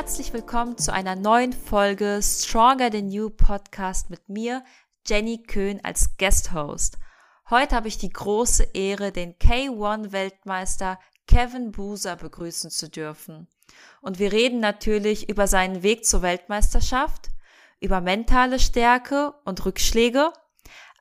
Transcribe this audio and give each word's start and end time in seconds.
herzlich 0.00 0.32
willkommen 0.32 0.78
zu 0.78 0.94
einer 0.94 1.14
neuen 1.14 1.52
Folge 1.52 2.20
Stronger 2.22 2.90
Than 2.90 3.10
You 3.10 3.28
Podcast 3.28 4.08
mit 4.08 4.30
mir, 4.30 4.64
Jenny 5.06 5.42
Köhn 5.42 5.78
als 5.82 6.16
Guest 6.16 6.54
Host. 6.54 6.96
Heute 7.50 7.76
habe 7.76 7.88
ich 7.88 7.98
die 7.98 8.08
große 8.08 8.62
Ehre, 8.72 9.12
den 9.12 9.34
K1 9.34 10.10
Weltmeister 10.10 10.98
Kevin 11.26 11.70
Boozer 11.70 12.16
begrüßen 12.16 12.70
zu 12.70 12.88
dürfen. 12.88 13.46
Und 14.00 14.18
wir 14.18 14.32
reden 14.32 14.58
natürlich 14.58 15.28
über 15.28 15.46
seinen 15.46 15.82
Weg 15.82 16.06
zur 16.06 16.22
Weltmeisterschaft, 16.22 17.28
über 17.78 18.00
mentale 18.00 18.58
Stärke 18.58 19.34
und 19.44 19.66
Rückschläge, 19.66 20.32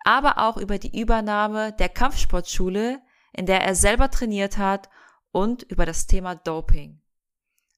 aber 0.04 0.40
auch 0.40 0.58
über 0.58 0.78
die 0.78 1.00
Übernahme 1.00 1.72
der 1.72 1.88
Kampfsportschule, 1.88 3.02
in 3.32 3.46
der 3.46 3.64
er 3.64 3.76
selber 3.76 4.12
trainiert 4.12 4.58
hat 4.58 4.90
und 5.32 5.64
über 5.64 5.86
das 5.86 6.06
Thema 6.06 6.36
Doping. 6.36 6.99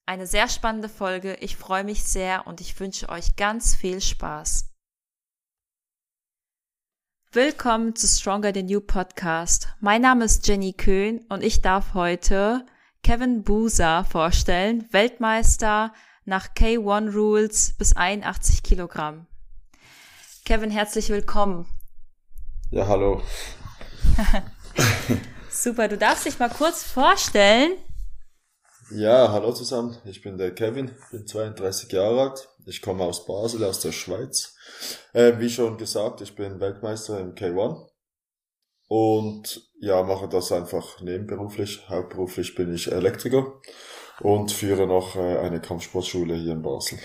Eine 0.06 0.28
sehr 0.28 0.50
spannende 0.50 0.90
Folge. 0.90 1.36
Ich 1.36 1.56
freue 1.56 1.84
mich 1.84 2.04
sehr 2.04 2.48
und 2.48 2.60
ich 2.60 2.80
wünsche 2.80 3.10
euch 3.10 3.36
ganz 3.36 3.76
viel 3.76 4.02
Spaß. 4.02 4.68
Willkommen 7.32 7.96
zu 7.96 8.08
Stronger 8.08 8.52
Than 8.52 8.68
You 8.68 8.82
Podcast. 8.82 9.70
Mein 9.80 10.02
Name 10.02 10.26
ist 10.26 10.46
Jenny 10.48 10.74
Köhn 10.74 11.20
und 11.30 11.44
ich 11.44 11.62
darf 11.62 11.94
heute 11.94 12.66
Kevin 13.04 13.44
Boozer 13.44 14.04
vorstellen, 14.04 14.86
Weltmeister 14.92 15.94
nach 16.26 16.50
K1 16.50 17.14
Rules 17.14 17.74
bis 17.78 17.96
81 17.96 18.64
Kilogramm. 18.64 19.28
Kevin, 20.44 20.72
herzlich 20.72 21.10
willkommen. 21.10 21.68
Ja, 22.70 22.88
hallo. 22.88 23.22
Super, 25.50 25.88
du 25.88 25.98
darfst 25.98 26.26
dich 26.26 26.40
mal 26.40 26.50
kurz 26.50 26.84
vorstellen. 26.84 27.78
Ja, 28.94 29.32
hallo 29.32 29.54
zusammen. 29.54 29.98
Ich 30.04 30.22
bin 30.22 30.38
der 30.38 30.54
Kevin, 30.54 30.94
bin 31.12 31.26
32 31.26 31.90
Jahre 31.94 32.30
alt. 32.30 32.50
Ich 32.66 32.82
komme 32.82 33.06
aus 33.06 33.26
Basel, 33.26 33.64
aus 33.64 33.80
der 33.80 33.94
Schweiz. 33.94 34.54
Äh, 35.14 35.40
wie 35.40 35.50
schon 35.50 35.78
gesagt, 35.78 36.20
ich 36.20 36.36
bin 36.36 36.60
Weltmeister 36.60 37.18
im 37.22 37.34
K1 37.34 37.88
und 38.90 39.72
ja, 39.80 40.04
mache 40.04 40.28
das 40.28 40.52
einfach 40.52 41.00
nebenberuflich. 41.00 41.88
Hauptberuflich 41.88 42.54
bin 42.56 42.74
ich 42.74 42.92
Elektriker 42.92 43.62
und 44.20 44.52
führe 44.52 44.88
noch 44.88 45.16
äh, 45.16 45.38
eine 45.38 45.62
Kampfsportschule 45.62 46.36
hier 46.36 46.52
in 46.52 46.62
Basel. 46.62 47.00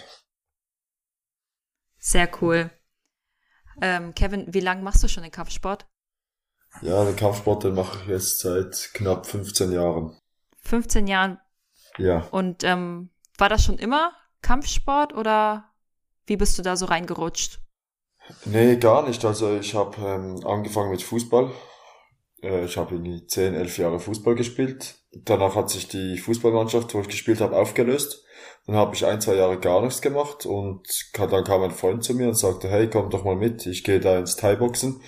Sehr 1.99 2.29
cool. 2.41 2.71
Ähm, 3.81 4.13
Kevin, 4.15 4.53
wie 4.53 4.61
lange 4.61 4.83
machst 4.83 5.05
du 5.05 5.09
schon 5.09 5.23
den 5.23 5.33
Kampfsport? 5.33 5.87
Ja, 6.83 7.05
den 7.05 7.15
Kampfsport, 7.15 7.63
den 7.63 7.75
mache 7.75 8.01
ich 8.03 8.09
jetzt 8.09 8.41
seit 8.41 8.91
knapp 8.93 9.27
15 9.27 9.71
Jahren. 9.71 10.19
15 10.63 11.07
Jahren 11.07 11.39
ja. 11.99 12.27
Und 12.31 12.65
ähm, 12.65 13.11
war 13.39 13.49
das 13.49 13.65
schon 13.65 13.79
immer 13.79 14.13
Kampfsport 14.43 15.15
oder 15.15 15.73
wie 16.27 16.37
bist 16.37 16.59
du 16.59 16.63
da 16.63 16.77
so 16.77 16.87
reingerutscht? 16.87 17.61
Nee, 18.45 18.77
gar 18.77 19.07
nicht. 19.07 19.25
Also 19.25 19.57
ich 19.57 19.75
habe 19.75 19.97
ähm, 20.01 20.45
angefangen 20.45 20.91
mit 20.91 21.03
Fußball. 21.03 21.53
Äh, 22.43 22.65
ich 22.65 22.77
habe 22.77 22.95
irgendwie 22.95 23.27
10, 23.27 23.55
11 23.55 23.79
Jahre 23.79 24.01
Fußball 24.01 24.35
gespielt. 24.35 24.97
Danach 25.13 25.55
hat 25.55 25.71
sich 25.71 25.89
die 25.89 26.19
Fußballmannschaft, 26.19 26.95
wo 26.95 27.01
ich 27.01 27.09
gespielt 27.09 27.41
habe, 27.41 27.57
aufgelöst. 27.57 28.25
Dann 28.67 28.77
habe 28.77 28.95
ich 28.95 29.07
ein, 29.07 29.21
zwei 29.21 29.35
Jahre 29.35 29.59
gar 29.59 29.81
nichts 29.81 30.03
gemacht 30.03 30.45
und 30.45 30.83
dann 31.17 31.45
kam 31.45 31.63
ein 31.63 31.71
Freund 31.71 32.03
zu 32.03 32.15
mir 32.15 32.27
und 32.29 32.37
sagte, 32.37 32.69
hey, 32.69 32.91
komm 32.91 33.11
doch 33.11 33.25
mal 33.25 33.37
mit, 33.37 33.65
ich 33.67 33.85
gehe 33.85 34.01
da 34.01 34.19
ins 34.19 34.37
Thai-Boxen. 34.37 35.01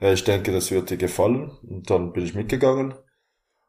Äh, 0.00 0.12
ich 0.12 0.24
denke, 0.24 0.52
das 0.52 0.70
wird 0.70 0.90
dir 0.90 0.98
gefallen. 0.98 1.56
Und 1.62 1.90
dann 1.90 2.12
bin 2.12 2.24
ich 2.24 2.34
mitgegangen. 2.34 2.94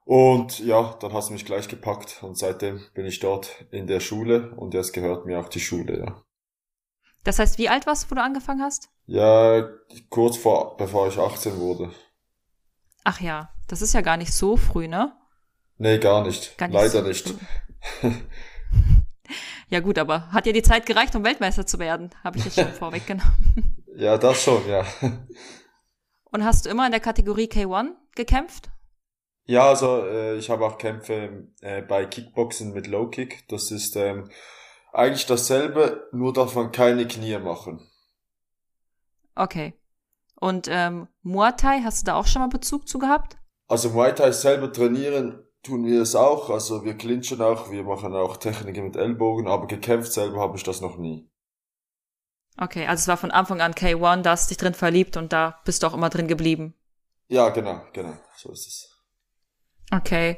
Und 0.08 0.60
ja, 0.60 0.96
dann 1.02 1.12
hast 1.12 1.28
du 1.28 1.34
mich 1.34 1.44
gleich 1.44 1.68
gepackt 1.68 2.24
und 2.24 2.38
seitdem 2.38 2.80
bin 2.94 3.06
ich 3.06 3.20
dort 3.20 3.66
in 3.72 3.88
der 3.88 4.00
Schule 4.00 4.56
und 4.56 4.74
jetzt 4.74 4.94
gehört 4.94 5.26
mir 5.26 5.38
auch 5.38 5.50
die 5.50 5.60
Schule, 5.60 6.00
ja. 6.00 6.24
Das 7.26 7.40
heißt, 7.40 7.58
wie 7.58 7.68
alt 7.68 7.86
warst 7.88 8.06
du, 8.06 8.12
wo 8.12 8.16
du 8.16 8.24
angefangen 8.24 8.62
hast? 8.62 8.88
Ja, 9.06 9.68
kurz 10.10 10.38
vor, 10.38 10.78
bevor 10.78 11.10
ich 11.10 11.18
18 11.18 11.60
wurde. 11.60 11.92
Ach 13.04 13.20
ja, 13.20 13.50
das 13.68 13.82
ist 13.82 13.94
ja 13.94 14.00
gar 14.00 14.16
nicht 14.16 14.34
so 14.34 14.56
früh, 14.56 14.88
ne? 14.88 15.12
Nee, 15.78 15.98
gar 15.98 16.26
nicht. 16.26 16.58
Gar 16.58 16.70
nicht 16.70 16.76
Leider 16.76 17.02
so 17.02 17.02
nicht. 17.02 17.34
ja 19.70 19.82
gut, 19.82 20.00
aber 20.00 20.32
hat 20.32 20.46
ja 20.46 20.54
die 20.54 20.64
Zeit 20.64 20.86
gereicht, 20.86 21.18
um 21.18 21.26
Weltmeister 21.26 21.66
zu 21.66 21.80
werden, 21.80 22.12
habe 22.24 22.38
ich 22.38 22.46
jetzt 22.46 22.56
schon 22.56 22.72
vorweggenommen. 22.80 23.84
Ja, 23.98 24.18
das 24.18 24.42
schon, 24.42 24.66
ja. 24.70 24.86
Und 26.32 26.46
hast 26.46 26.66
du 26.66 26.70
immer 26.70 26.86
in 26.86 26.92
der 26.92 27.02
Kategorie 27.02 27.50
K1 27.50 27.90
gekämpft? 28.16 28.70
Ja, 29.48 29.70
also 29.70 30.06
äh, 30.06 30.36
ich 30.36 30.50
habe 30.50 30.66
auch 30.66 30.78
Kämpfe 30.78 31.48
äh, 31.62 31.82
bei 31.82 32.06
Kickboxen 32.06 32.74
mit 32.74 32.88
Low 32.88 33.08
Kick. 33.08 33.48
Das 33.48 33.72
ist 33.72 33.96
ähm, 33.96 34.30
eigentlich 34.92 35.26
dasselbe, 35.26 36.08
nur 36.12 36.34
darf 36.34 36.54
man 36.56 36.72
keine 36.72 37.08
Knie 37.08 37.38
machen. 37.38 37.90
Okay. 39.36 39.74
Und 40.36 40.68
ähm, 40.70 41.08
Muay 41.24 41.54
Thai, 41.56 41.82
hast 41.84 42.02
du 42.02 42.06
da 42.08 42.16
auch 42.16 42.28
schon 42.28 42.42
mal 42.42 42.50
Bezug 42.50 42.88
zu 42.88 43.00
gehabt? 43.00 43.38
Also 43.68 43.90
Muay 43.92 44.14
Thai 44.14 44.32
selber 44.32 44.72
trainieren 44.72 45.44
tun 45.64 45.86
wir 45.86 46.02
es 46.02 46.16
auch. 46.16 46.50
Also 46.50 46.84
wir 46.84 46.96
clinchen 46.96 47.42
auch, 47.42 47.72
wir 47.72 47.84
machen 47.84 48.14
auch 48.14 48.38
Techniken 48.38 48.86
mit 48.86 48.96
Ellbogen, 48.96 49.48
aber 49.48 49.68
gekämpft 49.68 50.14
selber 50.14 50.40
habe 50.40 50.58
ich 50.58 50.64
das 50.64 50.82
noch 50.82 50.98
nie. 50.98 51.30
Okay, 52.60 52.88
also 52.88 53.02
es 53.02 53.08
war 53.08 53.18
von 53.18 53.32
Anfang 53.32 53.62
an 53.62 53.74
K1, 53.74 54.24
da 54.24 54.32
hast 54.32 54.50
du 54.50 54.50
dich 54.50 54.58
drin 54.58 54.74
verliebt 54.74 55.16
und 55.16 55.32
da 55.32 55.60
bist 55.64 55.84
du 55.84 55.88
auch 55.88 55.94
immer 55.94 56.10
drin 56.10 56.28
geblieben. 56.28 56.74
Ja, 57.28 57.50
genau, 57.50 57.82
genau, 57.94 58.14
so 58.36 58.52
ist 58.52 58.68
es. 58.68 58.97
Okay. 59.92 60.38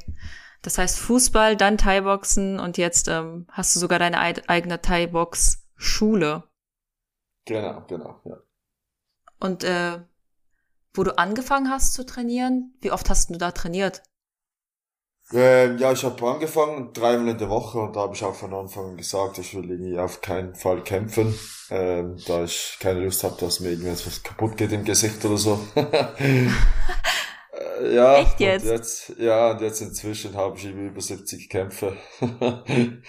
Das 0.61 0.77
heißt 0.77 0.99
Fußball, 0.99 1.55
dann 1.55 1.77
Thai-Boxen 1.77 2.59
und 2.59 2.77
jetzt 2.77 3.07
ähm, 3.07 3.47
hast 3.49 3.75
du 3.75 3.79
sogar 3.79 3.99
deine 3.99 4.19
eigene 4.19 4.81
Thai-Box-Schule. 4.81 6.43
Genau, 7.45 7.85
genau, 7.87 8.21
ja. 8.25 8.37
Und 9.39 9.63
äh, 9.63 9.99
wo 10.93 11.03
du 11.03 11.17
angefangen 11.17 11.69
hast 11.69 11.93
zu 11.93 12.05
trainieren, 12.05 12.73
wie 12.81 12.91
oft 12.91 13.09
hast 13.09 13.29
du 13.29 13.37
da 13.37 13.51
trainiert? 13.51 14.03
Ähm, 15.31 15.77
ja, 15.77 15.91
ich 15.91 16.03
habe 16.03 16.27
angefangen, 16.27 16.91
dreimal 16.91 17.29
in 17.29 17.37
der 17.37 17.49
Woche 17.49 17.79
und 17.79 17.95
da 17.95 18.01
habe 18.01 18.15
ich 18.15 18.23
auch 18.23 18.33
von 18.33 18.53
Anfang 18.53 18.89
an 18.89 18.97
gesagt, 18.97 19.37
ich 19.37 19.53
will 19.53 19.69
irgendwie 19.69 19.99
auf 19.99 20.21
keinen 20.21 20.55
Fall 20.55 20.83
kämpfen, 20.83 21.37
ähm, 21.69 22.17
da 22.25 22.43
ich 22.43 22.77
keine 22.79 23.01
Lust 23.01 23.23
habe, 23.23 23.39
dass 23.39 23.59
mir 23.59 23.69
irgendwas 23.69 24.23
kaputt 24.23 24.57
geht 24.57 24.71
im 24.71 24.83
Gesicht 24.83 25.23
oder 25.23 25.37
so. 25.37 25.59
ja. 27.93 28.17
Echt 28.17 28.39
jetzt? 28.39 28.65
jetzt? 28.65 29.13
Ja, 29.17 29.51
und 29.51 29.61
jetzt 29.61 29.81
inzwischen 29.81 30.35
habe 30.35 30.57
ich 30.57 30.65
über 30.65 31.01
70 31.01 31.49
Kämpfe. 31.49 31.97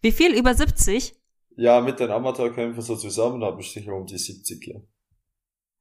Wie 0.00 0.12
viel? 0.12 0.34
Über 0.34 0.54
70? 0.54 1.14
Ja, 1.56 1.80
mit 1.80 1.98
den 1.98 2.10
Amateurkämpfen 2.10 2.82
so 2.82 2.96
zusammen 2.96 3.42
habe 3.42 3.60
ich 3.60 3.72
sicher 3.72 3.92
um 3.92 4.06
die 4.06 4.18
70, 4.18 4.66
ja. 4.66 4.80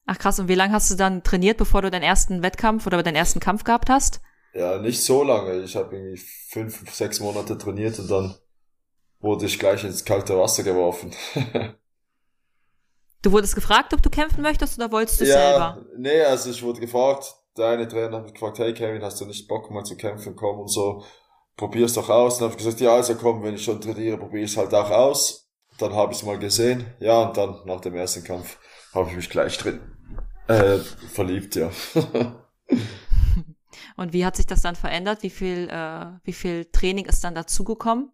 Ach 0.08 0.18
krass, 0.18 0.40
und 0.40 0.48
wie 0.48 0.56
lange 0.56 0.74
hast 0.74 0.90
du 0.90 0.96
dann 0.96 1.22
trainiert, 1.22 1.58
bevor 1.58 1.82
du 1.82 1.92
deinen 1.92 2.04
ersten 2.04 2.42
Wettkampf 2.42 2.88
oder 2.88 3.04
deinen 3.04 3.16
ersten 3.16 3.40
Kampf 3.40 3.64
gehabt 3.64 3.90
hast? 3.90 4.22
Ja, 4.54 4.80
nicht 4.80 5.04
so 5.04 5.22
lange. 5.24 5.62
Ich 5.62 5.76
habe 5.76 5.96
irgendwie 5.96 6.18
fünf, 6.18 6.92
sechs 6.92 7.20
Monate 7.20 7.58
trainiert 7.58 8.00
und 8.00 8.10
dann 8.10 8.36
wurde 9.20 9.46
ich 9.46 9.60
gleich 9.60 9.84
ins 9.84 10.04
kalte 10.04 10.38
Wasser 10.38 10.64
geworfen. 10.64 11.14
du 13.22 13.32
wurdest 13.32 13.54
gefragt, 13.54 13.94
ob 13.94 14.02
du 14.02 14.10
kämpfen 14.10 14.42
möchtest 14.42 14.80
oder 14.80 14.92
wolltest 14.92 15.22
du 15.22 15.26
ja, 15.26 15.34
selber? 15.34 15.86
Nee, 15.98 16.22
also 16.22 16.50
ich 16.50 16.64
wurde 16.64 16.80
gefragt, 16.80 17.36
der 17.58 17.70
eine 17.70 17.88
Trainer 17.88 18.18
hat 18.18 18.34
gefragt, 18.34 18.60
hey 18.60 18.74
Kevin, 18.74 19.04
hast 19.04 19.22
du 19.22 19.26
nicht 19.26 19.48
Bock 19.48 19.72
mal 19.72 19.84
zu 19.84 19.96
kämpfen, 19.98 20.36
komm 20.36 20.60
und 20.60 20.70
so, 20.70 21.04
probier's 21.56 21.94
doch 21.94 22.10
aus. 22.10 22.38
Und 22.38 22.44
habe 22.44 22.54
ich 22.54 22.58
gesagt, 22.58 22.82
ja, 22.82 22.94
also 22.94 23.16
komm, 23.16 23.44
wenn 23.44 23.56
ich 23.56 23.64
schon 23.64 23.82
trainiere, 23.82 24.18
probier's 24.18 24.58
halt 24.58 24.74
auch 24.74 24.92
aus. 24.92 25.50
Dann 25.80 25.94
habe 25.94 26.12
ich 26.12 26.20
es 26.20 26.26
mal 26.26 26.40
gesehen, 26.40 26.86
ja, 27.00 27.22
und 27.22 27.38
dann 27.38 27.62
nach 27.66 27.82
dem 27.82 27.96
ersten 27.96 28.24
Kampf 28.24 28.58
habe 28.94 29.10
ich 29.10 29.16
mich 29.16 29.30
gleich 29.30 29.58
drin 29.58 29.80
äh, 30.48 30.78
verliebt, 30.78 31.56
ja. 31.56 31.70
und 33.96 34.14
wie 34.14 34.26
hat 34.26 34.36
sich 34.36 34.48
das 34.48 34.62
dann 34.62 34.76
verändert? 34.76 35.24
Wie 35.24 35.30
viel, 35.30 35.70
äh, 35.70 36.06
wie 36.24 36.34
viel 36.34 36.66
Training 36.66 37.06
ist 37.06 37.24
dann 37.24 37.36
dazugekommen? 37.36 38.12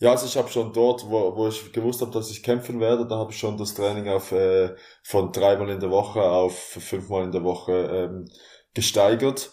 Ja, 0.00 0.12
also 0.12 0.24
ich 0.24 0.36
habe 0.38 0.48
schon 0.48 0.72
dort, 0.72 1.04
wo, 1.10 1.36
wo 1.36 1.46
ich 1.48 1.72
gewusst 1.74 2.00
habe, 2.00 2.10
dass 2.10 2.30
ich 2.30 2.42
kämpfen 2.42 2.80
werde, 2.80 3.06
da 3.06 3.16
habe 3.18 3.32
ich 3.32 3.38
schon 3.38 3.58
das 3.58 3.74
Training 3.74 4.08
auf 4.08 4.32
äh, 4.32 4.74
von 5.02 5.30
dreimal 5.30 5.68
in 5.68 5.78
der 5.78 5.90
Woche 5.90 6.22
auf 6.22 6.56
fünfmal 6.56 7.24
in 7.24 7.32
der 7.32 7.44
Woche 7.44 7.72
ähm, 7.72 8.30
gesteigert. 8.72 9.52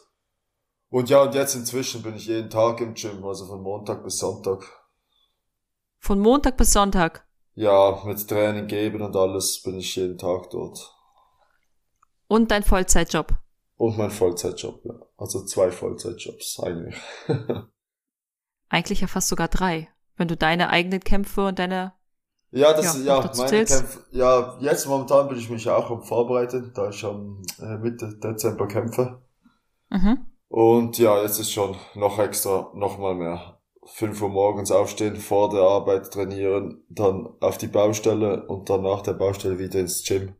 Und 0.87 1.09
ja, 1.09 1.21
und 1.23 1.35
jetzt 1.35 1.53
inzwischen 1.55 2.01
bin 2.01 2.15
ich 2.15 2.27
jeden 2.27 2.49
Tag 2.49 2.79
im 2.79 2.93
Gym, 2.93 3.25
also 3.25 3.45
von 3.45 3.61
Montag 3.61 4.05
bis 4.05 4.19
Sonntag. 4.19 4.63
Von 5.99 6.21
Montag 6.21 6.55
bis 6.55 6.71
Sonntag? 6.71 7.27
Ja, 7.55 8.01
mit 8.05 8.25
Training 8.25 8.67
geben 8.67 9.01
und 9.01 9.17
alles 9.17 9.61
bin 9.61 9.77
ich 9.77 9.97
jeden 9.97 10.17
Tag 10.17 10.49
dort. 10.51 10.95
Und 12.29 12.51
dein 12.51 12.63
Vollzeitjob? 12.63 13.33
Und 13.75 13.97
mein 13.97 14.11
Vollzeitjob, 14.11 14.85
ja. 14.85 14.93
Also 15.17 15.43
zwei 15.43 15.71
Vollzeitjobs 15.71 16.61
eigentlich. 16.61 16.95
eigentlich 18.69 19.01
ja 19.01 19.07
fast 19.07 19.27
sogar 19.27 19.49
drei 19.49 19.89
wenn 20.17 20.27
du 20.27 20.35
deine 20.35 20.69
eigenen 20.69 20.99
Kämpfe 20.99 21.47
und 21.47 21.59
deine 21.59 21.93
ja, 22.51 22.73
das 22.73 23.03
ja, 23.03 23.21
ja 23.21 23.31
meine 23.35 23.65
Kämpfe. 23.65 24.05
Ja, 24.11 24.57
jetzt 24.61 24.87
momentan 24.87 25.27
bin 25.27 25.37
ich 25.37 25.49
mich 25.49 25.69
auch 25.69 25.91
am 25.91 26.01
Vorbereiten, 26.01 26.71
da 26.73 26.89
ich 26.89 27.03
am 27.03 27.41
äh, 27.59 27.77
Mitte 27.77 28.17
Dezember 28.17 28.67
kämpfe. 28.67 29.21
Mhm. 29.89 30.25
Und 30.47 30.97
ja, 30.97 31.21
jetzt 31.21 31.39
ist 31.39 31.51
schon 31.51 31.75
noch 31.95 32.19
extra, 32.19 32.71
noch 32.73 32.97
mal 32.97 33.15
mehr 33.15 33.59
5 33.85 34.21
Uhr 34.21 34.29
morgens 34.29 34.71
aufstehen, 34.71 35.17
vor 35.17 35.49
der 35.49 35.61
Arbeit 35.61 36.11
trainieren, 36.11 36.83
dann 36.89 37.27
auf 37.41 37.57
die 37.57 37.67
Baustelle 37.67 38.45
und 38.47 38.69
dann 38.69 38.83
nach 38.83 39.01
der 39.01 39.13
Baustelle 39.13 39.59
wieder 39.59 39.79
ins 39.79 40.03
Gym. 40.03 40.35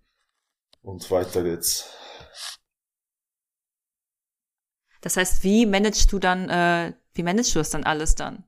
Und 0.81 1.09
weiter 1.11 1.43
geht's. 1.43 1.89
Das 5.01 5.17
heißt, 5.17 5.43
wie 5.43 5.65
managst 5.65 6.11
du 6.11 6.19
dann, 6.19 6.49
äh, 6.49 6.93
wie 7.13 7.23
managst 7.23 7.53
du 7.53 7.59
das 7.59 7.69
dann 7.69 7.83
alles 7.83 8.15
dann? 8.15 8.46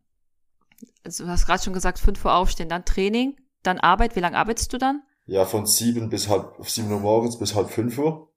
Also 1.04 1.26
du 1.26 1.30
hast 1.30 1.46
gerade 1.46 1.64
schon 1.64 1.74
gesagt, 1.74 2.00
5 2.00 2.24
Uhr 2.26 2.34
aufstehen, 2.34 2.70
dann 2.70 2.86
Training, 2.86 3.38
dann 3.64 3.80
Arbeit. 3.80 4.16
Wie 4.16 4.20
lange 4.20 4.38
arbeitest 4.38 4.74
du 4.74 4.78
dann? 4.78 5.04
Ja, 5.26 5.46
von 5.46 5.66
sieben 5.66 6.10
bis 6.10 6.28
halb, 6.28 6.56
sieben 6.66 6.92
Uhr 6.92 7.00
morgens 7.00 7.38
bis 7.38 7.56
halb 7.56 7.70
fünf 7.70 7.98
Uhr. 7.98 8.34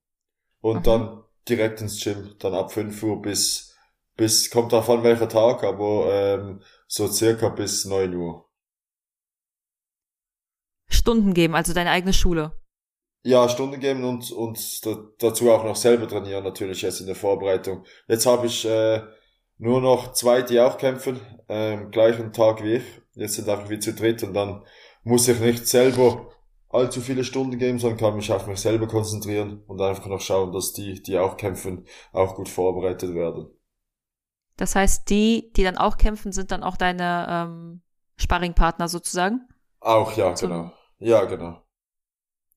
Und 0.60 0.80
mhm. 0.80 0.82
dann 0.82 1.24
direkt 1.48 1.80
ins 1.80 2.02
Gym, 2.02 2.36
dann 2.38 2.54
ab 2.54 2.72
fünf 2.72 3.02
Uhr 3.02 3.20
bis, 3.20 3.74
bis, 4.16 4.50
kommt 4.50 4.72
davon 4.72 5.02
welcher 5.02 5.28
Tag, 5.28 5.64
aber 5.64 6.06
ähm, 6.12 6.62
so 6.86 7.08
circa 7.08 7.48
bis 7.48 7.84
neun 7.84 8.14
Uhr. 8.14 8.48
Stunden 10.88 11.34
geben, 11.34 11.54
also 11.54 11.72
deine 11.72 11.90
eigene 11.90 12.12
Schule. 12.12 12.52
Ja, 13.24 13.48
Stunden 13.48 13.80
geben 13.80 14.04
und, 14.04 14.30
und 14.30 14.58
dazu 15.20 15.50
auch 15.50 15.64
noch 15.64 15.76
selber 15.76 16.08
trainieren, 16.08 16.44
natürlich 16.44 16.82
jetzt 16.82 17.00
in 17.00 17.06
der 17.06 17.14
Vorbereitung. 17.14 17.84
Jetzt 18.08 18.26
habe 18.26 18.46
ich 18.46 18.64
äh, 18.64 19.02
nur 19.62 19.80
noch 19.80 20.12
zwei, 20.12 20.42
die 20.42 20.58
auch 20.58 20.76
kämpfen, 20.76 21.20
ähm, 21.48 21.92
gleichen 21.92 22.32
Tag 22.32 22.64
wie 22.64 22.74
ich. 22.74 22.84
Jetzt 23.14 23.34
sind 23.34 23.48
einfach 23.48 23.70
wie 23.70 23.78
zu 23.78 23.94
dritt 23.94 24.24
und 24.24 24.34
dann 24.34 24.64
muss 25.04 25.28
ich 25.28 25.38
nicht 25.38 25.68
selber 25.68 26.28
allzu 26.68 27.00
viele 27.00 27.22
Stunden 27.22 27.58
geben, 27.58 27.78
sondern 27.78 27.98
kann 27.98 28.16
mich 28.16 28.32
auf 28.32 28.48
mich 28.48 28.58
selber 28.58 28.88
konzentrieren 28.88 29.62
und 29.68 29.80
einfach 29.80 30.06
noch 30.06 30.20
schauen, 30.20 30.52
dass 30.52 30.72
die, 30.72 31.00
die 31.00 31.16
auch 31.16 31.36
kämpfen, 31.36 31.86
auch 32.12 32.34
gut 32.34 32.48
vorbereitet 32.48 33.14
werden. 33.14 33.50
Das 34.56 34.74
heißt, 34.74 35.08
die, 35.08 35.52
die 35.54 35.62
dann 35.62 35.78
auch 35.78 35.96
kämpfen, 35.96 36.32
sind 36.32 36.50
dann 36.50 36.64
auch 36.64 36.76
deine 36.76 37.26
ähm, 37.28 37.82
Sparringpartner 38.16 38.88
sozusagen? 38.88 39.46
Auch, 39.78 40.16
ja, 40.16 40.32
genau. 40.32 40.72
Ja, 40.98 41.24
genau. 41.24 41.62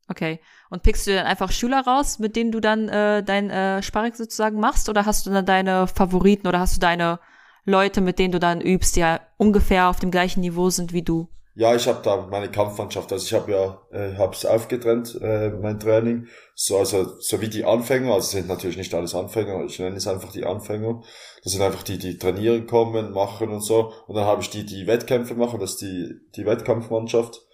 Okay. 0.07 0.39
Und 0.69 0.83
pickst 0.83 1.07
du 1.07 1.15
dann 1.15 1.25
einfach 1.25 1.51
Schüler 1.51 1.81
raus, 1.81 2.19
mit 2.19 2.35
denen 2.35 2.51
du 2.51 2.59
dann 2.59 2.89
äh, 2.89 3.23
dein 3.23 3.49
äh, 3.49 3.81
Sparring 3.81 4.13
sozusagen 4.13 4.59
machst? 4.59 4.89
Oder 4.89 5.05
hast 5.05 5.25
du 5.25 5.31
dann 5.31 5.45
deine 5.45 5.87
Favoriten 5.87 6.47
oder 6.47 6.59
hast 6.59 6.75
du 6.75 6.79
deine 6.79 7.19
Leute, 7.65 8.01
mit 8.01 8.19
denen 8.19 8.31
du 8.31 8.39
dann 8.39 8.61
übst, 8.61 8.95
die 8.95 8.99
ja 8.99 9.21
ungefähr 9.37 9.89
auf 9.89 9.99
dem 9.99 10.11
gleichen 10.11 10.41
Niveau 10.41 10.69
sind 10.69 10.93
wie 10.93 11.01
du? 11.01 11.27
Ja, 11.57 11.73
ich 11.73 11.87
habe 11.87 12.01
da 12.03 12.27
meine 12.29 12.51
Kampfmannschaft. 12.51 13.13
Also 13.13 13.25
ich 13.25 13.33
habe 13.33 13.51
ja, 13.51 13.81
äh, 13.97 14.17
habe 14.17 14.33
es 14.33 14.45
aufgetrennt, 14.45 15.17
äh, 15.21 15.51
mein 15.51 15.79
Training. 15.79 16.27
So 16.53 16.77
also 16.77 17.17
so 17.19 17.39
wie 17.39 17.47
die 17.47 17.63
Anfänger. 17.63 18.13
Also 18.13 18.31
sind 18.31 18.49
natürlich 18.49 18.75
nicht 18.75 18.93
alles 18.93 19.15
Anfänger. 19.15 19.63
Ich 19.63 19.79
nenne 19.79 19.95
es 19.95 20.05
einfach 20.05 20.33
die 20.33 20.45
Anfänger. 20.45 21.01
Das 21.43 21.53
sind 21.53 21.61
einfach 21.61 21.83
die, 21.83 21.97
die 21.97 22.17
trainieren 22.17 22.67
kommen, 22.67 23.11
machen 23.13 23.49
und 23.49 23.61
so. 23.61 23.93
Und 24.05 24.15
dann 24.15 24.25
habe 24.25 24.41
ich 24.41 24.49
die, 24.49 24.65
die 24.65 24.85
Wettkämpfe 24.85 25.35
machen. 25.35 25.61
Das 25.61 25.71
ist 25.71 25.81
die 25.81 26.19
die 26.35 26.45
Wettkampfmannschaft. 26.45 27.44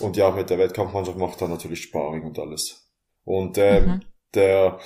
Und 0.00 0.16
ja, 0.16 0.30
mit 0.30 0.50
der 0.50 0.58
Wettkampfmannschaft 0.58 1.18
macht 1.18 1.40
dann 1.40 1.50
natürlich 1.50 1.82
Sparring 1.82 2.24
und 2.24 2.38
alles. 2.38 2.90
Und 3.24 3.58
ähm, 3.58 3.86
mhm. 3.86 4.00
der 4.34 4.78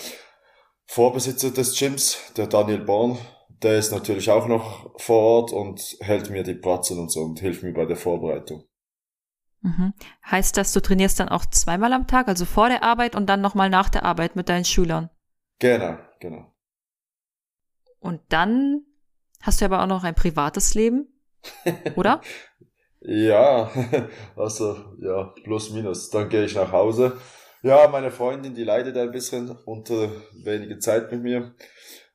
Vorbesitzer 0.87 1.51
des 1.51 1.79
Gyms, 1.79 2.19
der 2.37 2.47
Daniel 2.47 2.81
Born, 2.81 3.19
der 3.63 3.79
ist 3.79 3.93
natürlich 3.93 4.31
auch 4.31 4.47
noch 4.47 4.99
vor 5.01 5.21
Ort 5.21 5.53
und 5.53 5.97
hält 6.01 6.31
mir 6.31 6.43
die 6.43 6.55
Pratzen 6.55 6.99
und 6.99 7.11
so 7.11 7.21
und 7.21 7.41
hilft 7.41 7.63
mir 7.63 7.73
bei 7.73 7.85
der 7.85 7.97
Vorbereitung. 7.97 8.65
Mhm. 9.61 9.95
Heißt 10.29 10.57
das, 10.57 10.73
du 10.73 10.81
trainierst 10.81 11.21
dann 11.21 11.29
auch 11.29 11.47
zweimal 11.47 11.93
am 11.93 12.09
Tag, 12.09 12.27
also 12.29 12.45
vor 12.45 12.69
der 12.69 12.83
Arbeit 12.83 13.15
und 13.15 13.27
dann 13.27 13.41
nochmal 13.41 13.71
nach 13.71 13.89
der 13.89 14.05
Arbeit 14.05 14.35
mit 14.35 14.49
deinen 14.49 14.65
Schülern? 14.65 15.09
Genau, 15.61 15.99
genau. 16.19 16.53
Und 18.01 18.21
dann 18.31 18.85
hast 19.41 19.61
du 19.61 19.65
aber 19.65 19.83
auch 19.83 19.87
noch 19.87 20.03
ein 20.03 20.17
privates 20.17 20.75
Leben, 20.75 21.07
oder? 21.95 22.21
ja, 23.05 23.71
also 24.37 24.77
ja, 25.01 25.33
plus 25.45 25.71
minus. 25.71 26.11
Dann 26.11 26.29
gehe 26.29 26.45
ich 26.45 26.55
nach 26.55 26.73
Hause. 26.73 27.17
Ja, 27.63 27.89
meine 27.89 28.11
Freundin, 28.11 28.55
die 28.55 28.65
leidet 28.65 28.97
ein 28.97 29.13
bisschen 29.13 29.57
unter 29.65 30.11
wenige 30.45 30.79
Zeit 30.79 31.13
mit 31.13 31.23
mir. 31.23 31.55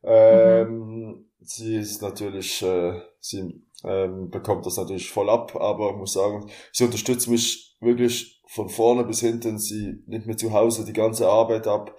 Ähm, 0.03 0.69
mhm 0.69 1.27
sie 1.47 1.77
ist 1.77 2.01
natürlich, 2.01 2.61
äh, 2.61 3.01
sie 3.19 3.63
ähm, 3.83 4.29
bekommt 4.29 4.65
das 4.65 4.77
natürlich 4.77 5.09
voll 5.09 5.29
ab, 5.29 5.55
aber 5.55 5.91
ich 5.91 5.97
muss 5.97 6.13
sagen, 6.13 6.49
sie 6.71 6.83
unterstützt 6.83 7.27
mich 7.29 7.77
wirklich 7.79 8.41
von 8.47 8.69
vorne 8.69 9.03
bis 9.03 9.21
hinten. 9.21 9.57
Sie 9.57 10.03
nimmt 10.07 10.27
mir 10.27 10.35
zu 10.35 10.51
Hause 10.53 10.85
die 10.85 10.93
ganze 10.93 11.27
Arbeit 11.27 11.67
ab. 11.67 11.95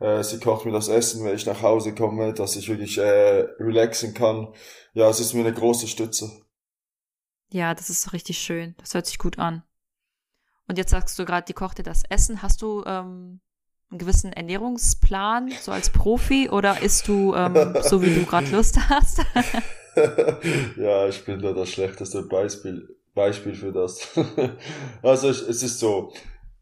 Äh, 0.00 0.22
sie 0.22 0.38
kocht 0.38 0.66
mir 0.66 0.72
das 0.72 0.88
Essen, 0.88 1.24
wenn 1.24 1.34
ich 1.34 1.46
nach 1.46 1.62
Hause 1.62 1.94
komme, 1.94 2.32
dass 2.34 2.56
ich 2.56 2.68
wirklich 2.68 2.98
äh, 2.98 3.46
relaxen 3.58 4.14
kann. 4.14 4.52
Ja, 4.92 5.08
es 5.08 5.20
ist 5.20 5.34
mir 5.34 5.40
eine 5.40 5.54
große 5.54 5.86
Stütze. 5.86 6.30
Ja, 7.52 7.74
das 7.74 7.90
ist 7.90 8.12
richtig 8.12 8.38
schön. 8.38 8.74
Das 8.78 8.94
hört 8.94 9.06
sich 9.06 9.18
gut 9.18 9.38
an. 9.38 9.62
Und 10.68 10.78
jetzt 10.78 10.90
sagst 10.90 11.18
du 11.18 11.24
gerade, 11.24 11.46
die 11.46 11.52
kocht 11.52 11.78
dir 11.78 11.82
das 11.82 12.04
Essen. 12.08 12.42
Hast 12.42 12.62
du 12.62 12.84
ähm, 12.86 13.40
einen 13.90 13.98
gewissen 13.98 14.32
Ernährungsplan, 14.32 15.52
so 15.60 15.72
als 15.72 15.90
Profi, 15.90 16.48
oder 16.48 16.80
isst 16.80 17.08
du 17.08 17.34
ähm, 17.34 17.74
so, 17.82 18.02
wie 18.02 18.14
du 18.14 18.24
gerade 18.24 18.48
Lust 18.50 18.78
hast? 18.88 19.18
ja, 20.76 21.08
ich 21.08 21.24
bin 21.24 21.42
da 21.42 21.52
das 21.52 21.70
schlechteste 21.70 22.22
Beispiel, 22.22 22.96
Beispiel 23.14 23.54
für 23.54 23.72
das. 23.72 24.08
also 25.02 25.30
ich, 25.30 25.42
es 25.48 25.64
ist 25.64 25.80
so, 25.80 26.12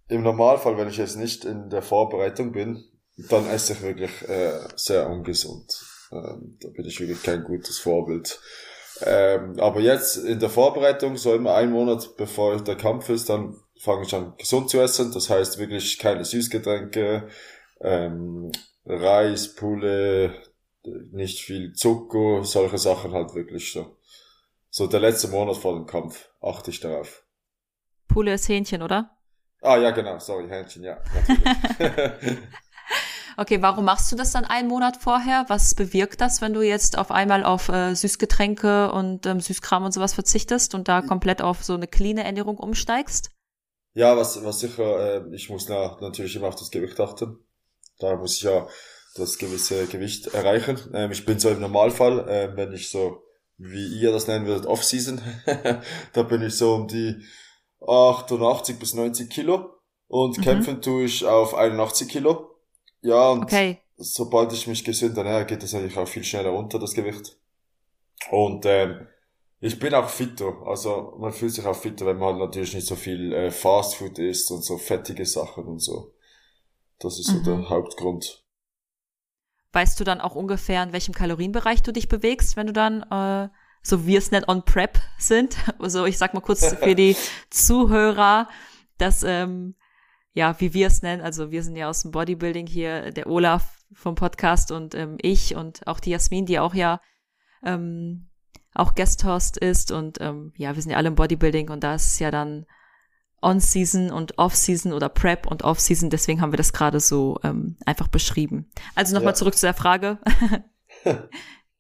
im 0.09 0.23
Normalfall, 0.23 0.79
wenn 0.79 0.89
ich 0.89 0.97
jetzt 0.97 1.17
nicht 1.17 1.45
in 1.45 1.69
der 1.69 1.83
Vorbereitung 1.83 2.53
bin, 2.53 2.83
dann 3.29 3.47
esse 3.49 3.75
ich 3.75 3.83
wirklich 3.83 4.29
äh, 4.29 4.61
sehr 4.77 5.09
ungesund. 5.09 5.85
Ähm, 6.11 6.57
da 6.61 6.69
bin 6.71 6.87
ich 6.87 6.99
wirklich 6.99 7.23
kein 7.23 7.45
gutes 7.45 7.79
Vorbild. 7.79 8.41
Ähm, 9.05 9.59
aber 9.59 9.81
jetzt 9.81 10.17
in 10.17 10.41
der 10.41 10.51
Vorbereitung, 10.51 11.17
so 11.17 11.35
immer 11.35 11.55
ein 11.55 11.71
Monat 11.71 12.17
bevor 12.17 12.61
der 12.63 12.77
Kampf 12.77 13.09
ist, 13.09 13.29
dann 13.29 13.57
fange 13.79 14.03
ich 14.05 14.15
an 14.15 14.35
gesund 14.37 14.71
zu 14.71 14.81
essen. 14.81 15.13
Das 15.13 15.31
heißt 15.31 15.59
wirklich 15.59 15.99
keine 15.99 16.25
Süßgetränke, 16.25 17.29
ähm, 17.81 18.51
Reis, 18.85 19.55
Pulle, 19.55 20.35
nicht 21.13 21.41
viel 21.41 21.73
Zucker, 21.75 22.45
solche 22.45 22.79
Sachen 22.79 23.13
halt 23.13 23.35
wirklich 23.35 23.73
so. 23.73 23.97
So 24.71 24.87
der 24.87 25.01
letzte 25.01 25.29
Monat 25.29 25.57
vor 25.57 25.75
dem 25.75 25.87
Kampf 25.87 26.29
achte 26.41 26.71
ich 26.71 26.81
darauf. 26.81 27.25
Pulle 28.07 28.35
ist 28.35 28.49
Hähnchen, 28.49 28.83
oder? 28.83 29.17
Ah 29.61 29.77
ja, 29.77 29.91
genau, 29.91 30.19
sorry, 30.19 30.49
Hähnchen, 30.49 30.85
ja. 30.85 30.99
okay, 33.39 33.63
warum 33.63 33.85
machst 33.85 34.11
du 34.11 34.17
das 34.17 34.33
dann 34.33 34.45
einen 34.45 34.69
Monat 34.69 34.97
vorher? 34.97 35.45
Was 35.49 35.75
bewirkt 35.75 36.21
das, 36.21 36.43
wenn 36.43 36.53
du 36.53 36.63
jetzt 36.63 36.99
auf 36.99 37.11
einmal 37.11 37.45
auf 37.45 37.69
äh, 37.69 37.95
Süßgetränke 37.95 38.93
und 38.93 39.27
ähm, 39.27 39.41
Süßkram 39.41 39.85
und 39.85 39.93
sowas 39.93 40.15
verzichtest 40.15 40.75
und 40.75 40.89
da 40.89 41.03
komplett 41.03 41.41
auf 41.41 41.65
so 41.65 41.75
eine 41.75 41.87
cleane 41.87 42.25
Ernährung 42.25 42.59
umsteigst? 42.59 43.31
Ja, 43.95 44.17
was, 44.17 44.45
was 44.45 44.61
sicher, 44.61 45.25
äh, 45.27 45.35
ich 45.35 45.51
muss 45.51 45.69
na, 45.69 45.97
natürlich 46.01 46.35
immer 46.37 46.49
auf 46.49 46.57
das 46.57 46.71
Gewicht 46.71 46.99
achten. 47.01 47.39
Da 47.99 48.17
muss 48.17 48.37
ich 48.37 48.43
ja 48.43 48.67
das 49.17 49.39
gewisse 49.39 49.87
Gewicht 49.87 50.29
erreichen. 50.29 50.79
Ähm, 50.93 51.13
ich 51.13 51.25
bin 51.25 51.39
so 51.39 51.49
im 51.49 51.61
Normalfall, 51.61 52.29
äh, 52.29 52.57
wenn 52.57 52.73
ich 52.73 52.91
so, 52.91 53.23
wie 53.57 54.01
ihr 54.01 54.13
das 54.13 54.27
nennen 54.27 54.47
würdet, 54.47 54.67
Off-Season, 54.67 55.21
da 56.13 56.23
bin 56.23 56.43
ich 56.43 56.57
so 56.57 56.75
um 56.75 56.89
die 56.89 57.17
88 57.87 58.79
bis 58.79 58.95
90 58.95 59.31
Kilo 59.31 59.79
und 60.09 60.39
mhm. 60.39 60.43
kämpfen 60.43 60.83
tue 60.83 61.05
ich 61.05 61.25
auf 61.25 61.55
81 61.55 62.09
Kilo. 62.09 62.48
Ja, 63.03 63.31
und 63.31 63.45
okay. 63.45 63.79
sobald 63.97 64.53
ich 64.53 64.67
mich 64.67 64.85
gesund 64.85 65.17
ernähre, 65.17 65.47
geht 65.47 65.63
das 65.63 65.73
natürlich 65.73 65.97
auch 65.97 66.09
viel 66.09 66.25
schneller 66.25 66.51
runter, 66.51 66.79
das 66.79 66.95
Gewicht. 66.95 67.37
Und 68.31 68.67
ähm, 68.67 69.07
ich 69.61 69.79
bin 69.79 69.95
auch 69.95 70.09
fitter. 70.09 70.55
Also 70.67 71.17
man 71.19 71.33
fühlt 71.33 71.53
sich 71.53 71.67
auch 71.67 71.77
fitter, 71.77 72.07
wenn 72.07 72.19
man 72.19 72.35
halt 72.35 72.39
natürlich 72.39 72.75
nicht 72.75 72.87
so 72.87 72.97
viel 72.97 73.33
äh, 73.33 73.51
Fastfood 73.51 74.19
isst 74.19 74.51
und 74.51 74.65
so 74.65 74.79
fettige 74.79 75.27
Sachen 75.27 75.65
und 75.65 75.81
so. 75.81 76.15
Das 76.99 77.19
ist 77.19 77.27
so 77.27 77.39
mhm. 77.39 77.45
der 77.45 77.69
Hauptgrund. 77.69 78.45
Weißt 79.73 79.99
du 80.01 80.05
dann 80.05 80.21
auch 80.21 80.35
ungefähr, 80.35 80.83
in 80.83 80.93
welchem 80.93 81.15
Kalorienbereich 81.15 81.83
du 81.83 81.93
dich 81.93 82.09
bewegst, 82.09 82.57
wenn 82.57 82.67
du 82.67 82.73
dann, 82.73 83.03
äh, 83.03 83.49
so 83.83 84.07
wir 84.07 84.19
es 84.19 84.31
nicht 84.31 84.49
on 84.49 84.65
Prep 84.65 84.99
sind? 85.19 85.57
Also 85.79 86.07
ich 86.07 86.19
sag 86.19 86.35
mal 86.35 86.41
kurz 86.41 86.75
für 86.75 86.95
die 86.97 87.17
Zuhörer, 87.51 88.49
dass, 88.97 89.23
ähm, 89.23 89.75
ja, 90.39 90.55
wie 90.61 90.73
wir 90.73 90.87
es 90.87 91.03
nennen, 91.03 91.21
also 91.21 91.51
wir 91.51 91.65
sind 91.65 91.75
ja 91.75 91.89
aus 91.89 92.03
dem 92.03 92.13
Bodybuilding 92.13 92.69
hier, 92.69 93.11
der 93.11 93.27
Olaf 93.27 93.83
vom 93.93 94.15
Podcast 94.15 94.71
und 94.71 94.95
ähm, 94.95 95.17
ich 95.21 95.57
und 95.57 95.85
auch 95.89 95.99
die 95.99 96.11
Jasmin, 96.11 96.47
die 96.47 96.61
auch 96.61 96.75
ja 96.75 97.01
ähm, 97.65 98.29
auch 98.73 98.95
Guest-Host 98.95 99.57
ist 99.57 99.91
und 99.91 100.21
ähm, 100.21 100.53
ja, 100.55 100.77
wir 100.77 100.81
sind 100.81 100.93
ja 100.93 100.97
alle 100.97 101.09
im 101.09 101.17
Bodybuilding 101.17 101.71
und 101.71 101.83
da 101.83 101.97
ist 101.97 102.07
es 102.07 102.19
ja 102.21 102.31
dann 102.31 102.67
On-Season 103.43 104.13
und 104.13 104.39
Off-Season 104.39 104.93
oder 104.93 105.09
Prep 105.09 105.45
und 105.49 105.65
Off-Season, 105.65 106.09
deswegen 106.09 106.41
haben 106.41 106.53
wir 106.53 106.57
das 106.57 106.73
gerade 106.73 107.01
so 107.01 107.41
ähm, 107.43 107.77
einfach 107.85 108.07
beschrieben. 108.07 108.71
Also 108.95 109.17
nochmal 109.17 109.33
ja. 109.33 109.39
zurück 109.39 109.57
zu 109.57 109.67
der 109.67 109.75
Frage. 109.75 110.21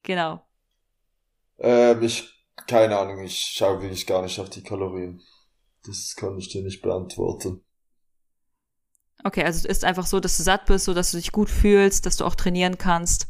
genau. 0.02 0.44
Ähm, 1.58 2.02
ich, 2.02 2.28
keine 2.66 2.98
Ahnung, 2.98 3.22
ich 3.22 3.38
schaue 3.38 3.82
wirklich 3.82 4.04
gar 4.04 4.22
nicht 4.22 4.40
auf 4.40 4.50
die 4.50 4.64
Kalorien. 4.64 5.22
Das 5.86 6.16
kann 6.16 6.36
ich 6.38 6.48
dir 6.48 6.64
nicht 6.64 6.82
beantworten. 6.82 7.62
Okay, 9.24 9.42
also 9.44 9.58
es 9.58 9.78
ist 9.78 9.84
einfach 9.84 10.06
so, 10.06 10.20
dass 10.20 10.36
du 10.36 10.42
satt 10.42 10.66
bist, 10.66 10.84
so 10.84 10.94
dass 10.94 11.10
du 11.10 11.16
dich 11.16 11.32
gut 11.32 11.50
fühlst, 11.50 12.06
dass 12.06 12.16
du 12.16 12.24
auch 12.24 12.34
trainieren 12.34 12.78
kannst. 12.78 13.26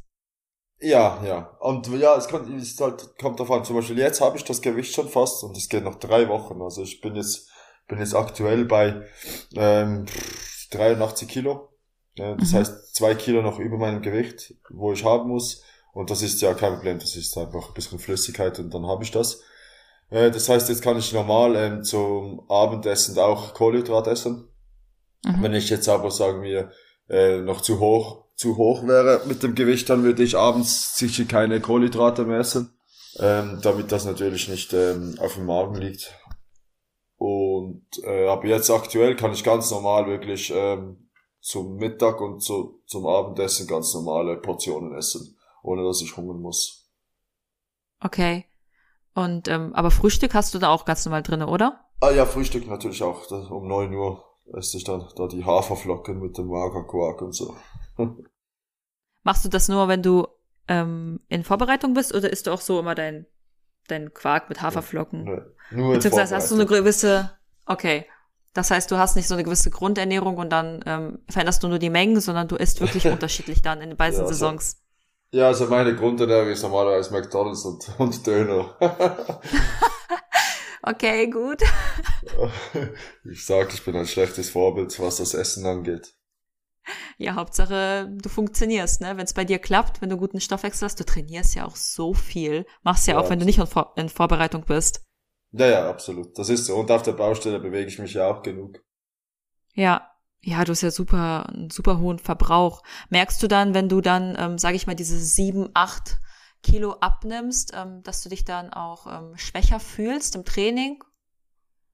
Ja, 0.81 1.23
ja. 1.25 1.57
Und 1.61 1.89
ja, 1.89 2.17
es 2.17 2.29
kommt, 2.29 2.49
es 2.61 2.79
halt, 2.81 3.19
kommt 3.19 3.41
davon. 3.41 3.65
Zum 3.65 3.77
Beispiel 3.77 3.99
jetzt 3.99 4.21
habe 4.21 4.37
ich 4.37 4.45
das 4.45 4.63
Gewicht 4.63 4.95
schon 4.95 5.09
fast 5.09 5.43
und 5.43 5.57
es 5.57 5.69
geht 5.69 5.85
noch 5.85 5.97
drei 5.97 6.29
Wochen. 6.29 6.63
Also 6.63 6.83
ich 6.83 7.01
bin 7.01 7.17
jetzt, 7.17 7.51
bin 7.89 7.99
jetzt 7.99 8.15
aktuell 8.15 8.65
bei 8.65 9.03
ähm, 9.57 10.07
83 10.71 11.29
Kilo. 11.29 11.71
Das 12.15 12.53
mhm. 12.53 12.57
heißt 12.57 12.95
zwei 12.95 13.15
Kilo 13.15 13.43
noch 13.43 13.59
über 13.59 13.77
meinem 13.77 14.03
Gewicht, 14.03 14.55
wo 14.71 14.93
ich 14.93 15.05
haben 15.05 15.29
muss. 15.29 15.63
Und 15.93 16.11
das 16.11 16.23
ist 16.23 16.41
ja 16.43 16.55
kein 16.55 16.75
Problem. 16.75 16.99
Das 16.99 17.17
ist 17.17 17.37
einfach 17.37 17.69
ein 17.69 17.75
bisschen 17.75 17.99
Flüssigkeit 17.99 18.59
und 18.59 18.73
dann 18.73 18.87
habe 18.87 19.03
ich 19.03 19.11
das. 19.11 19.41
Äh, 20.11 20.31
das 20.31 20.49
heißt, 20.49 20.69
jetzt 20.69 20.83
kann 20.83 20.99
ich 20.99 21.13
normal 21.13 21.57
ähm, 21.57 21.83
zum 21.83 22.49
Abendessen 22.49 23.19
auch 23.19 23.55
Kohlenhydrat 23.55 24.07
essen. 24.07 24.48
Mhm. 25.25 25.43
Wenn 25.43 25.55
ich 25.55 25.71
jetzt 25.71 25.89
aber 25.89 26.11
sagen 26.11 26.43
wir 26.43 26.71
äh, 27.09 27.39
noch 27.39 27.61
zu 27.61 27.81
hoch 27.81 28.29
zu 28.39 28.57
hoch 28.57 28.87
wäre 28.87 29.23
mit 29.27 29.43
dem 29.43 29.57
Gewicht, 29.57 29.91
dann 29.91 30.05
würde 30.05 30.23
ich 30.23 30.37
abends 30.37 30.97
sicher 30.97 31.25
keine 31.25 31.61
Kohlenhydrate 31.61 32.25
mehr 32.25 32.39
essen, 32.39 32.73
ähm, 33.19 33.59
damit 33.63 33.91
das 33.91 34.05
natürlich 34.05 34.49
nicht 34.49 34.73
ähm, 34.73 35.17
auf 35.19 35.35
dem 35.35 35.47
Magen 35.47 35.75
liegt. 35.75 36.15
Und 37.17 37.85
äh, 38.05 38.29
aber 38.29 38.47
jetzt 38.47 38.71
aktuell 38.71 39.17
kann 39.17 39.33
ich 39.33 39.43
ganz 39.43 39.73
normal 39.73 40.07
wirklich 40.07 40.53
ähm, 40.55 41.09
zum 41.41 41.77
Mittag 41.77 42.21
und 42.21 42.41
zu, 42.41 42.81
zum 42.87 43.09
Abendessen 43.09 43.67
ganz 43.67 43.93
normale 43.93 44.37
Portionen 44.37 44.95
essen, 44.95 45.37
ohne 45.65 45.83
dass 45.83 46.01
ich 46.01 46.17
hungern 46.17 46.41
muss. 46.41 46.89
Okay. 48.01 48.45
Und 49.15 49.49
ähm, 49.49 49.75
aber 49.75 49.91
Frühstück 49.91 50.35
hast 50.35 50.55
du 50.55 50.61
da 50.61 50.69
auch 50.69 50.85
ganz 50.85 51.05
normal 51.05 51.25
drinne, 51.25 51.49
oder? 51.49 51.85
Ah 52.01 52.11
ja, 52.11 52.25
Frühstück 52.25 52.69
natürlich 52.69 53.03
auch. 53.03 53.27
Das, 53.27 53.49
um 53.49 53.67
neun 53.67 53.93
Uhr 53.93 54.28
esse 54.55 54.77
ich 54.77 54.85
dann 54.85 55.07
da 55.17 55.27
die 55.27 55.45
Haferflocken 55.45 56.21
mit 56.21 56.39
dem 56.39 56.49
Magerquark 56.49 57.23
und 57.23 57.33
so. 57.35 57.57
Machst 59.23 59.45
du 59.45 59.49
das 59.49 59.69
nur, 59.69 59.89
wenn 59.89 60.03
du 60.03 60.27
ähm, 60.69 61.21
in 61.29 61.45
Vorbereitung 61.45 61.95
bist 61.95 62.15
oder 62.15 62.31
isst 62.31 62.47
du 62.47 62.53
auch 62.53 62.61
so 62.61 62.79
immer 62.81 62.95
dein, 62.95 63.27
dein 63.89 64.13
Quark 64.15 64.49
mit 64.49 64.63
Haferflocken? 64.63 65.25
Nee, 65.25 65.41
nur 65.71 65.95
Beziehungsweise 65.95 66.37
hast 66.37 66.51
du 66.51 66.55
eine 66.55 66.67
gewisse, 66.67 67.31
okay. 67.67 68.07
Das 68.55 68.71
heißt, 68.71 68.91
du 68.91 68.97
hast 68.97 69.15
nicht 69.15 69.29
so 69.29 69.35
eine 69.35 69.45
gewisse 69.45 69.71
Grundernährung 69.71 70.37
und 70.37 70.51
dann 70.51 70.83
ähm, 70.87 71.19
veränderst 71.29 71.63
du 71.63 71.69
nur 71.69 71.79
die 71.79 71.91
Mengen, 71.91 72.21
sondern 72.21 72.49
du 72.49 72.57
isst 72.57 72.81
wirklich 72.81 73.07
unterschiedlich 73.09 73.63
dann 73.63 73.81
in 73.81 73.97
beiden 73.97 74.19
ja, 74.19 74.23
also, 74.23 74.33
Saisons. 74.33 74.79
Ja, 75.31 75.47
also 75.49 75.67
meine 75.67 75.95
Grundernährung 75.95 76.49
ist 76.49 76.63
normalerweise 76.63 77.13
McDonalds 77.13 77.65
und, 77.65 77.89
und 77.99 78.27
Döner. 78.27 78.77
okay, 80.89 81.31
gut. 81.31 81.63
Ich 83.25 83.45
sag, 83.45 83.73
ich 83.75 83.85
bin 83.85 83.97
ein 83.97 84.07
schlechtes 84.07 84.51
Vorbild, 84.51 84.99
was 85.01 85.17
das 85.17 85.35
Essen 85.35 85.67
angeht. 85.67 86.15
Ja, 87.19 87.35
Hauptsache, 87.35 88.09
du 88.11 88.29
funktionierst, 88.29 89.01
ne? 89.01 89.17
Wenn 89.17 89.25
es 89.25 89.35
bei 89.35 89.45
dir 89.45 89.59
klappt, 89.59 90.01
wenn 90.01 90.09
du 90.09 90.17
guten 90.17 90.41
Stoffwechsel 90.41 90.87
hast, 90.87 90.99
du 90.99 91.05
trainierst 91.05 91.55
ja 91.55 91.67
auch 91.67 91.77
so 91.77 92.15
viel. 92.15 92.67
Machst 92.83 93.07
ja, 93.07 93.15
ja 93.15 93.21
auch, 93.21 93.29
wenn 93.29 93.39
du 93.39 93.45
nicht 93.45 93.59
in, 93.59 93.67
Vor 93.67 93.93
in 93.97 94.09
Vorbereitung 94.09 94.65
bist. 94.65 95.05
Ja, 95.53 95.67
ja, 95.67 95.91
absolut. 95.91 96.39
Das 96.39 96.49
ist 96.49 96.67
so. 96.67 96.77
Und 96.77 96.91
auf 96.91 97.03
der 97.03 97.13
Baustelle 97.13 97.61
bewege 97.61 97.89
ich 97.89 97.99
mich 97.99 98.15
ja 98.15 98.31
auch 98.31 98.43
genug. 98.43 98.83
Ja, 99.75 100.11
ja, 100.41 100.65
du 100.65 100.73
hast 100.73 100.83
ja 100.83 100.91
super, 100.91 101.49
einen 101.49 101.71
super 101.71 101.99
hohen 101.99 102.19
Verbrauch. 102.19 102.83
Merkst 103.11 103.43
du 103.43 103.49
dann, 103.49 103.75
wenn 103.75 103.89
du 103.89 104.01
dann, 104.01 104.37
ähm, 104.39 104.59
sage 104.59 104.77
ich 104.77 104.87
mal, 104.87 104.95
diese 104.95 105.19
sieben, 105.19 105.69
acht 105.75 106.19
Kilo 106.63 106.93
abnimmst, 107.01 107.73
ähm, 107.75 108.03
dass 108.03 108.23
du 108.23 108.29
dich 108.29 108.45
dann 108.45 108.73
auch 108.73 109.07
ähm, 109.07 109.37
schwächer 109.37 109.81
fühlst 109.81 110.35
im 110.35 110.45
Training? 110.45 111.03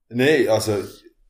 Nee, 0.09 0.47
also 0.47 0.77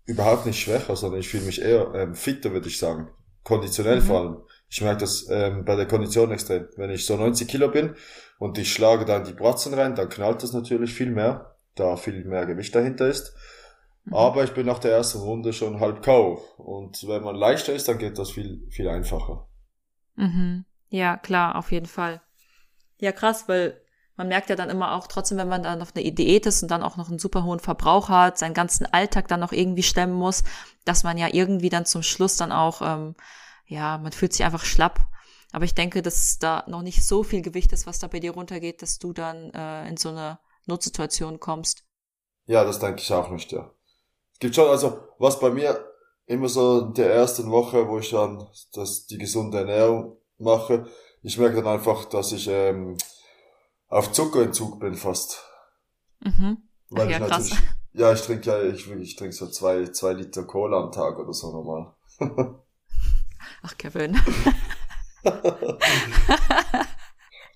überhaupt 0.06 0.46
nicht 0.46 0.60
schwächer, 0.60 0.96
sondern 0.96 1.20
ich 1.20 1.30
fühle 1.30 1.46
mich 1.46 1.62
eher 1.62 1.94
ähm, 1.96 2.16
fitter, 2.16 2.52
würde 2.52 2.68
ich 2.68 2.78
sagen. 2.78 3.10
Konditionell 3.44 4.02
mhm. 4.02 4.06
vor 4.06 4.20
allem. 4.20 4.38
Ich 4.70 4.82
merke 4.82 5.02
das 5.02 5.28
ähm, 5.30 5.66
bei 5.66 5.76
der 5.76 5.88
Kondition 5.88 6.32
extrem. 6.32 6.68
Wenn 6.76 6.90
ich 6.90 7.06
so 7.06 7.16
90 7.16 7.48
Kilo 7.48 7.70
bin 7.70 7.96
und 8.40 8.58
ich 8.58 8.72
schlage 8.74 9.06
dann 9.06 9.24
die 9.24 9.34
Bratzen 9.34 9.74
rein, 9.74 9.96
dann 9.96 10.10
knallt 10.10 10.44
das 10.44 10.54
natürlich 10.54 10.94
viel 10.94 11.12
mehr, 11.12 11.56
da 11.76 11.96
viel 11.96 12.26
mehr 12.26 12.46
Gewicht 12.46 12.74
dahinter 12.74 13.08
ist. 13.08 13.36
Mhm. 14.06 14.14
Aber 14.14 14.44
ich 14.44 14.54
bin 14.54 14.66
nach 14.66 14.80
der 14.80 14.92
ersten 14.92 15.20
Runde 15.20 15.54
schon 15.54 15.80
halb 15.80 16.02
K.O. 16.02 16.42
Und 16.58 17.08
wenn 17.08 17.24
man 17.24 17.36
leichter 17.36 17.74
ist, 17.74 17.88
dann 17.88 17.98
geht 17.98 18.18
das 18.18 18.32
viel, 18.32 18.68
viel 18.70 18.88
einfacher. 18.88 19.48
Mhm. 20.16 20.66
Ja, 20.90 21.18
klar, 21.18 21.56
auf 21.56 21.72
jeden 21.72 21.88
Fall. 21.88 22.22
Ja, 23.00 23.12
krass, 23.12 23.48
weil 23.48 23.82
man 24.16 24.28
merkt 24.30 24.50
ja 24.50 24.56
dann 24.56 24.70
immer 24.70 24.94
auch 24.94 25.08
trotzdem, 25.08 25.38
wenn 25.38 25.50
man 25.50 25.64
dann 25.64 25.82
auf 25.82 25.96
einer 25.96 26.10
Diät 26.10 26.46
ist 26.46 26.64
und 26.64 26.72
dann 26.72 26.84
auch 26.84 26.96
noch 26.96 27.10
einen 27.10 27.20
super 27.20 27.44
hohen 27.44 27.60
Verbrauch 27.60 28.10
hat, 28.10 28.38
seinen 28.38 28.54
ganzen 28.54 28.86
Alltag 28.86 29.28
dann 29.28 29.42
noch 29.42 29.52
irgendwie 29.52 29.84
stemmen 29.84 30.14
muss, 30.14 30.44
dass 30.86 31.04
man 31.04 31.18
ja 31.18 31.28
irgendwie 31.32 31.70
dann 31.70 31.86
zum 31.86 32.02
Schluss 32.02 32.38
dann 32.38 32.52
auch, 32.52 32.82
ähm, 32.82 33.16
ja, 33.68 33.98
man 33.98 34.12
fühlt 34.12 34.34
sich 34.34 34.46
einfach 34.46 34.64
schlapp. 34.64 35.00
Aber 35.52 35.66
ich 35.66 35.74
denke, 35.74 36.02
dass 36.02 36.40
da 36.40 36.64
noch 36.68 36.82
nicht 36.82 37.06
so 37.06 37.24
viel 37.24 37.42
Gewicht 37.42 37.72
ist, 37.74 37.88
was 37.88 38.00
da 38.00 38.08
bei 38.08 38.20
dir 38.20 38.32
runtergeht, 38.32 38.82
dass 38.82 39.00
du 39.00 39.14
dann 39.14 39.52
äh, 39.52 39.88
in 39.88 39.98
so 39.98 40.10
eine 40.10 40.40
Notsituation 40.66 41.40
kommst. 41.40 41.84
Ja, 42.46 42.64
das 42.64 42.80
denke 42.80 43.02
ich 43.02 43.12
auch 43.14 43.30
nicht, 43.30 43.52
ja. 43.52 43.72
Es 44.34 44.40
gibt 44.40 44.56
schon, 44.56 44.70
also 44.70 45.00
was 45.18 45.40
bei 45.40 45.50
mir 45.50 45.80
immer 46.26 46.50
so 46.50 46.88
in 46.88 46.94
der 46.94 47.14
ersten 47.14 47.50
Woche, 47.52 47.88
wo 47.88 48.00
ich 48.00 48.10
dann 48.10 48.48
das, 48.74 49.08
die 49.08 49.18
gesunde 49.18 49.60
Ernährung 49.60 50.18
mache, 50.38 50.88
ich 51.26 51.38
merke 51.40 51.56
dann 51.56 51.68
einfach, 51.68 52.06
dass 52.06 52.32
ich 52.32 52.48
ähm, 52.48 52.98
auf 53.88 54.12
Zuckerentzug 54.12 54.80
bin 54.80 54.94
fast. 54.94 55.44
Mhm. 56.20 56.58
Weil 56.90 57.10
ja, 57.10 57.18
ich 57.18 57.26
krass. 57.28 57.52
Ja, 57.94 58.14
ich 58.14 58.22
trinke 58.22 58.46
ja, 58.48 58.62
ich, 58.62 58.90
ich 58.92 59.16
trinke 59.16 59.34
so 59.34 59.48
zwei, 59.48 59.88
zwei 59.88 60.14
Liter 60.14 60.44
Cola 60.44 60.84
am 60.84 60.92
Tag 60.92 61.18
oder 61.18 61.34
so 61.34 61.52
normal. 61.52 61.96
Ach, 63.64 63.76
Kevin. 63.78 64.20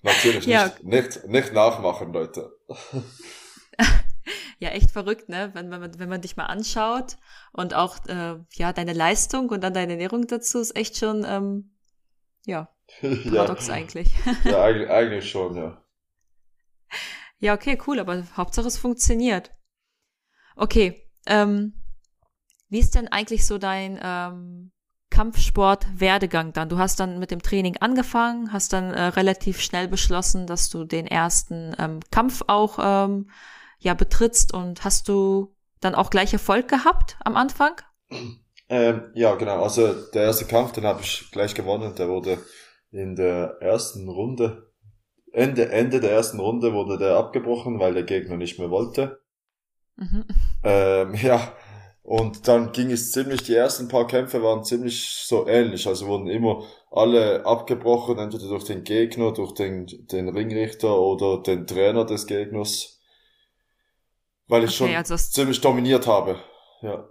Natürlich 0.02 0.46
ja. 0.46 0.72
nicht, 0.82 1.28
nicht, 1.28 1.52
nachmachen, 1.52 2.12
Leute. 2.12 2.52
ja, 4.58 4.70
echt 4.70 4.90
verrückt, 4.90 5.28
ne? 5.28 5.50
Wenn, 5.52 5.70
wenn, 5.70 5.80
man, 5.80 5.96
wenn 5.96 6.08
man 6.08 6.22
dich 6.22 6.36
mal 6.36 6.46
anschaut 6.46 7.18
und 7.52 7.74
auch 7.74 8.04
äh, 8.08 8.36
ja 8.54 8.72
deine 8.72 8.94
Leistung 8.94 9.50
und 9.50 9.62
dann 9.62 9.74
deine 9.74 9.92
Ernährung 9.92 10.26
dazu 10.26 10.58
ist 10.58 10.74
echt 10.74 10.96
schon 10.96 11.24
ähm, 11.24 11.70
ja 12.46 12.68
paradox 13.00 13.68
ja. 13.68 13.74
eigentlich. 13.74 14.14
ja, 14.44 14.62
eigentlich, 14.64 15.30
schon, 15.30 15.56
ja. 15.56 15.82
Ja, 17.38 17.54
okay, 17.54 17.78
cool, 17.86 17.98
aber 18.00 18.22
Hauptsache 18.36 18.68
es 18.68 18.76
funktioniert. 18.76 19.50
Okay, 20.56 21.08
ähm, 21.26 21.74
wie 22.68 22.78
ist 22.78 22.94
denn 22.94 23.08
eigentlich 23.08 23.46
so 23.46 23.58
dein 23.58 23.98
ähm, 24.02 24.72
Kampfsport-Werdegang 25.10 26.52
dann? 26.52 26.68
Du 26.68 26.78
hast 26.78 27.00
dann 27.00 27.18
mit 27.18 27.30
dem 27.30 27.42
Training 27.42 27.78
angefangen, 27.78 28.52
hast 28.52 28.72
dann 28.72 28.92
äh, 28.92 29.02
relativ 29.04 29.60
schnell 29.60 29.88
beschlossen, 29.88 30.46
dass 30.46 30.68
du 30.68 30.84
den 30.84 31.06
ersten 31.06 31.74
ähm, 31.78 32.00
Kampf 32.10 32.42
auch 32.46 32.78
ähm, 32.80 33.30
ja 33.78 33.94
betrittst 33.94 34.52
und 34.52 34.84
hast 34.84 35.08
du 35.08 35.54
dann 35.80 35.94
auch 35.94 36.10
gleich 36.10 36.32
Erfolg 36.32 36.68
gehabt 36.68 37.16
am 37.24 37.36
Anfang? 37.36 37.80
Ähm, 38.68 39.10
ja, 39.14 39.34
genau. 39.34 39.62
Also 39.62 39.92
der 40.10 40.24
erste 40.24 40.44
Kampf, 40.44 40.72
den 40.72 40.84
habe 40.84 41.00
ich 41.02 41.30
gleich 41.32 41.54
gewonnen. 41.54 41.94
Der 41.96 42.08
wurde 42.08 42.38
in 42.90 43.16
der 43.16 43.56
ersten 43.60 44.08
Runde 44.08 44.70
Ende, 45.32 45.70
Ende 45.70 46.00
der 46.00 46.10
ersten 46.10 46.40
Runde 46.40 46.72
wurde 46.72 46.98
der 46.98 47.16
abgebrochen, 47.16 47.78
weil 47.78 47.94
der 47.94 48.02
Gegner 48.02 48.36
nicht 48.36 48.58
mehr 48.58 48.70
wollte. 48.70 49.20
Mhm. 49.96 50.24
Ähm, 50.64 51.14
ja, 51.22 51.52
und 52.02 52.48
dann 52.48 52.72
ging 52.72 52.90
es 52.90 53.12
ziemlich, 53.12 53.42
die 53.44 53.54
ersten 53.54 53.88
paar 53.88 54.06
Kämpfe 54.06 54.42
waren 54.42 54.64
ziemlich 54.64 55.08
so 55.24 55.46
ähnlich, 55.46 55.86
also 55.86 56.06
wurden 56.06 56.26
immer 56.26 56.64
alle 56.90 57.46
abgebrochen, 57.46 58.18
entweder 58.18 58.48
durch 58.48 58.64
den 58.64 58.82
Gegner, 58.82 59.32
durch 59.32 59.52
den, 59.52 59.86
den 59.86 60.28
Ringrichter 60.28 60.98
oder 60.98 61.40
den 61.42 61.66
Trainer 61.66 62.04
des 62.04 62.26
Gegners. 62.26 63.00
Weil 64.48 64.64
ich 64.64 64.70
okay, 64.80 64.88
schon 64.88 64.96
also 64.96 65.16
ziemlich 65.16 65.60
dominiert 65.60 66.08
habe, 66.08 66.40
ja. 66.82 67.08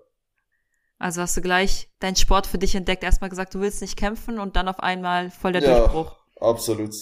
Also 1.00 1.22
hast 1.22 1.36
du 1.38 1.42
gleich 1.42 1.90
deinen 2.00 2.18
Sport 2.18 2.46
für 2.46 2.58
dich 2.58 2.76
entdeckt, 2.76 3.04
erstmal 3.04 3.30
gesagt, 3.30 3.56
du 3.56 3.62
willst 3.62 3.82
nicht 3.82 3.98
kämpfen 3.98 4.38
und 4.38 4.58
dann 4.58 4.68
auf 4.68 4.82
einmal 4.82 5.32
voll 5.32 5.54
der 5.54 5.64
ja, 5.64 5.80
Durchbruch. 5.80 6.18
Absolut. 6.42 6.94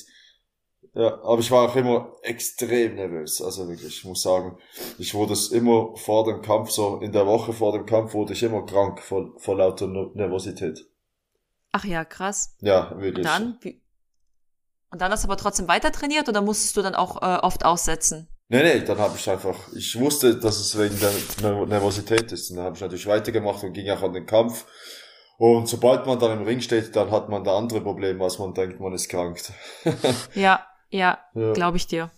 Ja, 0.94 1.16
aber 1.24 1.40
ich 1.40 1.50
war 1.52 1.70
auch 1.70 1.76
immer 1.76 2.14
extrem 2.22 2.96
nervös. 2.96 3.42
Also 3.42 3.68
wirklich, 3.68 3.98
ich 3.98 4.06
muss 4.06 4.22
sagen, 4.22 4.58
ich 5.00 5.14
wurde 5.16 5.34
es 5.34 5.50
immer 5.50 5.96
vor 5.98 6.26
dem 6.26 6.42
Kampf, 6.42 6.70
so 6.70 7.00
in 7.02 7.12
der 7.12 7.26
Woche 7.26 7.54
vor 7.54 7.72
dem 7.72 7.86
Kampf 7.88 8.14
wurde 8.14 8.34
ich 8.34 8.44
immer 8.44 8.66
krank 8.66 9.02
vor, 9.02 9.34
vor 9.38 9.58
lauter 9.58 9.88
Nervosität. 9.88 10.80
Ach 11.72 11.84
ja, 11.84 12.06
krass. 12.06 12.56
Ja, 12.62 12.92
wirklich. 13.00 13.18
Und 13.18 13.26
dann, 13.26 13.60
und 14.92 15.02
dann 15.02 15.12
hast 15.12 15.24
du 15.24 15.28
aber 15.28 15.38
trotzdem 15.38 15.68
weiter 15.68 15.92
trainiert 15.92 16.30
oder 16.30 16.42
musstest 16.42 16.78
du 16.78 16.82
dann 16.84 16.96
auch 16.96 17.22
äh, 17.22 17.40
oft 17.42 17.66
aussetzen? 17.66 18.28
Nee, 18.50 18.64
nee, 18.64 18.80
dann 18.80 18.98
habe 18.98 19.18
ich 19.18 19.30
einfach, 19.30 19.56
ich 19.76 20.00
wusste, 20.00 20.38
dass 20.38 20.58
es 20.58 20.78
wegen 20.78 20.98
der 21.00 21.66
Nervosität 21.66 22.32
ist. 22.32 22.50
Und 22.50 22.58
dann 22.58 22.66
habe 22.66 22.76
ich 22.76 22.82
natürlich 22.82 23.08
weitergemacht 23.08 23.62
und 23.64 23.74
ging 23.74 23.90
auch 23.90 24.02
an 24.02 24.14
den 24.14 24.26
Kampf. 24.26 24.66
Und 25.38 25.68
sobald 25.68 26.06
man 26.06 26.18
dann 26.18 26.40
im 26.40 26.46
Ring 26.46 26.62
steht, 26.62 26.96
dann 26.96 27.12
hat 27.12 27.28
man 27.30 27.44
da 27.44 27.58
andere 27.58 27.82
Probleme, 27.82 28.24
als 28.24 28.40
man 28.40 28.54
denkt, 28.54 28.80
man 28.80 28.94
ist 28.94 29.10
krank. 29.10 29.40
ja, 30.34 30.66
ja, 30.90 31.20
ja. 31.34 31.54
glaube 31.54 31.78
ich 31.78 31.88
dir. 31.88 32.10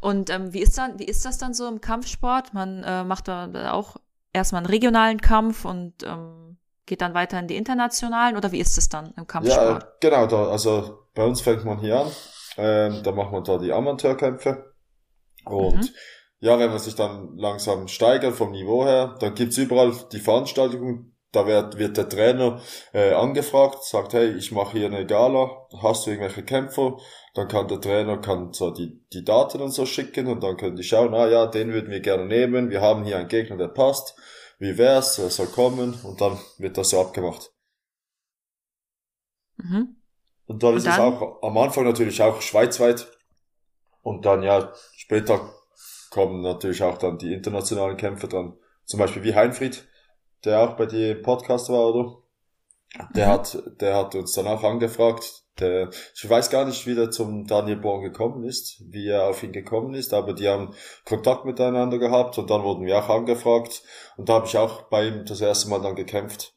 Und 0.00 0.30
ähm, 0.30 0.52
wie, 0.52 0.60
ist 0.60 0.76
dann, 0.76 0.98
wie 0.98 1.04
ist 1.04 1.24
das 1.24 1.38
dann 1.38 1.54
so 1.54 1.66
im 1.68 1.80
Kampfsport? 1.80 2.52
Man 2.52 2.82
äh, 2.82 3.04
macht 3.04 3.28
da 3.28 3.72
auch 3.72 3.96
erstmal 4.32 4.60
einen 4.60 4.70
regionalen 4.70 5.20
Kampf 5.20 5.64
und 5.64 5.94
ähm, 6.04 6.58
geht 6.86 7.00
dann 7.02 7.14
weiter 7.14 7.38
in 7.38 7.46
die 7.46 7.56
internationalen 7.56 8.36
oder 8.36 8.50
wie 8.50 8.60
ist 8.60 8.76
es 8.78 8.88
dann 8.88 9.12
im 9.16 9.26
Kampfsport? 9.26 9.82
Ja, 9.82 9.88
genau, 10.00 10.26
da, 10.26 10.48
also 10.48 11.06
bei 11.14 11.24
uns 11.24 11.40
fängt 11.40 11.64
man 11.64 11.78
hier 11.78 12.00
an, 12.00 12.10
ähm, 12.56 13.02
da 13.02 13.12
macht 13.12 13.32
man 13.32 13.44
da 13.44 13.58
die 13.58 13.72
Amateurkämpfe 13.72 14.67
und 15.50 15.82
mhm. 15.82 15.88
ja, 16.40 16.58
wenn 16.58 16.70
man 16.70 16.78
sich 16.78 16.94
dann 16.94 17.36
langsam 17.36 17.88
steigert 17.88 18.34
vom 18.34 18.52
Niveau 18.52 18.84
her, 18.84 19.16
dann 19.20 19.34
gibt's 19.34 19.58
überall 19.58 19.92
die 20.12 20.20
Veranstaltungen, 20.20 21.14
da 21.32 21.46
wird, 21.46 21.76
wird 21.76 21.96
der 21.96 22.08
Trainer 22.08 22.60
äh, 22.94 23.12
angefragt, 23.12 23.84
sagt, 23.84 24.14
hey, 24.14 24.32
ich 24.32 24.50
mache 24.50 24.78
hier 24.78 24.86
eine 24.86 25.04
Gala, 25.04 25.68
hast 25.82 26.06
du 26.06 26.10
irgendwelche 26.10 26.42
Kämpfer? 26.42 26.96
Dann 27.34 27.48
kann 27.48 27.68
der 27.68 27.80
Trainer 27.80 28.16
kann 28.16 28.54
so 28.54 28.70
die, 28.70 29.02
die 29.12 29.24
Daten 29.24 29.60
und 29.60 29.72
so 29.72 29.84
schicken 29.84 30.26
und 30.26 30.42
dann 30.42 30.56
können 30.56 30.76
die 30.76 30.82
schauen, 30.82 31.12
ah 31.14 31.28
ja, 31.28 31.46
den 31.46 31.72
würden 31.72 31.90
wir 31.90 32.00
gerne 32.00 32.24
nehmen, 32.24 32.70
wir 32.70 32.80
haben 32.80 33.04
hier 33.04 33.18
einen 33.18 33.28
Gegner, 33.28 33.58
der 33.58 33.68
passt 33.68 34.14
wie 34.58 34.76
wär's, 34.76 35.18
er 35.18 35.30
soll 35.30 35.46
kommen 35.46 35.98
und 36.02 36.20
dann 36.20 36.38
wird 36.58 36.76
das 36.76 36.90
so 36.90 37.00
abgemacht. 37.00 37.52
Mhm. 39.56 39.96
Und 40.46 40.62
dann 40.62 40.72
und 40.72 40.76
ist 40.78 40.86
dann? 40.86 40.94
es 40.94 40.98
auch 40.98 41.42
am 41.42 41.58
Anfang 41.58 41.84
natürlich 41.84 42.20
auch 42.22 42.40
schweizweit 42.40 43.08
und 44.02 44.24
dann 44.24 44.42
ja 44.42 44.72
später 45.08 45.54
kommen 46.10 46.42
natürlich 46.42 46.82
auch 46.82 46.98
dann 46.98 47.16
die 47.16 47.32
internationalen 47.32 47.96
Kämpfe 47.96 48.28
dran. 48.28 48.58
Zum 48.84 49.00
Beispiel 49.00 49.24
wie 49.24 49.34
Heinfried, 49.34 49.88
der 50.44 50.60
auch 50.60 50.76
bei 50.76 50.84
dir 50.84 51.16
im 51.16 51.22
Podcast 51.22 51.70
war, 51.70 51.94
oder? 51.94 52.18
Der 53.14 53.28
mhm. 53.28 53.32
hat, 53.32 53.62
der 53.80 53.96
hat 53.96 54.14
uns 54.14 54.32
dann 54.32 54.46
auch 54.46 54.62
angefragt, 54.62 55.44
der, 55.60 55.90
ich 56.14 56.28
weiß 56.28 56.50
gar 56.50 56.66
nicht, 56.66 56.86
wie 56.86 56.94
der 56.94 57.10
zum 57.10 57.46
Daniel 57.46 57.76
Born 57.76 58.02
gekommen 58.02 58.44
ist, 58.44 58.82
wie 58.90 59.08
er 59.08 59.28
auf 59.28 59.42
ihn 59.42 59.52
gekommen 59.52 59.94
ist, 59.94 60.12
aber 60.12 60.34
die 60.34 60.48
haben 60.48 60.74
Kontakt 61.04 61.46
miteinander 61.46 61.98
gehabt 61.98 62.38
und 62.38 62.50
dann 62.50 62.62
wurden 62.62 62.86
wir 62.86 62.98
auch 62.98 63.08
angefragt 63.08 63.82
und 64.16 64.28
da 64.28 64.34
habe 64.34 64.46
ich 64.46 64.56
auch 64.56 64.82
bei 64.90 65.06
ihm 65.06 65.24
das 65.24 65.40
erste 65.40 65.70
Mal 65.70 65.80
dann 65.80 65.96
gekämpft. 65.96 66.54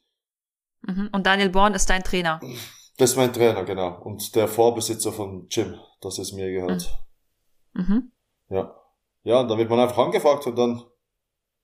Mhm. 0.81 1.09
Und 1.13 1.25
Daniel 1.25 1.49
Born 1.49 1.73
ist 1.73 1.89
dein 1.89 2.03
Trainer? 2.03 2.39
Das 2.97 3.11
ist 3.11 3.15
mein 3.15 3.33
Trainer, 3.33 3.63
genau. 3.63 4.01
Und 4.01 4.35
der 4.35 4.47
Vorbesitzer 4.47 5.11
von 5.11 5.47
Jim, 5.49 5.75
das 6.01 6.19
ist 6.19 6.33
mir 6.33 6.51
gehört. 6.51 6.99
Mhm. 7.73 8.11
Ja. 8.51 8.75
Ja, 9.23 9.39
und 9.39 9.47
dann 9.47 9.57
wird 9.57 9.69
man 9.69 9.79
einfach 9.79 9.97
angefragt 9.97 10.45
und 10.47 10.55
dann 10.57 10.83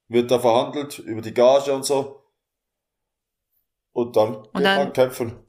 wird 0.07 0.31
da 0.31 0.39
verhandelt 0.39 0.99
über 0.99 1.21
die 1.21 1.33
Gage 1.33 1.73
und 1.73 1.85
so. 1.85 2.23
Und 3.91 4.15
dann 4.15 4.35
und 4.35 4.63
dann, 4.63 4.77
man 4.77 4.93
kämpfen. 4.93 5.39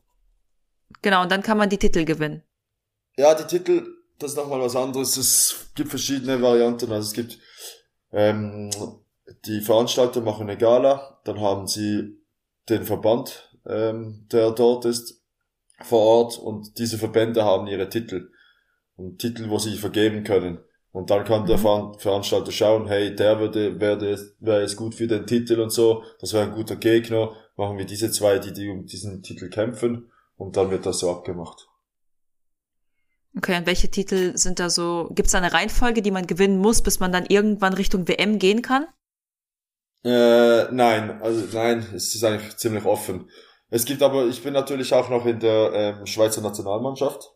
Genau, 1.03 1.23
und 1.23 1.31
dann 1.31 1.43
kann 1.43 1.59
man 1.59 1.69
die 1.69 1.79
Titel 1.79 2.05
gewinnen. 2.05 2.43
Ja, 3.17 3.35
die 3.35 3.45
Titel, 3.45 3.87
das 4.19 4.33
ist 4.33 4.37
nochmal 4.37 4.61
was 4.61 4.75
anderes. 4.75 5.17
Es 5.17 5.71
gibt 5.75 5.91
verschiedene 5.91 6.41
Varianten. 6.41 6.91
Also 6.91 7.09
es 7.09 7.13
gibt 7.13 7.39
ähm, 8.11 8.71
die 9.45 9.61
Veranstalter 9.61 10.21
machen 10.21 10.49
eine 10.49 10.57
Gala, 10.57 11.21
dann 11.25 11.41
haben 11.41 11.67
sie 11.67 12.19
den 12.69 12.85
Verband, 12.85 13.53
ähm, 13.67 14.27
der 14.33 14.51
dort 14.51 14.85
ist, 14.85 15.23
vor 15.81 16.01
Ort 16.01 16.39
und 16.39 16.79
diese 16.79 16.99
Verbände 16.99 17.45
haben 17.45 17.67
ihre 17.67 17.89
Titel. 17.89 18.33
Und 18.97 19.19
Titel, 19.21 19.49
wo 19.49 19.59
sie 19.59 19.77
vergeben 19.77 20.25
können. 20.25 20.59
Und 20.93 21.11
dann 21.11 21.25
kann 21.25 21.47
der 21.47 21.59
mhm. 21.59 21.99
Veranstalter 21.99 22.51
schauen, 22.51 22.89
hey, 22.89 23.15
der 23.15 23.39
würde, 23.39 23.79
wäre 23.79 24.01
wäre 24.41 24.63
es 24.63 24.77
gut 24.77 24.95
für 24.95 25.07
den 25.07 25.27
Titel 25.27 25.61
und 25.61 25.71
so, 25.71 26.03
das 26.21 26.33
wäre 26.33 26.45
ein 26.45 26.55
guter 26.55 26.77
Gegner, 26.77 27.33
machen 27.57 27.79
wir 27.79 27.85
diese 27.85 28.11
zwei, 28.11 28.39
die, 28.39 28.53
die 28.53 28.71
um 28.71 28.87
diesen 28.87 29.23
Titel 29.23 29.51
kämpfen 29.51 30.11
und 30.37 30.57
dann 30.57 30.71
wird 30.71 30.87
das 30.87 31.01
so 31.01 31.11
abgemacht. 31.11 31.69
Okay, 33.37 33.59
und 33.59 33.67
welche 33.67 33.91
Titel 33.91 34.37
sind 34.37 34.59
da 34.59 34.71
so? 34.71 35.09
Gibt 35.13 35.27
es 35.27 35.33
da 35.33 35.39
eine 35.39 35.53
Reihenfolge, 35.53 36.03
die 36.03 36.11
man 36.11 36.27
gewinnen 36.27 36.59
muss, 36.59 36.83
bis 36.83 36.99
man 36.99 37.13
dann 37.13 37.27
irgendwann 37.27 37.75
Richtung 37.75 38.09
WM 38.09 38.39
gehen 38.39 38.63
kann? 38.63 38.87
Äh, 40.05 40.73
nein, 40.73 41.21
also 41.23 41.45
nein, 41.53 41.87
es 41.95 42.15
ist 42.15 42.25
eigentlich 42.25 42.57
ziemlich 42.57 42.85
offen. 42.85 43.29
Es 43.71 43.85
gibt 43.85 44.03
aber, 44.03 44.27
ich 44.27 44.43
bin 44.43 44.55
natürlich 44.55 44.95
auch 44.95 45.11
noch 45.11 45.27
in 45.27 45.41
der 45.41 45.73
ähm, 45.73 46.07
Schweizer 46.07 46.41
Nationalmannschaft. 46.41 47.33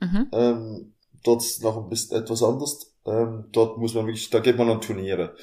Mhm. 0.00 0.28
Ähm, 0.32 0.95
dort 1.26 1.42
ist 1.42 1.62
noch 1.62 1.76
ein 1.76 1.88
bisschen 1.88 2.20
etwas 2.20 2.42
anders. 2.42 2.94
Ähm, 3.06 3.46
dort 3.52 3.78
muss 3.78 3.94
man 3.94 4.06
wirklich, 4.06 4.30
da 4.30 4.40
geht 4.40 4.58
man 4.58 4.70
an 4.70 4.80
Turniere. 4.80 5.34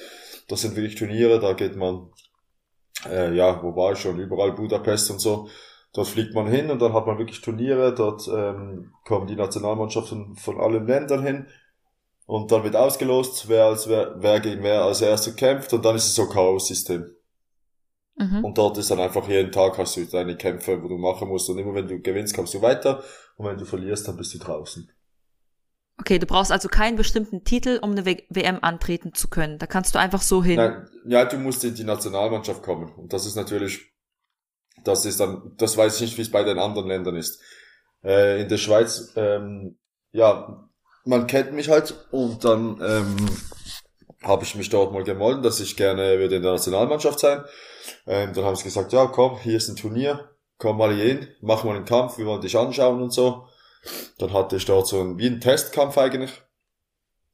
Das 0.48 0.60
sind 0.60 0.76
wirklich 0.76 0.96
Turniere, 0.96 1.40
da 1.40 1.52
geht 1.54 1.76
man, 1.76 2.10
äh, 3.08 3.34
ja, 3.34 3.62
wo 3.62 3.74
war 3.74 3.92
ich 3.92 3.98
schon, 3.98 4.18
überall 4.18 4.52
Budapest 4.52 5.10
und 5.10 5.20
so. 5.20 5.48
Dort 5.92 6.08
fliegt 6.08 6.34
man 6.34 6.48
hin 6.48 6.70
und 6.70 6.82
dann 6.82 6.92
hat 6.92 7.06
man 7.06 7.18
wirklich 7.18 7.40
Turniere, 7.40 7.94
dort 7.94 8.28
ähm, 8.28 8.92
kommen 9.04 9.26
die 9.26 9.36
Nationalmannschaften 9.36 10.34
von 10.34 10.60
allen 10.60 10.86
Ländern 10.86 11.24
hin 11.24 11.46
und 12.26 12.50
dann 12.50 12.64
wird 12.64 12.74
ausgelost, 12.74 13.48
wer, 13.48 13.66
als, 13.66 13.88
wer, 13.88 14.16
wer 14.18 14.40
gegen 14.40 14.62
wer 14.62 14.82
als 14.82 15.02
erster 15.02 15.32
kämpft 15.32 15.72
und 15.72 15.84
dann 15.84 15.94
ist 15.94 16.06
es 16.06 16.14
so 16.14 16.26
Chaos-System. 16.28 17.14
Mhm. 18.16 18.44
Und 18.44 18.58
dort 18.58 18.78
ist 18.78 18.90
dann 18.90 19.00
einfach 19.00 19.28
jeden 19.28 19.52
Tag 19.52 19.78
hast 19.78 19.96
du 19.96 20.04
deine 20.04 20.36
Kämpfe, 20.36 20.82
wo 20.82 20.88
du 20.88 20.98
machen 20.98 21.28
musst 21.28 21.48
und 21.50 21.58
immer 21.58 21.74
wenn 21.74 21.88
du 21.88 22.00
gewinnst, 22.00 22.34
kommst 22.34 22.54
du 22.54 22.62
weiter 22.62 23.02
und 23.36 23.46
wenn 23.46 23.58
du 23.58 23.64
verlierst, 23.64 24.08
dann 24.08 24.16
bist 24.16 24.34
du 24.34 24.38
draußen. 24.38 24.90
Okay, 25.98 26.18
du 26.18 26.26
brauchst 26.26 26.50
also 26.50 26.68
keinen 26.68 26.96
bestimmten 26.96 27.44
Titel, 27.44 27.78
um 27.80 27.92
eine 27.92 28.04
WM 28.04 28.58
antreten 28.62 29.14
zu 29.14 29.28
können. 29.28 29.58
Da 29.58 29.66
kannst 29.66 29.94
du 29.94 29.98
einfach 29.98 30.22
so 30.22 30.42
hin. 30.42 30.56
Nein, 30.56 30.88
ja, 31.06 31.24
du 31.24 31.38
musst 31.38 31.62
in 31.64 31.74
die 31.74 31.84
Nationalmannschaft 31.84 32.62
kommen. 32.62 32.92
Und 32.94 33.12
das 33.12 33.26
ist 33.26 33.36
natürlich 33.36 33.94
das 34.82 35.06
ist 35.06 35.20
dann, 35.20 35.52
das 35.56 35.76
weiß 35.76 35.96
ich 35.96 36.00
nicht, 36.02 36.18
wie 36.18 36.22
es 36.22 36.30
bei 36.30 36.42
den 36.42 36.58
anderen 36.58 36.88
Ländern 36.88 37.16
ist. 37.16 37.40
Äh, 38.02 38.42
in 38.42 38.48
der 38.48 38.58
Schweiz, 38.58 39.12
ähm, 39.16 39.78
ja, 40.12 40.68
man 41.04 41.26
kennt 41.26 41.52
mich 41.52 41.68
halt 41.68 41.94
und 42.10 42.44
dann 42.44 42.80
ähm, 42.82 43.16
habe 44.22 44.44
ich 44.44 44.54
mich 44.54 44.70
dort 44.70 44.92
mal 44.92 45.04
gemolden, 45.04 45.42
dass 45.42 45.60
ich 45.60 45.76
gerne 45.76 46.18
würde 46.18 46.36
in 46.36 46.42
der 46.42 46.52
Nationalmannschaft 46.52 47.20
sein. 47.20 47.44
Ähm, 48.06 48.32
dann 48.32 48.44
haben 48.44 48.56
sie 48.56 48.64
gesagt, 48.64 48.92
ja 48.92 49.06
komm, 49.06 49.38
hier 49.38 49.56
ist 49.56 49.68
ein 49.68 49.76
Turnier, 49.76 50.30
komm 50.58 50.78
mal 50.78 50.94
hier 50.94 51.04
hin, 51.04 51.28
mach 51.40 51.64
mal 51.64 51.76
einen 51.76 51.84
Kampf, 51.84 52.18
wir 52.18 52.26
wollen 52.26 52.40
dich 52.40 52.56
anschauen 52.56 53.02
und 53.02 53.12
so. 53.12 53.46
Dann 54.18 54.32
hatte 54.32 54.56
ich 54.56 54.64
dort 54.64 54.86
so 54.86 55.00
einen, 55.00 55.18
wie 55.18 55.26
einen 55.26 55.40
Testkampf 55.40 55.98
eigentlich. 55.98 56.42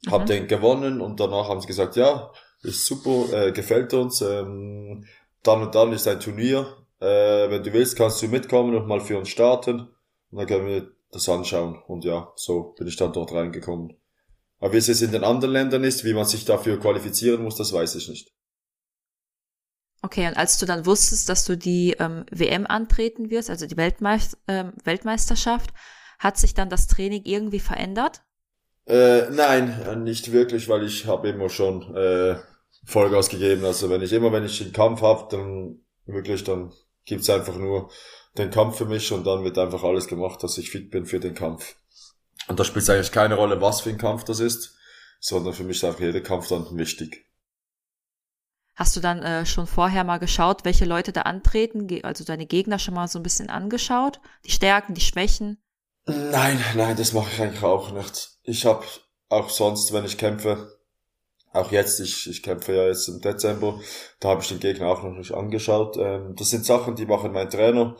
Mhm. 0.06 0.10
Hab 0.10 0.26
den 0.26 0.46
gewonnen 0.46 1.00
und 1.00 1.20
danach 1.20 1.48
haben 1.48 1.60
sie 1.60 1.66
gesagt, 1.66 1.96
ja, 1.96 2.32
ist 2.62 2.86
super, 2.86 3.32
äh, 3.32 3.52
gefällt 3.52 3.94
uns. 3.94 4.20
Ähm, 4.20 5.04
dann 5.42 5.62
und 5.62 5.74
dann 5.74 5.92
ist 5.92 6.06
ein 6.06 6.20
Turnier, 6.20 6.76
äh, 7.00 7.50
wenn 7.50 7.62
du 7.62 7.72
willst, 7.72 7.96
kannst 7.96 8.20
du 8.22 8.28
mitkommen 8.28 8.74
und 8.74 8.86
mal 8.86 9.00
für 9.00 9.18
uns 9.18 9.28
starten. 9.28 9.88
Und 10.30 10.38
dann 10.38 10.46
können 10.46 10.66
wir 10.66 10.90
das 11.10 11.28
anschauen. 11.28 11.82
Und 11.86 12.04
ja, 12.04 12.32
so 12.36 12.74
bin 12.78 12.86
ich 12.86 12.96
dann 12.96 13.12
dort 13.12 13.32
reingekommen. 13.32 13.96
Aber 14.58 14.74
wie 14.74 14.78
es 14.78 14.86
jetzt 14.86 15.02
in 15.02 15.12
den 15.12 15.24
anderen 15.24 15.52
Ländern 15.52 15.84
ist, 15.84 16.04
wie 16.04 16.12
man 16.12 16.26
sich 16.26 16.44
dafür 16.44 16.78
qualifizieren 16.78 17.42
muss, 17.42 17.56
das 17.56 17.72
weiß 17.72 17.94
ich 17.94 18.08
nicht. 18.08 18.32
Okay, 20.02 20.26
und 20.26 20.36
als 20.36 20.58
du 20.58 20.66
dann 20.66 20.86
wusstest, 20.86 21.28
dass 21.28 21.44
du 21.44 21.56
die 21.56 21.92
ähm, 21.98 22.24
WM 22.30 22.66
antreten 22.66 23.30
wirst, 23.30 23.50
also 23.50 23.66
die 23.66 23.76
Weltmeist 23.76 24.38
ähm, 24.48 24.72
Weltmeisterschaft, 24.84 25.70
hat 26.20 26.36
sich 26.36 26.54
dann 26.54 26.68
das 26.68 26.86
Training 26.86 27.22
irgendwie 27.24 27.60
verändert? 27.60 28.22
Äh, 28.86 29.30
nein, 29.30 30.04
nicht 30.04 30.32
wirklich, 30.32 30.68
weil 30.68 30.84
ich 30.84 31.06
habe 31.06 31.30
immer 31.30 31.48
schon 31.48 31.96
äh, 31.96 32.36
Vollgas 32.84 33.30
gegeben. 33.30 33.64
Also 33.64 33.88
wenn 33.90 34.02
ich 34.02 34.12
immer, 34.12 34.30
wenn 34.30 34.44
ich 34.44 34.60
einen 34.60 34.72
Kampf 34.72 35.00
habe, 35.00 35.28
dann 35.30 35.80
wirklich, 36.06 36.44
dann 36.44 36.72
gibt's 37.06 37.30
einfach 37.30 37.56
nur 37.56 37.90
den 38.36 38.50
Kampf 38.50 38.76
für 38.76 38.84
mich 38.84 39.10
und 39.12 39.26
dann 39.26 39.44
wird 39.44 39.58
einfach 39.58 39.82
alles 39.82 40.06
gemacht, 40.06 40.42
dass 40.42 40.58
ich 40.58 40.70
fit 40.70 40.90
bin 40.90 41.06
für 41.06 41.20
den 41.20 41.34
Kampf. 41.34 41.74
Und 42.48 42.60
da 42.60 42.64
spielt 42.64 42.82
es 42.82 42.90
eigentlich 42.90 43.12
keine 43.12 43.36
Rolle, 43.36 43.60
was 43.60 43.80
für 43.80 43.90
ein 43.90 43.98
Kampf 43.98 44.24
das 44.24 44.40
ist, 44.40 44.76
sondern 45.20 45.54
für 45.54 45.64
mich 45.64 45.78
ist 45.78 45.84
einfach 45.84 46.00
jeder 46.00 46.20
Kampf 46.20 46.48
dann 46.48 46.66
wichtig. 46.76 47.26
Hast 48.74 48.94
du 48.96 49.00
dann 49.00 49.22
äh, 49.22 49.46
schon 49.46 49.66
vorher 49.66 50.04
mal 50.04 50.18
geschaut, 50.18 50.64
welche 50.64 50.84
Leute 50.84 51.12
da 51.12 51.22
antreten, 51.22 51.88
also 52.02 52.24
deine 52.24 52.46
Gegner 52.46 52.78
schon 52.78 52.94
mal 52.94 53.08
so 53.08 53.18
ein 53.18 53.22
bisschen 53.22 53.50
angeschaut? 53.50 54.20
Die 54.44 54.50
Stärken, 54.50 54.94
die 54.94 55.00
Schwächen? 55.00 55.62
Nein, 56.30 56.62
nein, 56.76 56.96
das 56.96 57.12
mache 57.12 57.30
ich 57.32 57.40
eigentlich 57.40 57.62
auch 57.62 57.92
nicht. 57.92 58.30
Ich 58.42 58.66
habe 58.66 58.84
auch 59.28 59.48
sonst, 59.48 59.92
wenn 59.92 60.04
ich 60.04 60.18
kämpfe, 60.18 60.78
auch 61.52 61.72
jetzt, 61.72 62.00
ich, 62.00 62.28
ich 62.28 62.42
kämpfe 62.42 62.74
ja 62.74 62.86
jetzt 62.86 63.08
im 63.08 63.20
Dezember, 63.20 63.80
da 64.20 64.30
habe 64.30 64.42
ich 64.42 64.48
den 64.48 64.60
Gegner 64.60 64.88
auch 64.88 65.02
noch 65.02 65.16
nicht 65.16 65.32
angeschaut. 65.32 65.96
Ähm, 65.96 66.34
das 66.36 66.50
sind 66.50 66.64
Sachen, 66.64 66.96
die 66.96 67.06
machen 67.06 67.32
mein 67.32 67.50
Trainer. 67.50 67.96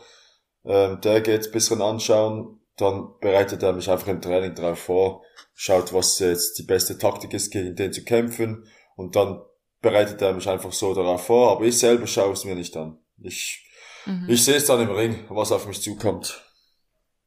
Ähm, 0.63 0.99
der 1.01 1.21
geht 1.21 1.45
ein 1.45 1.51
bisschen 1.51 1.81
anschauen, 1.81 2.59
dann 2.77 3.13
bereitet 3.19 3.63
er 3.63 3.73
mich 3.73 3.89
einfach 3.89 4.07
im 4.07 4.21
Training 4.21 4.55
darauf 4.55 4.79
vor, 4.79 5.23
schaut, 5.53 5.93
was 5.93 6.19
jetzt 6.19 6.57
die 6.59 6.63
beste 6.63 6.97
Taktik 6.97 7.33
ist, 7.33 7.51
gegen 7.51 7.75
den 7.75 7.93
zu 7.93 8.03
kämpfen 8.03 8.67
und 8.95 9.15
dann 9.15 9.41
bereitet 9.81 10.21
er 10.21 10.33
mich 10.33 10.47
einfach 10.47 10.71
so 10.71 10.93
darauf 10.93 11.25
vor, 11.25 11.51
aber 11.51 11.65
ich 11.65 11.77
selber 11.77 12.07
schaue 12.07 12.33
es 12.33 12.45
mir 12.45 12.55
nicht 12.55 12.77
an. 12.77 12.99
Ich, 13.19 13.67
mhm. 14.05 14.27
ich 14.27 14.43
sehe 14.43 14.55
es 14.55 14.65
dann 14.65 14.81
im 14.81 14.91
Ring, 14.91 15.25
was 15.29 15.51
auf 15.51 15.65
mich 15.65 15.81
zukommt. 15.81 16.43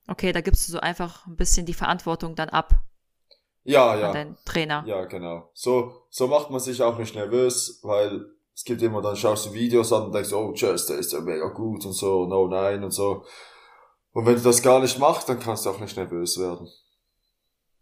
Okay, 0.06 0.32
da 0.32 0.40
gibst 0.40 0.68
du 0.68 0.72
so 0.72 0.80
einfach 0.80 1.26
ein 1.26 1.36
bisschen 1.36 1.66
die 1.66 1.74
Verantwortung 1.74 2.34
dann 2.34 2.50
ab. 2.50 2.74
Ja, 3.62 3.96
ja. 3.96 4.12
Dein 4.12 4.36
Trainer. 4.44 4.84
Ja, 4.86 5.06
genau. 5.06 5.50
So, 5.54 6.06
so 6.10 6.26
macht 6.26 6.50
man 6.50 6.60
sich 6.60 6.82
auch 6.82 6.98
nicht 6.98 7.14
nervös, 7.14 7.80
weil 7.82 8.26
es 8.54 8.64
gibt 8.64 8.82
immer, 8.82 9.00
dann 9.00 9.16
schaust 9.16 9.46
du 9.46 9.54
Videos 9.54 9.92
an 9.92 10.04
und 10.04 10.14
denkst, 10.14 10.32
oh, 10.32 10.52
Chess, 10.52 10.86
der 10.86 10.98
ist 10.98 11.12
ja 11.12 11.20
mega 11.20 11.48
gut 11.48 11.84
und 11.86 11.92
so, 11.92 12.26
no, 12.26 12.46
nein 12.46 12.84
und 12.84 12.92
so. 12.92 13.24
Und 14.12 14.26
wenn 14.26 14.36
du 14.36 14.42
das 14.42 14.62
gar 14.62 14.80
nicht 14.80 14.98
machst, 14.98 15.28
dann 15.28 15.40
kannst 15.40 15.66
du 15.66 15.70
auch 15.70 15.80
nicht 15.80 15.96
nervös 15.96 16.38
werden. 16.38 16.68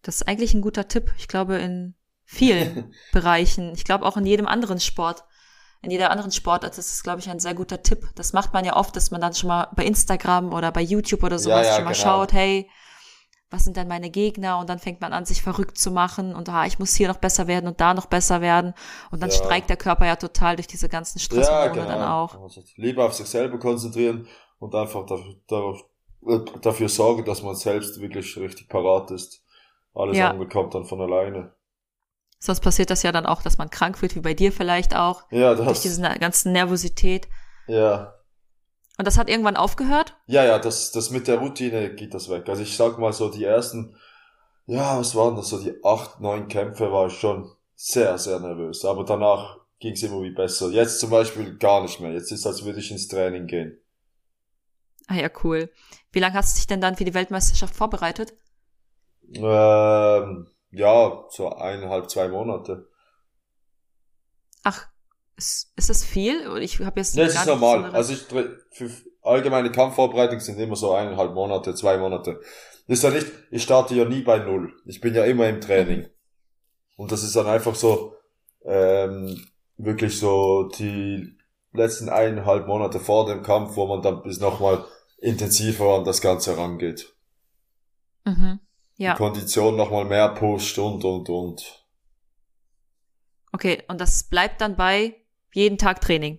Das 0.03 0.17
ist 0.17 0.29
eigentlich 0.29 0.55
ein 0.55 0.63
guter 0.63 0.89
Tipp. 0.89 1.13
Ich 1.19 1.29
glaube, 1.29 1.57
in 1.57 1.95
vielen 2.25 2.95
Bereichen, 3.13 3.73
ich 3.75 3.85
glaube 3.85 4.07
auch 4.07 4.17
in 4.17 4.25
jedem 4.25 4.47
anderen 4.47 4.81
Sport, 4.81 5.25
in 5.83 5.91
jeder 5.91 6.11
anderen 6.11 6.31
Sportart 6.31 6.79
ist 6.79 6.93
es, 6.93 7.03
glaube 7.03 7.21
ich, 7.21 7.29
ein 7.29 7.41
sehr 7.41 7.55
guter 7.55 7.83
Tipp. 7.83 8.09
Das 8.15 8.33
macht 8.33 8.53
man 8.53 8.65
ja 8.65 8.77
oft, 8.77 8.95
dass 8.95 9.11
man 9.11 9.21
dann 9.21 9.35
schon 9.35 9.49
mal 9.49 9.69
bei 9.75 9.85
Instagram 9.85 10.53
oder 10.53 10.71
bei 10.71 10.81
YouTube 10.81 11.25
oder 11.25 11.41
sowas 11.41 11.67
ja, 11.67 11.73
ja, 11.73 11.75
schon 11.75 11.85
mal 11.85 11.93
genau. 11.93 12.05
schaut, 12.05 12.33
hey, 12.33 12.71
was 13.51 13.65
sind 13.65 13.77
denn 13.77 13.89
meine 13.89 14.09
Gegner? 14.09 14.59
Und 14.59 14.71
dann 14.71 14.79
fängt 14.79 15.01
man 15.01 15.13
an, 15.13 15.25
sich 15.25 15.43
verrückt 15.43 15.77
zu 15.77 15.91
machen 15.91 16.35
und 16.35 16.49
ah, 16.49 16.67
ich 16.67 16.79
muss 16.79 16.95
hier 16.95 17.09
noch 17.09 17.19
besser 17.19 17.49
werden 17.49 17.67
und 17.67 17.81
da 17.81 17.95
noch 17.95 18.07
besser 18.07 18.41
werden. 18.41 18.75
Und 19.11 19.23
dann 19.23 19.31
ja. 19.31 19.37
streikt 19.37 19.69
der 19.71 19.77
Körper 19.77 20.07
ja 20.07 20.17
total 20.17 20.55
durch 20.57 20.69
diese 20.69 20.89
ganzen 20.89 21.19
Stresshormone 21.19 21.67
ja, 21.67 21.73
genau. 21.73 21.89
dann 21.89 22.03
auch. 22.03 22.41
Also 22.41 22.63
lieber 22.77 23.05
auf 23.05 23.15
sich 23.15 23.27
selber 23.27 23.59
konzentrieren 23.59 24.29
und 24.61 24.75
einfach 24.75 25.05
dafür, 25.05 25.35
dafür, 25.49 26.45
dafür 26.61 26.89
sorgen, 26.89 27.25
dass 27.25 27.43
man 27.43 27.57
selbst 27.57 28.01
wirklich 28.01 28.37
richtig 28.37 28.69
parat 28.69 29.11
ist. 29.11 29.45
Alles 29.95 30.17
ja. 30.17 30.31
andere 30.31 30.49
kommt 30.49 30.75
dann 30.75 30.85
von 30.85 31.01
alleine. 31.01 31.53
Sonst 32.43 32.59
passiert 32.59 32.91
das 32.91 33.05
ja 33.05 33.13
dann 33.13 33.25
auch, 33.25 33.41
dass 33.41 33.57
man 33.57 33.71
krank 33.71 34.03
wird, 34.03 34.17
wie 34.17 34.21
bei 34.21 34.35
dir 34.35 34.51
vielleicht 34.51 34.97
auch. 34.97 35.23
Ja, 35.31 35.55
das. 35.55 35.65
Durch 35.65 35.81
diese 35.83 36.03
ganze 36.03 36.51
Nervosität. 36.51 37.29
Ja. 37.69 38.15
Und 38.99 39.07
das 39.07 39.17
hat 39.17 39.31
irgendwann 39.31 39.57
aufgehört? 39.57 40.17
Ja, 40.27 40.43
ja, 40.45 40.59
das, 40.59 40.91
das 40.91 41.11
mit 41.11 41.29
der 41.29 41.39
Routine 41.39 41.95
geht 41.95 42.15
das 42.15 42.29
weg. 42.29 42.49
Also 42.49 42.63
ich 42.63 42.77
sag 42.77 42.99
mal 42.99 43.13
so, 43.13 43.29
die 43.29 43.45
ersten, 43.45 43.95
ja, 44.67 44.99
was 44.99 45.15
waren 45.15 45.37
das, 45.37 45.51
so 45.51 45.63
die 45.63 45.73
acht, 45.85 46.19
neun 46.19 46.49
Kämpfe 46.49 46.91
war 46.91 47.07
ich 47.07 47.13
schon 47.13 47.49
sehr, 47.77 48.19
sehr 48.19 48.41
nervös. 48.41 48.85
Aber 48.85 49.05
danach 49.05 49.59
ging 49.79 49.93
es 49.93 50.03
immer 50.03 50.21
wie 50.23 50.35
besser. 50.35 50.69
Jetzt 50.71 50.99
zum 50.99 51.11
Beispiel 51.11 51.57
gar 51.59 51.83
nicht 51.83 52.01
mehr. 52.01 52.11
Jetzt 52.11 52.33
ist 52.33 52.41
es, 52.41 52.47
als 52.47 52.65
würde 52.65 52.81
ich 52.81 52.91
ins 52.91 53.07
Training 53.07 53.47
gehen. 53.47 53.79
Ah 55.07 55.15
ja, 55.15 55.31
cool. 55.45 55.71
Wie 56.11 56.19
lange 56.19 56.35
hast 56.35 56.57
du 56.57 56.59
dich 56.59 56.67
denn 56.67 56.81
dann 56.81 56.97
für 56.97 57.05
die 57.05 57.15
Weltmeisterschaft 57.15 57.77
vorbereitet? 57.77 58.35
Ähm, 59.33 60.49
ja, 60.73 61.25
so 61.29 61.51
eineinhalb, 61.51 62.11
zwei 62.11 62.29
Monate. 62.29 62.89
Ach, 64.65 64.89
ist, 65.37 65.73
ist 65.77 65.91
das 65.91 66.05
viel? 66.05 66.57
Ich 66.59 66.81
habe 66.81 67.01
jetzt. 67.01 67.15
Nee, 67.15 67.25
das 67.25 67.35
ist 67.35 67.47
normal. 67.47 67.91
So 67.91 67.97
also 67.97 68.13
ich 68.13 68.23
für 68.71 68.91
allgemeine 69.23 69.71
Kampfvorbereitung 69.71 70.41
sind 70.41 70.59
immer 70.59 70.77
so 70.77 70.93
eineinhalb 70.93 71.35
Monate, 71.35 71.75
zwei 71.75 71.99
Monate. 71.99 72.41
ist 72.87 73.03
ja 73.03 73.11
nicht, 73.11 73.27
ich 73.51 73.63
starte 73.63 73.95
ja 73.95 74.05
nie 74.05 74.23
bei 74.23 74.39
null. 74.39 74.73
Ich 74.87 75.01
bin 75.01 75.15
ja 75.15 75.25
immer 75.25 75.49
im 75.49 75.61
Training. 75.61 76.09
Und 76.97 77.13
das 77.13 77.23
ist 77.23 77.37
dann 77.37 77.47
einfach 77.47 77.75
so, 77.75 78.17
ähm, 78.65 79.47
wirklich 79.77 80.19
so 80.19 80.69
die 80.79 81.37
letzten 81.73 82.09
eineinhalb 82.09 82.67
Monate 82.67 83.01
vor 83.01 83.27
dem 83.27 83.43
Kampf, 83.43 83.77
wo 83.77 83.87
man 83.87 84.03
dann 84.03 84.23
bis 84.23 84.41
nochmal 84.41 84.85
intensiver 85.19 85.97
an 85.97 86.05
das 86.05 86.21
Ganze 86.21 86.57
rangeht. 86.57 87.15
Mhm. 88.25 88.61
Ja. 89.03 89.15
Die 89.15 89.19
Kondition 89.19 89.75
nochmal 89.75 90.05
mehr 90.05 90.29
pusht 90.29 90.79
und, 90.79 91.05
und, 91.05 91.29
und. 91.29 91.85
Okay, 93.53 93.83
und 93.89 94.01
das 94.01 94.23
bleibt 94.23 94.61
dann 94.61 94.77
bei 94.77 95.17
jeden 95.53 95.77
Tag 95.77 96.01
Training? 96.01 96.39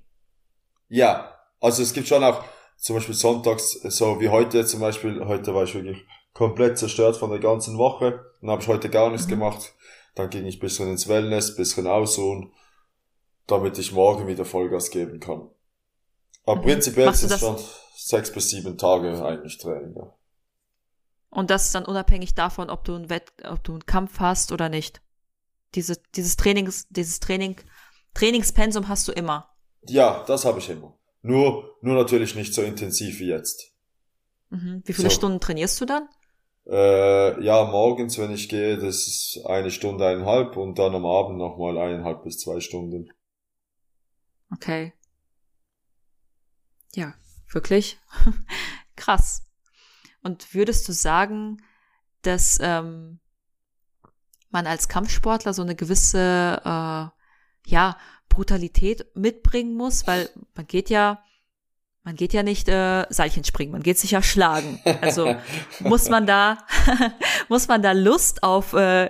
Ja, 0.87 1.37
also 1.59 1.83
es 1.83 1.91
gibt 1.91 2.07
schon 2.07 2.23
auch 2.23 2.41
zum 2.77 2.95
Beispiel 2.95 3.15
sonntags, 3.15 3.73
so 3.73 4.21
wie 4.21 4.29
heute 4.29 4.65
zum 4.65 4.79
Beispiel, 4.79 5.25
heute 5.25 5.53
war 5.53 5.65
ich 5.65 5.75
wirklich 5.75 6.05
komplett 6.33 6.77
zerstört 6.77 7.17
von 7.17 7.31
der 7.31 7.39
ganzen 7.39 7.77
Woche, 7.77 8.23
dann 8.39 8.51
habe 8.51 8.61
ich 8.61 8.67
heute 8.69 8.89
gar 8.89 9.09
nichts 9.09 9.27
mhm. 9.27 9.31
gemacht, 9.31 9.73
dann 10.15 10.29
ging 10.29 10.45
ich 10.45 10.61
bisschen 10.61 10.89
ins 10.89 11.09
Wellness, 11.09 11.57
bisschen 11.57 11.85
ausruhen, 11.85 12.53
damit 13.45 13.77
ich 13.77 13.91
morgen 13.91 14.25
wieder 14.27 14.45
Vollgas 14.45 14.89
geben 14.89 15.19
kann. 15.19 15.49
Aber 16.45 16.61
mhm. 16.61 16.65
prinzipiell 16.65 17.13
sind 17.13 17.29
es 17.29 17.41
schon 17.41 17.57
sechs 17.93 18.31
bis 18.31 18.51
sieben 18.51 18.77
Tage 18.77 19.21
eigentlich 19.21 19.57
Training, 19.57 19.95
ja. 19.97 20.15
Und 21.33 21.49
das 21.49 21.65
ist 21.65 21.75
dann 21.75 21.85
unabhängig 21.85 22.35
davon, 22.35 22.69
ob 22.69 22.83
du 22.83 22.93
einen 22.93 23.09
Wett, 23.09 23.33
ob 23.43 23.63
du 23.63 23.73
einen 23.73 23.85
Kampf 23.87 24.19
hast 24.19 24.51
oder 24.51 24.69
nicht. 24.69 25.01
Diese, 25.73 25.97
dieses 26.15 26.35
Trainings, 26.35 26.87
dieses 26.89 27.19
Training, 27.19 27.59
Trainingspensum 28.13 28.87
hast 28.87 29.07
du 29.07 29.11
immer. 29.11 29.49
Ja, 29.87 30.23
das 30.27 30.45
habe 30.45 30.59
ich 30.59 30.69
immer. 30.69 30.95
Nur, 31.23 31.75
nur 31.81 31.95
natürlich 31.95 32.35
nicht 32.35 32.53
so 32.53 32.61
intensiv 32.61 33.19
wie 33.19 33.29
jetzt. 33.29 33.71
Mhm. 34.51 34.83
Wie 34.85 34.93
viele 34.93 35.09
so. 35.09 35.15
Stunden 35.15 35.39
trainierst 35.39 35.81
du 35.81 35.85
dann? 35.85 36.07
Äh, 36.67 37.43
ja, 37.43 37.65
morgens, 37.65 38.19
wenn 38.19 38.31
ich 38.31 38.47
gehe, 38.47 38.77
das 38.77 39.07
ist 39.07 39.41
eine 39.45 39.71
Stunde, 39.71 40.05
eineinhalb 40.05 40.55
und 40.55 40.77
dann 40.77 40.93
am 40.93 41.05
Abend 41.05 41.39
nochmal 41.39 41.79
eineinhalb 41.79 42.23
bis 42.23 42.39
zwei 42.39 42.59
Stunden. 42.59 43.11
Okay. 44.51 44.93
Ja, 46.93 47.15
wirklich 47.51 47.97
krass. 48.95 49.42
Und 50.23 50.53
würdest 50.53 50.87
du 50.87 50.93
sagen, 50.93 51.61
dass 52.21 52.57
ähm, 52.61 53.19
man 54.49 54.65
als 54.67 54.87
Kampfsportler 54.87 55.53
so 55.53 55.61
eine 55.61 55.75
gewisse 55.75 56.61
äh, 56.63 57.69
ja 57.69 57.97
Brutalität 58.29 59.05
mitbringen 59.15 59.75
muss, 59.75 60.07
weil 60.07 60.29
man 60.55 60.65
geht 60.65 60.89
ja 60.89 61.23
man 62.05 62.15
geht 62.15 62.33
ja 62.33 62.43
nicht 62.43 62.67
äh, 62.67 63.05
Seilchen 63.09 63.45
springen, 63.45 63.71
man 63.71 63.83
geht 63.83 63.97
sich 63.97 64.11
ja 64.11 64.21
schlagen. 64.21 64.81
Also 65.01 65.35
muss 65.79 66.09
man 66.09 66.25
da 66.25 66.57
muss 67.49 67.67
man 67.67 67.81
da 67.81 67.91
Lust 67.91 68.43
auf 68.43 68.73
äh, 68.73 69.09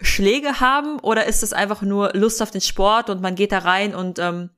Schläge 0.00 0.60
haben 0.60 0.98
oder 0.98 1.26
ist 1.26 1.42
es 1.42 1.52
einfach 1.52 1.82
nur 1.82 2.12
Lust 2.14 2.42
auf 2.42 2.50
den 2.50 2.60
Sport 2.60 3.10
und 3.10 3.20
man 3.20 3.34
geht 3.36 3.52
da 3.52 3.58
rein 3.58 3.94
und 3.94 4.18
ähm, 4.18 4.50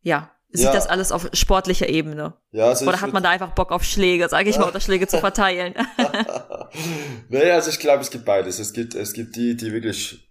ja 0.00 0.33
sieht 0.54 0.66
ja. 0.66 0.72
das 0.72 0.86
alles 0.86 1.10
auf 1.10 1.28
sportlicher 1.32 1.88
Ebene? 1.88 2.34
Ja, 2.52 2.68
also 2.68 2.86
Oder 2.86 3.00
hat 3.00 3.12
man 3.12 3.24
da 3.24 3.30
einfach 3.30 3.54
Bock 3.54 3.72
auf 3.72 3.82
Schläge, 3.82 4.28
sage 4.28 4.48
ich 4.48 4.56
mal, 4.56 4.68
oder 4.68 4.80
Schläge 4.80 5.08
zu 5.08 5.18
verteilen? 5.20 5.74
naja, 7.28 7.54
also 7.54 7.70
ich 7.70 7.80
glaube, 7.80 8.02
es 8.02 8.10
gibt 8.10 8.24
beides. 8.24 8.60
Es 8.60 8.72
gibt, 8.72 8.94
es 8.94 9.12
gibt 9.12 9.34
die, 9.34 9.56
die 9.56 9.72
wirklich 9.72 10.30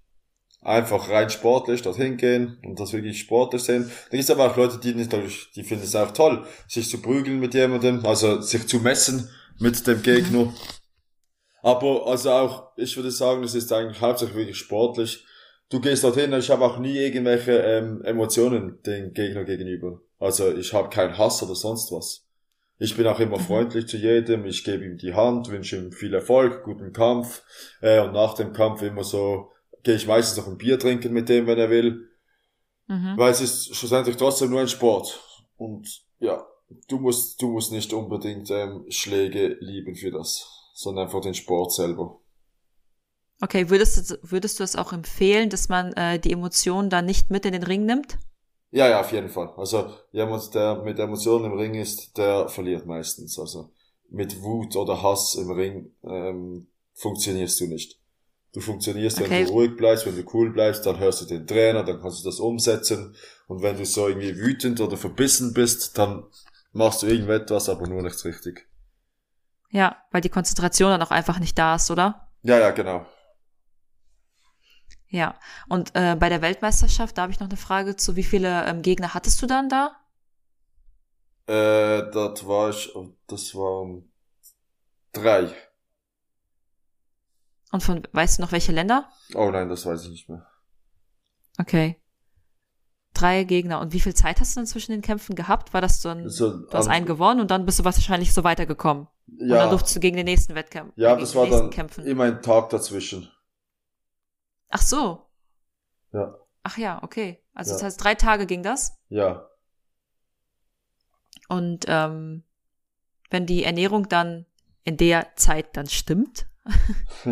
einfach 0.61 1.09
rein 1.09 1.29
sportlich 1.29 1.81
dorthin 1.81 2.15
gehen 2.15 2.57
und 2.63 2.79
das 2.79 2.93
wirklich 2.93 3.19
sportlich 3.19 3.63
sehen. 3.63 3.91
Da 4.09 4.17
gibt 4.17 4.23
es 4.23 4.31
aber 4.31 4.49
auch 4.49 4.55
Leute, 4.55 4.77
die 4.77 4.95
nicht, 4.95 5.11
die 5.55 5.63
finden 5.63 5.83
es 5.83 5.95
auch 5.95 6.11
toll, 6.11 6.45
sich 6.69 6.89
zu 6.89 7.01
prügeln 7.01 7.41
mit 7.41 7.53
jemandem, 7.53 8.05
also 8.05 8.39
sich 8.39 8.65
zu 8.65 8.79
messen 8.79 9.29
mit 9.59 9.85
dem 9.85 10.01
Gegner. 10.01 10.45
Mhm. 10.45 10.53
Aber 11.61 12.07
also 12.07 12.31
auch, 12.31 12.71
ich 12.77 12.95
würde 12.95 13.11
sagen, 13.11 13.43
es 13.43 13.55
ist 13.55 13.71
eigentlich 13.73 13.99
hauptsächlich 13.99 14.37
wirklich 14.37 14.57
sportlich. 14.57 15.25
Du 15.73 15.81
gehst 15.81 16.03
dorthin, 16.03 16.31
ich 16.33 16.51
habe 16.51 16.63
auch 16.65 16.77
nie 16.77 16.99
irgendwelche 16.99 17.53
ähm, 17.53 18.03
Emotionen 18.03 18.79
dem 18.83 19.11
Gegner 19.11 19.43
gegenüber. 19.43 20.01
Also 20.19 20.55
ich 20.55 20.71
habe 20.71 20.89
keinen 20.89 21.17
Hass 21.17 21.41
oder 21.41 21.55
sonst 21.55 21.91
was. 21.91 22.27
Ich 22.77 22.95
bin 22.95 23.07
auch 23.07 23.19
immer 23.19 23.39
mhm. 23.39 23.43
freundlich 23.43 23.87
zu 23.87 23.97
jedem, 23.97 24.45
ich 24.45 24.63
gebe 24.63 24.85
ihm 24.85 24.99
die 24.99 25.15
Hand, 25.15 25.49
wünsche 25.49 25.77
ihm 25.77 25.91
viel 25.91 26.13
Erfolg, 26.13 26.63
guten 26.63 26.93
Kampf 26.93 27.41
äh, 27.81 28.01
und 28.01 28.13
nach 28.13 28.35
dem 28.35 28.53
Kampf 28.53 28.83
immer 28.83 29.03
so, 29.03 29.49
gehe 29.81 29.95
ich 29.95 30.05
meistens 30.05 30.37
noch 30.37 30.47
ein 30.47 30.59
Bier 30.59 30.77
trinken 30.77 31.11
mit 31.11 31.27
dem, 31.27 31.47
wenn 31.47 31.57
er 31.57 31.71
will. 31.71 32.07
Mhm. 32.85 33.15
Weil 33.17 33.31
es 33.31 33.41
ist 33.41 33.75
schlussendlich 33.75 34.17
trotzdem 34.17 34.51
nur 34.51 34.61
ein 34.61 34.67
Sport. 34.67 35.19
Und 35.57 36.03
ja, 36.19 36.45
du 36.87 36.99
musst, 36.99 37.41
du 37.41 37.49
musst 37.49 37.71
nicht 37.71 37.93
unbedingt 37.93 38.47
ähm, 38.51 38.85
Schläge 38.89 39.57
lieben 39.59 39.95
für 39.95 40.11
das, 40.11 40.69
sondern 40.75 41.05
einfach 41.05 41.21
den 41.21 41.33
Sport 41.33 41.73
selber. 41.73 42.19
Okay, 43.41 43.69
würdest 43.69 44.11
du, 44.11 44.17
würdest 44.21 44.59
du 44.59 44.63
es 44.63 44.75
auch 44.75 44.93
empfehlen, 44.93 45.49
dass 45.49 45.69
man 45.69 45.93
äh, 45.93 46.19
die 46.19 46.31
Emotionen 46.31 46.89
da 46.89 47.01
nicht 47.01 47.29
mit 47.29 47.45
in 47.45 47.53
den 47.53 47.63
Ring 47.63 47.85
nimmt? 47.85 48.17
Ja, 48.71 48.87
ja, 48.87 49.01
auf 49.01 49.11
jeden 49.11 49.29
Fall. 49.29 49.53
Also 49.57 49.93
jemand, 50.11 50.53
der 50.55 50.81
mit 50.83 50.97
Emotionen 50.97 51.45
im 51.45 51.57
Ring 51.57 51.75
ist, 51.75 52.17
der 52.17 52.49
verliert 52.49 52.85
meistens. 52.85 53.37
Also 53.37 53.71
mit 54.09 54.41
Wut 54.41 54.75
oder 54.75 55.01
Hass 55.01 55.35
im 55.35 55.51
Ring 55.51 55.91
ähm, 56.03 56.67
funktionierst 56.93 57.59
du 57.59 57.67
nicht. 57.67 57.99
Du 58.53 58.61
funktionierst, 58.61 59.19
okay. 59.19 59.29
wenn 59.29 59.45
du 59.45 59.51
ruhig 59.51 59.75
bleibst, 59.75 60.05
wenn 60.05 60.15
du 60.15 60.23
cool 60.33 60.51
bleibst, 60.51 60.85
dann 60.85 60.99
hörst 60.99 61.21
du 61.21 61.25
den 61.25 61.47
Trainer, 61.47 61.83
dann 61.83 61.99
kannst 61.99 62.21
du 62.21 62.29
das 62.29 62.39
umsetzen. 62.39 63.15
Und 63.47 63.61
wenn 63.63 63.77
du 63.77 63.85
so 63.85 64.07
irgendwie 64.07 64.37
wütend 64.37 64.79
oder 64.79 64.95
verbissen 64.95 65.53
bist, 65.53 65.97
dann 65.97 66.23
machst 66.71 67.01
du 67.01 67.07
irgendetwas, 67.07 67.67
aber 67.69 67.87
nur 67.87 68.03
nichts 68.03 68.25
richtig. 68.25 68.67
Ja, 69.69 69.97
weil 70.11 70.21
die 70.21 70.29
Konzentration 70.29 70.91
dann 70.91 71.01
auch 71.01 71.11
einfach 71.11 71.39
nicht 71.39 71.57
da 71.57 71.75
ist, 71.75 71.89
oder? 71.89 72.27
Ja, 72.43 72.59
ja, 72.59 72.69
genau. 72.71 73.07
Ja, 75.13 75.35
und 75.69 75.91
äh, 75.93 76.15
bei 76.19 76.27
der 76.27 76.41
Weltmeisterschaft, 76.41 77.15
da 77.15 77.21
habe 77.21 77.31
ich 77.31 77.39
noch 77.39 77.47
eine 77.47 77.55
Frage 77.55 77.95
zu, 77.95 78.15
wie 78.15 78.23
viele 78.23 78.65
ähm, 78.65 78.81
Gegner 78.81 79.13
hattest 79.13 79.39
du 79.43 79.45
dann 79.45 79.69
da? 79.69 79.95
Äh, 81.45 82.09
das 82.11 82.47
war 82.47 82.71
ich, 82.71 82.91
das 83.27 83.53
waren 83.53 84.11
drei. 85.11 85.53
Und 87.71 87.83
von, 87.83 88.07
weißt 88.11 88.39
du 88.39 88.41
noch 88.41 88.51
welche 88.51 88.71
Länder? 88.71 89.07
Oh 89.35 89.51
nein, 89.51 89.69
das 89.69 89.85
weiß 89.85 90.03
ich 90.05 90.09
nicht 90.09 90.29
mehr. 90.29 90.47
Okay. 91.59 92.01
Drei 93.13 93.43
Gegner. 93.43 93.81
Und 93.81 93.93
wie 93.93 93.99
viel 93.99 94.15
Zeit 94.15 94.39
hast 94.39 94.55
du 94.55 94.61
dann 94.61 94.65
zwischen 94.65 94.93
den 94.93 95.03
Kämpfen 95.03 95.35
gehabt? 95.35 95.75
War 95.75 95.81
das 95.81 96.01
so 96.01 96.09
ein, 96.09 96.27
so, 96.27 96.65
du 96.65 96.73
hast 96.73 96.87
einen 96.87 97.05
gewonnen 97.05 97.39
und 97.39 97.51
dann 97.51 97.67
bist 97.67 97.77
du 97.77 97.83
wahrscheinlich 97.83 98.33
so 98.33 98.43
weitergekommen. 98.43 99.07
Ja. 99.27 99.43
Und 99.43 99.49
dann 99.51 99.69
durftest 99.69 99.95
du 99.95 99.99
gegen 99.99 100.17
den 100.17 100.25
nächsten 100.25 100.55
Wettkampf. 100.55 100.91
Ja, 100.95 101.15
das 101.15 101.35
war 101.35 101.45
dann 101.45 101.69
kämpfen. 101.69 102.03
immer 102.03 102.23
ein 102.23 102.41
Tag 102.41 102.71
dazwischen. 102.71 103.29
Ach 104.75 104.81
so. 104.81 105.29
Ja. 106.13 106.35
Ach 106.63 106.77
ja, 106.79 107.03
okay. 107.03 107.43
Also 107.53 107.69
ja. 107.71 107.75
das 107.75 107.83
heißt, 107.83 108.03
drei 108.03 108.15
Tage 108.15 108.47
ging 108.47 108.63
das? 108.63 108.97
Ja. 109.07 109.47
Und 111.47 111.85
ähm, 111.87 112.43
wenn 113.29 113.45
die 113.45 113.63
Ernährung 113.63 114.09
dann 114.09 114.47
in 114.83 114.97
der 114.97 115.35
Zeit 115.35 115.77
dann 115.77 115.85
stimmt, 115.85 116.47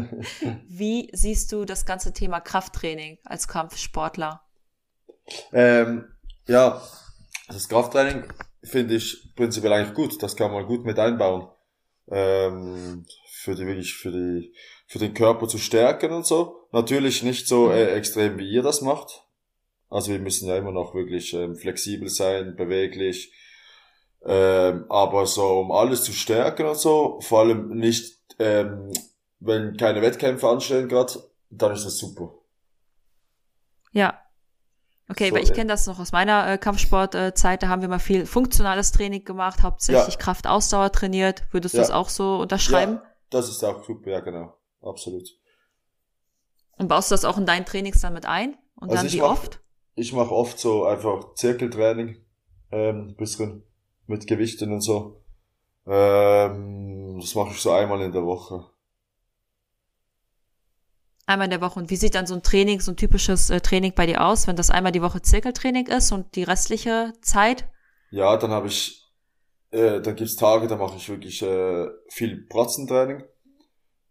wie 0.67 1.09
siehst 1.13 1.51
du 1.51 1.65
das 1.65 1.87
ganze 1.87 2.13
Thema 2.13 2.41
Krafttraining 2.41 3.17
als 3.23 3.47
Kampfsportler? 3.47 4.43
Ähm, 5.51 6.13
Ja, 6.45 6.79
das 7.47 7.67
Krafttraining 7.67 8.31
finde 8.63 8.93
ich 8.95 9.33
prinzipiell 9.35 9.73
eigentlich 9.73 9.95
gut. 9.95 10.21
Das 10.21 10.35
kann 10.35 10.51
man 10.51 10.67
gut 10.67 10.85
mit 10.85 10.99
einbauen. 10.99 11.49
Ähm, 12.07 13.07
für 13.31 13.55
die 13.55 13.65
wirklich 13.65 13.95
für 13.95 14.11
die 14.11 14.53
für 14.85 14.99
den 14.99 15.15
Körper 15.15 15.47
zu 15.47 15.57
stärken 15.57 16.11
und 16.11 16.27
so. 16.27 16.60
Natürlich 16.71 17.23
nicht 17.23 17.47
so 17.47 17.69
äh, 17.71 17.93
extrem 17.93 18.37
wie 18.37 18.49
ihr 18.49 18.63
das 18.63 18.81
macht. 18.81 19.25
Also 19.89 20.11
wir 20.11 20.19
müssen 20.19 20.47
ja 20.47 20.57
immer 20.57 20.71
noch 20.71 20.95
wirklich 20.95 21.33
ähm, 21.33 21.55
flexibel 21.55 22.07
sein, 22.09 22.55
beweglich. 22.55 23.33
Ähm, 24.23 24.85
aber 24.89 25.25
so 25.25 25.59
um 25.59 25.71
alles 25.71 26.03
zu 26.03 26.13
stärken 26.13 26.65
und 26.65 26.77
so, 26.77 27.19
vor 27.21 27.39
allem 27.39 27.77
nicht, 27.77 28.17
ähm, 28.39 28.91
wenn 29.39 29.75
keine 29.75 30.01
Wettkämpfe 30.01 30.47
anstehen 30.47 30.87
gerade, 30.87 31.13
dann 31.49 31.73
ist 31.73 31.85
das 31.85 31.97
super. 31.97 32.33
Ja, 33.91 34.21
Okay, 35.11 35.29
so, 35.29 35.35
weil 35.35 35.43
ich 35.43 35.51
kenne 35.51 35.67
das 35.67 35.87
noch 35.87 35.99
aus 35.99 36.13
meiner 36.13 36.49
äh, 36.49 36.57
Kampfsportzeit, 36.57 37.59
äh, 37.61 37.65
da 37.65 37.67
haben 37.67 37.81
wir 37.81 37.89
mal 37.89 37.99
viel 37.99 38.25
funktionales 38.25 38.93
Training 38.93 39.25
gemacht, 39.25 39.61
hauptsächlich 39.61 40.13
ja. 40.13 40.19
Kraft-Ausdauer 40.19 40.93
trainiert. 40.93 41.43
Würdest 41.51 41.73
du 41.73 41.79
ja. 41.79 41.83
das 41.83 41.91
auch 41.91 42.07
so 42.07 42.37
unterschreiben? 42.37 42.93
Ja, 42.93 43.03
das 43.29 43.49
ist 43.49 43.61
auch 43.61 43.83
super, 43.83 44.09
ja 44.09 44.21
genau, 44.21 44.53
absolut. 44.81 45.27
Und 46.77 46.87
baust 46.87 47.11
du 47.11 47.13
das 47.13 47.25
auch 47.25 47.37
in 47.37 47.45
deinen 47.45 47.65
Trainings 47.65 48.01
dann 48.01 48.13
mit 48.13 48.25
ein? 48.25 48.57
Und 48.75 48.91
also 48.91 49.03
dann 49.03 49.11
wie 49.11 49.21
mach, 49.21 49.31
oft? 49.31 49.59
Ich 49.95 50.13
mache 50.13 50.31
oft 50.31 50.59
so 50.59 50.85
einfach 50.85 51.33
Zirkeltraining, 51.35 52.17
ähm, 52.71 53.15
bisschen 53.17 53.63
mit 54.07 54.27
Gewichten 54.27 54.71
und 54.71 54.81
so. 54.81 55.23
Ähm, 55.85 57.19
das 57.19 57.35
mache 57.35 57.51
ich 57.51 57.59
so 57.59 57.71
einmal 57.71 58.01
in 58.01 58.11
der 58.11 58.23
Woche. 58.23 58.65
Einmal 61.25 61.45
in 61.45 61.51
der 61.51 61.61
Woche. 61.61 61.79
Und 61.79 61.89
wie 61.89 61.95
sieht 61.95 62.15
dann 62.15 62.27
so 62.27 62.33
ein 62.33 62.43
Training, 62.43 62.79
so 62.79 62.91
ein 62.91 62.97
typisches 62.97 63.49
äh, 63.49 63.61
Training 63.61 63.93
bei 63.95 64.05
dir 64.05 64.25
aus, 64.25 64.47
wenn 64.47 64.55
das 64.55 64.69
einmal 64.69 64.91
die 64.91 65.01
Woche 65.01 65.21
Zirkeltraining 65.21 65.87
ist 65.87 66.11
und 66.11 66.35
die 66.35 66.43
restliche 66.43 67.13
Zeit? 67.21 67.69
Ja, 68.09 68.35
dann 68.37 68.51
habe 68.51 68.67
ich, 68.67 69.09
äh, 69.71 70.01
dann 70.01 70.15
gibt's 70.15 70.35
Tage, 70.35 70.67
da 70.67 70.75
mache 70.75 70.97
ich 70.97 71.07
wirklich 71.09 71.41
äh, 71.41 71.87
viel 72.09 72.45
Pratzentraining. 72.47 73.23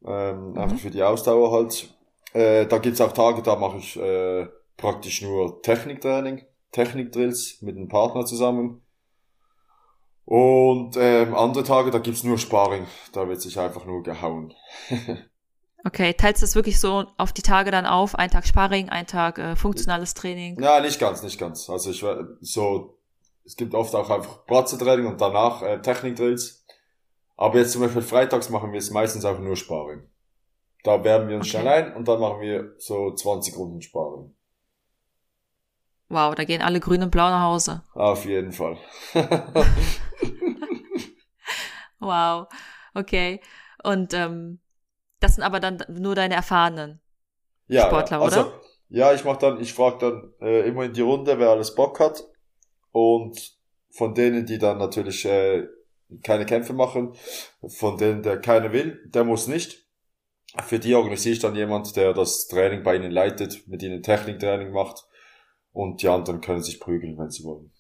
Ähm, 0.05 0.51
mhm. 0.53 0.59
Einfach 0.59 0.79
für 0.79 0.90
die 0.90 1.03
Ausdauer 1.03 1.53
halt. 1.53 1.94
Äh, 2.32 2.66
da 2.66 2.78
gibt's 2.78 3.00
auch 3.00 3.12
Tage, 3.12 3.42
da 3.42 3.56
mache 3.56 3.78
ich 3.78 3.96
äh, 3.96 4.46
praktisch 4.76 5.22
nur 5.22 5.62
Techniktraining, 5.62 6.44
Technikdrills 6.72 7.62
mit 7.62 7.76
einem 7.76 7.88
Partner 7.88 8.24
zusammen. 8.24 8.82
Und 10.24 10.96
ähm, 10.96 11.34
andere 11.34 11.64
Tage, 11.64 11.90
da 11.90 11.98
gibt's 11.98 12.22
nur 12.22 12.38
Sparring. 12.38 12.86
Da 13.12 13.28
wird 13.28 13.40
sich 13.40 13.58
einfach 13.58 13.84
nur 13.84 14.02
gehauen. 14.02 14.54
Okay, 15.84 16.12
teilst 16.12 16.42
du 16.42 16.44
das 16.44 16.54
wirklich 16.54 16.78
so 16.78 17.06
auf 17.16 17.32
die 17.32 17.42
Tage 17.42 17.70
dann 17.70 17.86
auf? 17.86 18.14
Ein 18.14 18.30
Tag 18.30 18.46
Sparring, 18.46 18.90
ein 18.90 19.06
Tag 19.06 19.38
äh, 19.38 19.56
funktionales 19.56 20.12
Training? 20.12 20.60
Ja, 20.60 20.80
nicht 20.80 21.00
ganz, 21.00 21.22
nicht 21.22 21.40
ganz. 21.40 21.70
Also 21.70 21.90
ich 21.90 22.04
so, 22.42 22.98
es 23.44 23.56
gibt 23.56 23.74
oft 23.74 23.94
auch 23.94 24.10
einfach 24.10 24.44
Pratze-Training 24.46 25.06
und 25.06 25.20
danach 25.20 25.62
äh, 25.62 25.80
Technik-Drills. 25.80 26.66
Aber 27.36 27.58
jetzt 27.58 27.72
zum 27.72 27.80
Beispiel 27.80 28.02
freitags 28.02 28.50
machen 28.50 28.72
wir 28.72 28.78
es 28.78 28.90
meistens 28.90 29.24
einfach 29.24 29.42
nur 29.42 29.56
Sparring. 29.56 30.02
Da 30.82 31.04
wärmen 31.04 31.28
wir 31.28 31.36
uns 31.36 31.48
okay. 31.48 31.60
schnell 31.60 31.68
ein 31.68 31.96
und 31.96 32.08
dann 32.08 32.20
machen 32.20 32.40
wir 32.40 32.74
so 32.78 33.14
20 33.14 33.56
Runden 33.56 33.82
Sparring. 33.82 34.34
Wow, 36.08 36.34
da 36.34 36.44
gehen 36.44 36.62
alle 36.62 36.80
grün 36.80 37.02
und 37.02 37.10
blau 37.10 37.28
nach 37.28 37.42
Hause. 37.42 37.82
Auf 37.94 38.24
jeden 38.24 38.50
Fall. 38.50 38.76
wow, 42.00 42.48
okay. 42.94 43.40
Und 43.84 44.12
ähm, 44.14 44.58
das 45.20 45.36
sind 45.36 45.44
aber 45.44 45.60
dann 45.60 45.84
nur 45.88 46.14
deine 46.16 46.34
erfahrenen 46.34 47.00
ja, 47.68 47.86
Sportler, 47.86 48.18
ja. 48.18 48.24
Also, 48.24 48.40
oder? 48.40 48.60
Ja, 48.88 49.12
ich 49.14 49.24
mach 49.24 49.36
dann, 49.36 49.60
ich 49.60 49.72
frage 49.72 49.98
dann 49.98 50.32
äh, 50.40 50.66
immer 50.66 50.84
in 50.84 50.92
die 50.92 51.00
Runde, 51.00 51.38
wer 51.38 51.50
alles 51.50 51.76
Bock 51.76 52.00
hat. 52.00 52.24
Und 52.90 53.56
von 53.90 54.14
denen, 54.14 54.46
die 54.46 54.58
dann 54.58 54.78
natürlich 54.78 55.24
äh, 55.24 55.68
keine 56.24 56.44
Kämpfe 56.44 56.72
machen, 56.72 57.14
von 57.68 57.96
denen, 57.96 58.22
der 58.24 58.40
keine 58.40 58.72
will, 58.72 59.00
der 59.06 59.22
muss 59.22 59.46
nicht. 59.46 59.79
Für 60.58 60.78
die 60.78 60.94
organisiere 60.94 61.34
ich 61.34 61.40
dann 61.40 61.54
jemand, 61.54 61.94
der 61.96 62.12
das 62.12 62.48
Training 62.48 62.82
bei 62.82 62.96
ihnen 62.96 63.10
leitet, 63.10 63.68
mit 63.68 63.82
ihnen 63.82 64.02
Techniktraining 64.02 64.72
macht. 64.72 65.04
Und 65.72 66.02
die 66.02 66.08
anderen 66.08 66.40
können 66.40 66.62
sich 66.62 66.80
prügeln, 66.80 67.16
wenn 67.18 67.30
sie 67.30 67.44
wollen. 67.44 67.72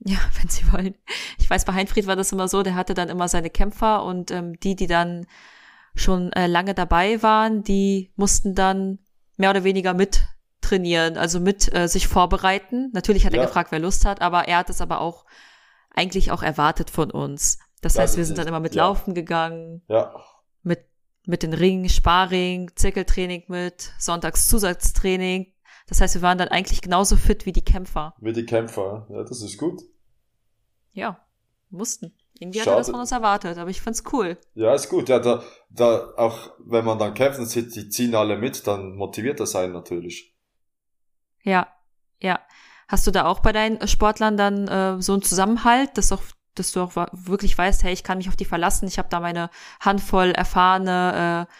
Ja, 0.00 0.18
wenn 0.40 0.48
sie 0.48 0.70
wollen. 0.72 0.94
Ich 1.38 1.48
weiß, 1.48 1.64
bei 1.64 1.72
Heinfried 1.72 2.06
war 2.06 2.16
das 2.16 2.32
immer 2.32 2.48
so, 2.48 2.62
der 2.62 2.74
hatte 2.74 2.94
dann 2.94 3.08
immer 3.08 3.28
seine 3.28 3.50
Kämpfer 3.50 4.04
und 4.04 4.30
ähm, 4.30 4.58
die, 4.60 4.74
die 4.74 4.88
dann 4.88 5.26
schon 5.94 6.32
äh, 6.32 6.46
lange 6.46 6.74
dabei 6.74 7.22
waren, 7.22 7.62
die 7.62 8.12
mussten 8.16 8.54
dann 8.54 8.98
mehr 9.36 9.50
oder 9.50 9.64
weniger 9.64 9.94
mit 9.94 10.26
trainieren, 10.60 11.16
also 11.16 11.40
mit 11.40 11.72
äh, 11.74 11.88
sich 11.88 12.08
vorbereiten. 12.08 12.90
Natürlich 12.92 13.24
hat 13.24 13.32
ja. 13.32 13.40
er 13.40 13.46
gefragt, 13.46 13.72
wer 13.72 13.78
Lust 13.78 14.04
hat, 14.04 14.20
aber 14.20 14.48
er 14.48 14.58
hat 14.58 14.70
es 14.70 14.80
aber 14.80 15.00
auch 15.00 15.24
eigentlich 15.90 16.32
auch 16.32 16.42
erwartet 16.42 16.90
von 16.90 17.10
uns. 17.10 17.58
Das, 17.80 17.94
das 17.94 18.02
heißt, 18.02 18.16
wir 18.16 18.24
sind 18.24 18.36
dann 18.36 18.48
immer 18.48 18.60
mit 18.60 18.74
ja. 18.74 18.84
Laufen 18.84 19.14
gegangen. 19.14 19.82
Ja. 19.88 20.14
Mit, 21.26 21.42
den 21.42 21.52
Ringen, 21.52 21.88
Sparring, 21.88 22.70
Zirkeltraining 22.74 23.44
mit, 23.48 23.92
Sonntags 23.98 24.48
Zusatztraining. 24.48 25.52
Das 25.88 26.00
heißt, 26.00 26.14
wir 26.14 26.22
waren 26.22 26.38
dann 26.38 26.48
eigentlich 26.48 26.80
genauso 26.80 27.16
fit 27.16 27.46
wie 27.46 27.52
die 27.52 27.64
Kämpfer. 27.64 28.14
Wie 28.20 28.32
die 28.32 28.46
Kämpfer, 28.46 29.06
ja, 29.10 29.22
das 29.22 29.42
ist 29.42 29.58
gut. 29.58 29.82
Ja, 30.92 31.20
mussten. 31.70 32.14
Irgendwie 32.38 32.60
hat 32.60 32.66
er 32.66 32.76
das 32.76 32.90
von 32.90 33.00
uns 33.00 33.12
erwartet, 33.12 33.56
aber 33.56 33.70
ich 33.70 33.80
find's 33.80 34.04
cool. 34.12 34.36
Ja, 34.54 34.74
ist 34.74 34.88
gut. 34.88 35.08
Ja, 35.08 35.18
da, 35.18 35.42
da, 35.70 36.12
auch 36.16 36.50
wenn 36.58 36.84
man 36.84 36.98
dann 36.98 37.14
kämpft 37.14 37.38
und 37.38 37.46
sieht, 37.46 37.74
die 37.74 37.88
ziehen 37.88 38.14
alle 38.14 38.36
mit, 38.36 38.66
dann 38.66 38.94
motiviert 38.94 39.40
das 39.40 39.56
einen 39.56 39.72
natürlich. 39.72 40.36
Ja, 41.42 41.68
ja. 42.20 42.40
Hast 42.88 43.06
du 43.06 43.10
da 43.10 43.24
auch 43.26 43.40
bei 43.40 43.52
deinen 43.52 43.86
Sportlern 43.88 44.36
dann 44.36 44.68
äh, 44.68 45.02
so 45.02 45.14
einen 45.14 45.22
Zusammenhalt, 45.22 45.96
dass, 45.96 46.12
auch, 46.12 46.22
dass 46.58 46.72
du 46.72 46.80
auch 46.80 46.94
wirklich 47.12 47.56
weißt, 47.56 47.84
hey, 47.84 47.92
ich 47.92 48.04
kann 48.04 48.18
mich 48.18 48.28
auf 48.28 48.36
die 48.36 48.44
verlassen, 48.44 48.86
ich 48.88 48.98
habe 48.98 49.08
da 49.08 49.20
meine 49.20 49.50
Handvoll 49.80 50.30
erfahrene 50.30 51.46
äh, 51.48 51.52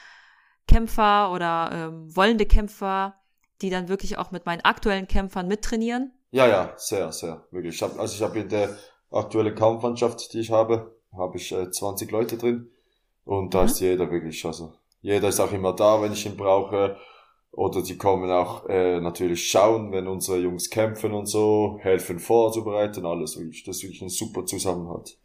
Kämpfer 0.73 1.33
oder 1.33 1.71
ähm, 1.73 2.17
wollende 2.17 2.47
Kämpfer, 2.47 3.15
die 3.63 3.71
dann 3.71 3.89
wirklich 3.89 4.19
auch 4.19 4.31
mit 4.31 4.47
meinen 4.47 4.63
aktuellen 4.63 5.07
Kämpfern 5.07 5.49
mittrainieren? 5.49 6.13
Ja, 6.31 6.47
ja, 6.47 6.75
sehr, 6.77 7.13
sehr, 7.13 7.47
wirklich. 7.51 7.77
Ich 7.77 7.83
hab, 7.83 7.99
also 7.99 8.15
ich 8.15 8.23
habe 8.23 8.41
in 8.41 8.49
der 8.49 8.77
aktuelle 9.11 9.55
Kampfmannschaft, 9.55 10.33
die 10.33 10.41
ich 10.41 10.51
habe, 10.51 10.97
habe 11.17 11.37
ich 11.37 11.53
äh, 11.53 11.71
20 11.71 12.11
Leute 12.11 12.37
drin. 12.37 12.71
Und 13.25 13.55
da 13.55 13.63
mhm. 13.63 13.67
ist 13.67 13.81
jeder 13.81 14.11
wirklich, 14.11 14.45
also 14.45 14.75
jeder 15.01 15.29
ist 15.29 15.41
auch 15.41 15.53
immer 15.53 15.73
da, 15.73 16.01
wenn 16.03 16.13
ich 16.13 16.27
ihn 16.27 16.37
brauche. 16.37 16.97
Oder 17.57 17.83
die 17.83 17.97
kommen 17.97 18.31
auch 18.31 18.69
äh, 18.69 19.01
natürlich 19.01 19.49
schauen, 19.49 19.91
wenn 19.91 20.07
unsere 20.09 20.39
Jungs 20.39 20.69
kämpfen 20.69 21.13
und 21.13 21.25
so, 21.25 21.79
helfen 21.81 22.19
vorzubereiten, 22.19 23.07
alles 23.07 23.39
wirklich. 23.39 23.65
Das 23.65 23.77
ist 23.77 23.83
wirklich 23.83 24.03
ein 24.03 24.11
super 24.11 24.45
Zusammenhalt. 24.45 25.17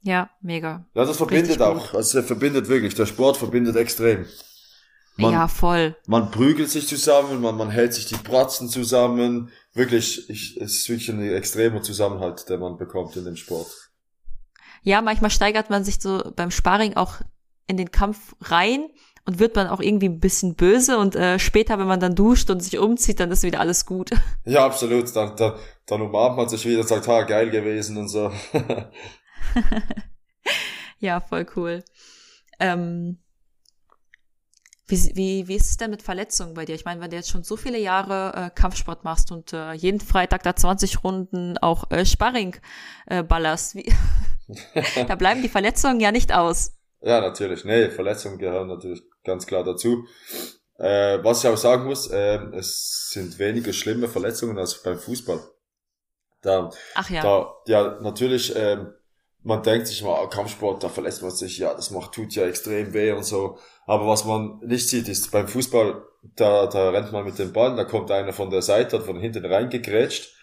Ja, 0.00 0.30
mega. 0.40 0.86
Ja, 0.94 1.04
das 1.04 1.18
verbindet 1.18 1.60
auch. 1.60 1.92
Also 1.92 2.18
er 2.18 2.24
verbindet 2.24 2.68
wirklich. 2.68 2.94
Der 2.94 3.04
Sport 3.04 3.36
verbindet 3.36 3.76
extrem. 3.76 4.24
Man, 5.16 5.32
ja, 5.32 5.46
voll. 5.46 5.94
Man 6.06 6.30
prügelt 6.30 6.70
sich 6.70 6.88
zusammen, 6.88 7.42
man, 7.42 7.56
man 7.56 7.70
hält 7.70 7.92
sich 7.92 8.06
die 8.06 8.16
Pratzen 8.16 8.70
zusammen. 8.70 9.50
Wirklich, 9.74 10.28
ich, 10.30 10.56
es 10.56 10.76
ist 10.76 10.88
wirklich 10.88 11.10
ein 11.10 11.22
extremer 11.22 11.82
Zusammenhalt, 11.82 12.48
der 12.48 12.56
man 12.56 12.78
bekommt 12.78 13.16
in 13.16 13.26
dem 13.26 13.36
Sport. 13.36 13.90
Ja, 14.82 15.02
manchmal 15.02 15.30
steigert 15.30 15.68
man 15.68 15.84
sich 15.84 16.00
so 16.00 16.32
beim 16.34 16.50
Sparring 16.50 16.96
auch 16.96 17.20
in 17.66 17.76
den 17.76 17.90
Kampf 17.90 18.34
rein 18.40 18.88
und 19.26 19.38
wird 19.38 19.56
man 19.56 19.68
auch 19.68 19.80
irgendwie 19.80 20.08
ein 20.08 20.20
bisschen 20.20 20.54
böse 20.54 20.98
und 20.98 21.16
äh, 21.16 21.38
später, 21.38 21.78
wenn 21.78 21.86
man 21.86 22.00
dann 22.00 22.14
duscht 22.14 22.50
und 22.50 22.60
sich 22.60 22.78
umzieht, 22.78 23.20
dann 23.20 23.30
ist 23.30 23.42
wieder 23.42 23.60
alles 23.60 23.86
gut. 23.86 24.10
Ja, 24.46 24.66
absolut. 24.66 25.14
Dann, 25.16 25.34
dann, 25.36 25.54
dann 25.86 26.02
umarmt 26.02 26.36
man 26.36 26.48
sich 26.48 26.66
wieder 26.66 26.80
und 26.80 26.88
sagt, 26.88 27.08
ha, 27.08 27.22
geil 27.22 27.48
gewesen 27.48 27.96
und 27.96 28.08
so. 28.08 28.30
ja, 30.98 31.20
voll 31.20 31.46
cool. 31.56 31.82
Ähm, 32.60 33.18
wie, 34.86 34.98
wie, 35.14 35.48
wie 35.48 35.56
ist 35.56 35.70
es 35.70 35.76
denn 35.78 35.90
mit 35.90 36.02
Verletzungen 36.02 36.52
bei 36.52 36.66
dir? 36.66 36.74
Ich 36.74 36.84
meine, 36.84 37.00
wenn 37.00 37.08
du 37.08 37.16
jetzt 37.16 37.30
schon 37.30 37.42
so 37.42 37.56
viele 37.56 37.78
Jahre 37.78 38.34
äh, 38.36 38.50
Kampfsport 38.54 39.02
machst 39.02 39.32
und 39.32 39.54
äh, 39.54 39.72
jeden 39.72 40.00
Freitag 40.00 40.42
da 40.42 40.54
20 40.54 41.02
Runden 41.02 41.56
auch 41.56 41.90
äh, 41.90 42.04
Sparring 42.04 42.56
äh, 43.06 43.22
ballerst, 43.22 43.76
wie, 43.76 43.90
da 45.08 45.14
bleiben 45.14 45.40
die 45.40 45.48
Verletzungen 45.48 46.00
ja 46.00 46.12
nicht 46.12 46.34
aus. 46.34 46.76
Ja, 47.00 47.22
natürlich. 47.22 47.64
Nee, 47.64 47.88
Verletzungen 47.88 48.38
gehören 48.38 48.68
natürlich 48.68 49.02
ganz 49.24 49.46
klar 49.46 49.64
dazu. 49.64 50.06
Äh, 50.78 51.22
was 51.22 51.44
ich 51.44 51.50
auch 51.50 51.56
sagen 51.56 51.84
muss, 51.84 52.08
äh, 52.08 52.38
es 52.52 53.10
sind 53.10 53.38
weniger 53.38 53.72
schlimme 53.72 54.08
Verletzungen 54.08 54.58
als 54.58 54.82
beim 54.82 54.98
Fußball. 54.98 55.40
Da, 56.42 56.70
Ach 56.94 57.10
ja. 57.10 57.22
Da, 57.22 57.54
ja, 57.66 58.00
natürlich, 58.00 58.54
äh, 58.54 58.84
man 59.42 59.62
denkt 59.62 59.86
sich 59.86 60.02
mal, 60.02 60.28
Kampfsport, 60.28 60.82
da 60.82 60.88
verletzt 60.88 61.22
man 61.22 61.30
sich, 61.30 61.58
ja, 61.58 61.74
das 61.74 61.90
macht, 61.90 62.12
tut 62.12 62.34
ja 62.34 62.46
extrem 62.46 62.92
weh 62.92 63.12
und 63.12 63.24
so. 63.24 63.58
Aber 63.86 64.06
was 64.06 64.24
man 64.24 64.58
nicht 64.64 64.88
sieht, 64.88 65.08
ist 65.08 65.30
beim 65.30 65.46
Fußball, 65.46 66.02
da, 66.36 66.66
da 66.66 66.90
rennt 66.90 67.12
man 67.12 67.24
mit 67.24 67.38
dem 67.38 67.52
Ball, 67.52 67.76
da 67.76 67.84
kommt 67.84 68.10
einer 68.10 68.32
von 68.32 68.50
der 68.50 68.62
Seite, 68.62 68.98
hat 68.98 69.06
von 69.06 69.20
hinten 69.20 69.44
reingegrätscht. 69.44 70.34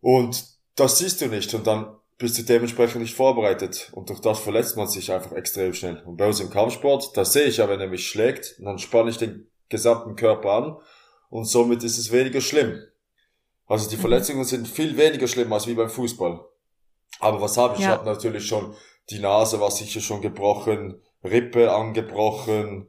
Und 0.00 0.44
das 0.76 0.98
siehst 0.98 1.20
du 1.20 1.26
nicht 1.26 1.52
und 1.54 1.66
dann 1.66 1.96
bist 2.18 2.38
du 2.38 2.42
dementsprechend 2.42 3.02
nicht 3.02 3.14
vorbereitet. 3.14 3.90
Und 3.92 4.08
durch 4.08 4.20
das 4.20 4.38
verletzt 4.38 4.76
man 4.76 4.88
sich 4.88 5.12
einfach 5.12 5.32
extrem 5.32 5.74
schnell. 5.74 6.02
Und 6.04 6.16
bei 6.16 6.26
uns 6.26 6.40
im 6.40 6.50
Kampfsport, 6.50 7.16
da 7.16 7.24
sehe 7.24 7.44
ich 7.44 7.58
ja, 7.58 7.68
wenn 7.68 7.80
er 7.80 7.88
mich 7.88 8.08
schlägt, 8.08 8.56
dann 8.58 8.78
spanne 8.78 9.10
ich 9.10 9.18
den 9.18 9.50
gesamten 9.68 10.16
Körper 10.16 10.52
an 10.52 10.76
und 11.28 11.44
somit 11.44 11.82
ist 11.82 11.98
es 11.98 12.12
weniger 12.12 12.40
schlimm. 12.40 12.80
Also 13.66 13.90
die 13.90 13.96
mhm. 13.96 14.00
Verletzungen 14.00 14.44
sind 14.44 14.68
viel 14.68 14.96
weniger 14.96 15.26
schlimm 15.26 15.52
als 15.52 15.66
wie 15.66 15.74
beim 15.74 15.90
Fußball. 15.90 16.40
Aber 17.18 17.40
was 17.40 17.56
habe 17.56 17.74
ich? 17.74 17.80
Ja. 17.80 17.86
Ich 17.86 17.98
habe 17.98 18.06
natürlich 18.06 18.46
schon 18.46 18.74
die 19.10 19.18
Nase 19.20 19.60
war 19.60 19.70
sicher 19.70 20.00
schon 20.00 20.20
gebrochen, 20.20 21.00
Rippe 21.22 21.72
angebrochen, 21.72 22.88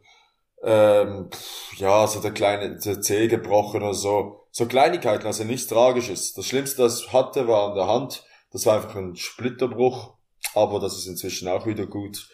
ähm, 0.63 1.29
ja, 1.75 2.07
so 2.07 2.19
der 2.19 2.31
kleine 2.31 2.77
der 2.77 3.01
Zeh 3.01 3.27
gebrochen 3.27 3.83
oder 3.83 3.93
so. 3.93 4.47
So 4.51 4.65
Kleinigkeiten, 4.65 5.27
also 5.27 5.43
nichts 5.43 5.67
Tragisches. 5.67 6.33
Das 6.33 6.45
Schlimmste, 6.47 6.81
das 6.81 7.01
ich 7.01 7.13
hatte, 7.13 7.47
war 7.47 7.69
an 7.69 7.75
der 7.75 7.87
Hand. 7.87 8.25
Das 8.51 8.65
war 8.65 8.77
einfach 8.77 8.95
ein 8.95 9.15
Splitterbruch, 9.15 10.17
aber 10.53 10.79
das 10.79 10.97
ist 10.97 11.07
inzwischen 11.07 11.47
auch 11.47 11.65
wieder 11.65 11.85
gut. 11.85 12.29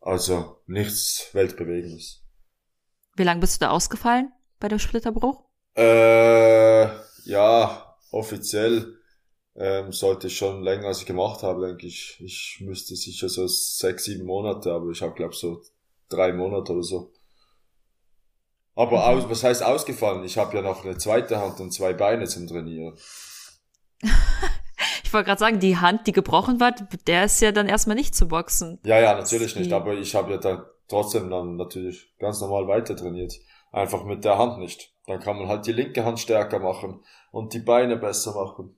Also 0.00 0.60
nichts 0.66 1.30
Weltbewegendes. 1.32 2.22
Wie 3.16 3.24
lange 3.24 3.40
bist 3.40 3.56
du 3.56 3.66
da 3.66 3.70
ausgefallen 3.70 4.32
bei 4.60 4.68
dem 4.68 4.78
Splitterbruch? 4.78 5.42
Äh, 5.74 6.86
ja, 7.24 7.96
offiziell 8.10 8.98
ähm, 9.56 9.92
sollte 9.92 10.26
ich 10.26 10.36
schon 10.36 10.62
länger 10.62 10.88
als 10.88 11.00
ich 11.00 11.06
gemacht 11.06 11.42
habe, 11.42 11.66
denke 11.66 11.86
ich. 11.86 12.18
Ich 12.20 12.58
müsste 12.60 12.94
sicher 12.94 13.28
so 13.28 13.46
sechs, 13.46 14.04
sieben 14.04 14.26
Monate, 14.26 14.72
aber 14.72 14.90
ich 14.90 15.02
habe 15.02 15.14
glaube 15.14 15.34
so 15.34 15.62
drei 16.08 16.32
Monate 16.32 16.72
oder 16.72 16.82
so. 16.82 17.12
Aber 18.74 18.98
mhm. 18.98 19.18
aus, 19.18 19.30
was 19.30 19.42
heißt 19.42 19.62
ausgefallen? 19.62 20.24
Ich 20.24 20.36
habe 20.36 20.54
ja 20.54 20.62
noch 20.62 20.84
eine 20.84 20.98
zweite 20.98 21.38
Hand 21.40 21.58
und 21.60 21.72
zwei 21.72 21.94
Beine 21.94 22.26
zum 22.26 22.46
Trainieren. 22.46 22.96
ich 25.06 25.12
wollte 25.12 25.26
gerade 25.26 25.38
sagen, 25.38 25.60
die 25.60 25.76
Hand, 25.76 26.08
die 26.08 26.12
gebrochen 26.12 26.58
war, 26.58 26.72
der 27.06 27.26
ist 27.26 27.40
ja 27.40 27.52
dann 27.52 27.68
erstmal 27.68 27.94
nicht 27.94 28.12
zu 28.12 28.26
boxen. 28.26 28.80
Ja, 28.82 28.98
ja, 28.98 29.14
natürlich 29.14 29.54
nicht. 29.54 29.72
Aber 29.72 29.94
ich 29.94 30.16
habe 30.16 30.32
ja 30.32 30.38
dann 30.38 30.64
trotzdem 30.88 31.30
dann 31.30 31.54
natürlich 31.54 32.12
ganz 32.18 32.40
normal 32.40 32.66
weiter 32.66 32.96
trainiert. 32.96 33.34
Einfach 33.70 34.02
mit 34.04 34.24
der 34.24 34.36
Hand 34.36 34.58
nicht. 34.58 34.92
Dann 35.06 35.20
kann 35.20 35.38
man 35.38 35.46
halt 35.46 35.64
die 35.64 35.72
linke 35.72 36.04
Hand 36.04 36.18
stärker 36.18 36.58
machen 36.58 37.04
und 37.30 37.54
die 37.54 37.60
Beine 37.60 37.96
besser 37.96 38.34
machen. 38.34 38.76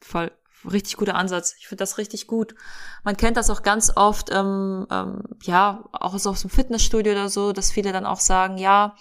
Voll. 0.00 0.30
Richtig 0.70 0.96
guter 0.96 1.16
Ansatz. 1.16 1.56
Ich 1.58 1.66
finde 1.66 1.82
das 1.82 1.98
richtig 1.98 2.28
gut. 2.28 2.54
Man 3.02 3.16
kennt 3.16 3.36
das 3.36 3.50
auch 3.50 3.62
ganz 3.62 3.90
oft, 3.96 4.30
ähm, 4.30 4.86
ähm, 4.92 5.24
ja, 5.42 5.88
auch 5.90 6.16
so 6.18 6.30
aus 6.30 6.42
dem 6.42 6.50
Fitnessstudio 6.50 7.12
oder 7.12 7.30
so, 7.30 7.52
dass 7.52 7.72
viele 7.72 7.92
dann 7.92 8.06
auch 8.06 8.20
sagen, 8.20 8.58
ja, 8.58 8.94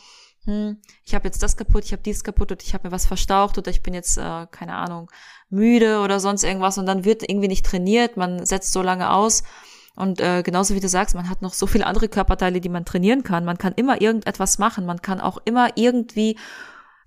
hm, 0.50 0.78
ich 1.06 1.16
habe 1.16 1.26
jetzt 1.26 1.44
das 1.44 1.58
kaputt, 1.58 1.86
ich 1.86 1.92
habe 1.92 2.02
dies 2.02 2.24
kaputt 2.24 2.52
und 2.52 2.64
ich 2.64 2.74
habe 2.74 2.88
mir 2.88 2.92
was 2.92 3.06
verstaucht 3.06 3.58
oder 3.58 3.70
ich 3.70 3.84
bin 3.84 3.94
jetzt, 3.94 4.18
äh, 4.18 4.48
keine 4.52 4.76
Ahnung, 4.76 5.10
müde 5.50 6.00
oder 6.00 6.20
sonst 6.20 6.44
irgendwas 6.44 6.78
und 6.78 6.86
dann 6.86 7.06
wird 7.06 7.28
irgendwie 7.28 7.48
nicht 7.48 7.66
trainiert, 7.66 8.18
man 8.18 8.46
setzt 8.46 8.74
so 8.74 8.82
lange 8.82 9.12
aus. 9.12 9.44
Und 9.96 10.22
äh, 10.22 10.44
genauso 10.44 10.76
wie 10.76 10.80
du 10.80 10.88
sagst, 10.88 11.14
man 11.14 11.30
hat 11.30 11.42
noch 11.42 11.54
so 11.54 11.68
viele 11.68 11.86
andere 11.86 12.08
Körperteile, 12.08 12.62
die 12.62 12.70
man 12.70 12.86
trainieren 12.86 13.24
kann. 13.24 13.44
Man 13.44 13.58
kann 13.58 13.74
immer 13.76 14.02
irgendetwas 14.02 14.58
machen. 14.58 14.86
Man 14.86 15.02
kann 15.02 15.20
auch 15.20 15.40
immer 15.44 15.72
irgendwie 15.76 16.38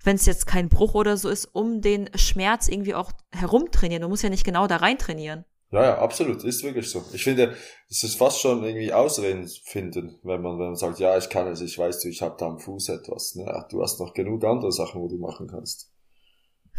wenn 0.03 0.17
es 0.17 0.25
jetzt 0.25 0.45
kein 0.45 0.69
Bruch 0.69 0.93
oder 0.93 1.17
so 1.17 1.29
ist, 1.29 1.45
um 1.45 1.81
den 1.81 2.09
Schmerz 2.15 2.67
irgendwie 2.67 2.93
auch 2.93 3.11
herumtrainieren. 3.31 4.01
Du 4.01 4.09
musst 4.09 4.23
ja 4.23 4.29
nicht 4.29 4.43
genau 4.43 4.67
da 4.67 4.77
rein 4.77 4.97
trainieren. 4.97 5.45
Ja, 5.73 5.83
ja, 5.85 5.97
absolut, 5.97 6.43
ist 6.43 6.63
wirklich 6.63 6.87
so. 6.87 7.03
Ich 7.13 7.23
finde, 7.23 7.57
es 7.89 8.03
ist 8.03 8.15
fast 8.15 8.39
schon 8.39 8.63
irgendwie 8.63 8.93
Ausreden 8.93 9.47
finden, 9.47 10.19
wenn 10.21 10.39
man, 10.39 10.59
wenn 10.59 10.67
man 10.67 10.75
sagt, 10.75 10.99
ja, 10.99 11.17
ich 11.17 11.29
kann 11.29 11.47
es, 11.47 11.61
ich 11.61 11.79
weiß 11.79 11.99
du, 11.99 12.09
ich 12.09 12.21
habe 12.21 12.35
da 12.37 12.45
am 12.45 12.59
Fuß 12.59 12.89
etwas. 12.89 13.33
Ne? 13.33 13.65
Du 13.71 13.81
hast 13.81 13.99
noch 13.99 14.13
genug 14.13 14.45
andere 14.45 14.71
Sachen, 14.71 15.01
wo 15.01 15.07
du 15.07 15.17
machen 15.17 15.47
kannst. 15.47 15.91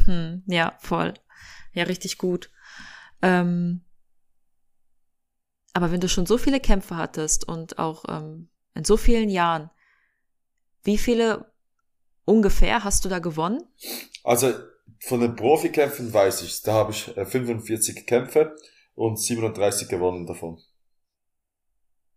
Hm, 0.05 0.45
ja, 0.47 0.79
voll. 0.79 1.15
Ja, 1.73 1.83
richtig 1.85 2.19
gut. 2.19 2.53
Ähm, 3.21 3.85
aber 5.73 5.91
wenn 5.91 6.01
du 6.01 6.09
schon 6.09 6.27
so 6.27 6.39
viele 6.39 6.61
Kämpfe 6.61 6.97
hattest 6.97 7.49
und 7.49 7.81
auch 7.81 8.05
ähm, 8.09 8.49
in 8.77 8.85
so 8.85 8.97
vielen 8.97 9.29
Jahren, 9.29 9.71
wie 10.85 10.99
viele 10.99 11.51
ungefähr 12.27 12.85
hast 12.85 13.05
du 13.05 13.09
da 13.09 13.19
gewonnen? 13.19 13.61
Also 14.23 14.53
von 15.01 15.19
den 15.19 15.35
Profikämpfen 15.35 16.15
weiß 16.15 16.43
ich, 16.43 16.63
da 16.63 16.75
habe 16.75 16.93
ich 16.93 17.13
45 17.13 17.97
äh, 17.97 18.01
Kämpfe 18.03 18.55
und 18.95 19.19
37 19.19 19.89
gewonnen 19.89 20.27
davon. 20.27 20.59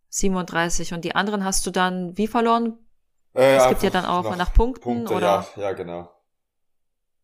37 0.09 0.93
und 0.93 1.03
die 1.03 1.15
anderen 1.15 1.43
hast 1.43 1.65
du 1.65 1.71
dann 1.71 2.17
wie 2.17 2.27
verloren? 2.27 2.79
Äh, 3.33 3.57
es 3.57 3.67
gibt 3.69 3.83
ja 3.83 3.89
dann 3.89 4.05
auch 4.05 4.23
nach, 4.23 4.37
nach 4.37 4.53
Punkten 4.53 4.83
Punkte, 4.83 5.13
oder? 5.13 5.47
Ja, 5.55 5.61
ja, 5.61 5.73
genau. 5.73 6.09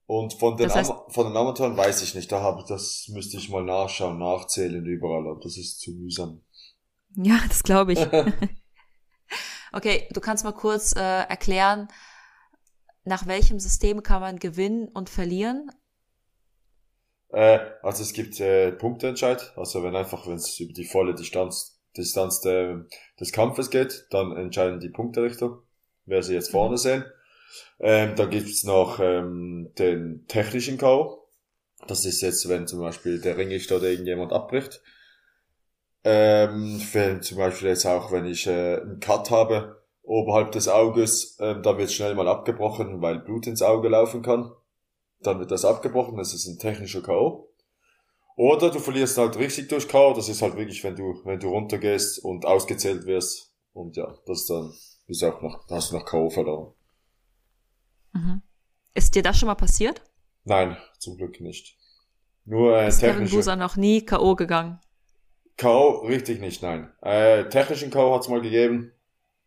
Und 0.05 0.33
von 0.33 0.57
den, 0.57 0.67
das 0.67 0.75
heißt, 0.75 0.91
von 1.09 1.27
den 1.27 1.37
Amateuren 1.37 1.77
weiß 1.77 2.01
ich 2.03 2.13
nicht, 2.13 2.31
da 2.31 2.41
habe 2.41 2.63
das 2.67 3.07
müsste 3.09 3.37
ich 3.37 3.49
mal 3.49 3.63
nachschauen, 3.63 4.19
nachzählen 4.19 4.85
überall, 4.85 5.27
aber 5.27 5.39
das 5.41 5.57
ist 5.57 5.79
zu 5.79 5.91
mühsam. 5.91 6.41
Ja, 7.15 7.39
das 7.47 7.61
glaube 7.61 7.93
ich. 7.93 7.99
okay, 9.71 10.09
du 10.11 10.19
kannst 10.19 10.43
mal 10.43 10.51
kurz 10.51 10.95
äh, 10.95 10.99
erklären, 10.99 11.87
nach 13.03 13.27
welchem 13.27 13.59
System 13.59 14.01
kann 14.01 14.19
man 14.19 14.39
gewinnen 14.39 14.87
und 14.87 15.11
verlieren? 15.11 15.69
Äh, 17.33 17.59
also 17.81 18.03
es 18.03 18.13
gibt 18.13 18.39
äh, 18.39 18.71
Punkteentscheid, 18.71 19.53
also 19.55 19.83
wenn 19.83 19.95
einfach, 19.95 20.27
wenn 20.27 20.35
es 20.35 20.59
über 20.59 20.71
die 20.71 20.85
volle 20.85 21.15
Distanz, 21.15 21.81
Distanz 21.97 22.41
de, 22.41 22.83
des 23.19 23.31
Kampfes 23.31 23.71
geht, 23.71 24.05
dann 24.11 24.37
entscheiden 24.37 24.79
die 24.79 24.89
Punkterichter, 24.89 25.59
wer 26.05 26.21
sie 26.21 26.35
jetzt 26.35 26.51
vorne 26.51 26.73
mhm. 26.73 26.77
sehen. 26.77 27.05
Ähm, 27.79 28.15
dann 28.15 28.29
gibt's 28.29 28.63
noch 28.63 28.99
ähm, 28.99 29.71
den 29.79 30.25
technischen 30.27 30.77
K.O. 30.77 31.27
Das 31.87 32.05
ist 32.05 32.21
jetzt, 32.21 32.47
wenn 32.49 32.67
zum 32.67 32.79
Beispiel 32.79 33.19
der 33.19 33.35
Ringrichter 33.35 33.77
oder 33.77 33.89
irgendjemand 33.89 34.31
abbricht. 34.31 34.81
Ähm, 36.03 36.81
wenn 36.93 37.21
zum 37.21 37.39
Beispiel 37.39 37.69
jetzt 37.69 37.85
auch, 37.85 38.11
wenn 38.11 38.25
ich 38.25 38.45
äh, 38.45 38.79
einen 38.79 38.99
Cut 38.99 39.31
habe, 39.31 39.81
oberhalb 40.03 40.51
des 40.51 40.67
Auges, 40.67 41.37
ähm, 41.39 41.63
da 41.63 41.77
wird 41.77 41.91
schnell 41.91 42.13
mal 42.13 42.27
abgebrochen, 42.27 43.01
weil 43.01 43.19
Blut 43.19 43.47
ins 43.47 43.61
Auge 43.61 43.89
laufen 43.89 44.21
kann. 44.21 44.51
Dann 45.23 45.39
wird 45.39 45.51
das 45.51 45.65
abgebrochen, 45.65 46.17
das 46.17 46.33
ist 46.33 46.47
ein 46.47 46.59
technischer 46.59 47.01
K.O. 47.01 47.49
Oder 48.35 48.71
du 48.71 48.79
verlierst 48.79 49.17
halt 49.17 49.37
richtig 49.37 49.69
durch 49.69 49.87
K.O., 49.87 50.13
das 50.13 50.29
ist 50.29 50.41
halt 50.41 50.55
wirklich, 50.55 50.83
wenn 50.83 50.95
du, 50.95 51.21
wenn 51.23 51.39
du 51.39 51.49
runtergehst 51.49 52.23
und 52.23 52.45
ausgezählt 52.45 53.05
wirst. 53.05 53.53
Und 53.73 53.95
ja, 53.95 54.15
das 54.25 54.45
dann 54.45 54.73
ist 55.07 55.23
auch 55.23 55.41
noch, 55.41 55.67
hast 55.69 55.91
du 55.91 55.97
noch 55.97 56.05
K.O. 56.05 56.29
verloren. 56.29 56.73
Mhm. 58.13 58.41
Ist 58.93 59.15
dir 59.15 59.23
das 59.23 59.37
schon 59.37 59.47
mal 59.47 59.55
passiert? 59.55 60.01
Nein, 60.43 60.77
zum 60.99 61.17
Glück 61.17 61.41
nicht. 61.41 61.77
Nur 62.45 62.77
äh, 62.77 62.89
ist. 62.89 62.99
Kevin 62.99 63.29
Buser 63.29 63.55
noch 63.55 63.75
nie 63.75 64.05
K.O. 64.05 64.35
gegangen? 64.35 64.79
K.O. 65.57 66.05
richtig 66.05 66.39
nicht, 66.41 66.61
nein. 66.61 66.91
Äh, 67.01 67.49
technischen 67.49 67.91
K.O. 67.91 68.13
hat's 68.13 68.27
mal 68.27 68.41
gegeben 68.41 68.93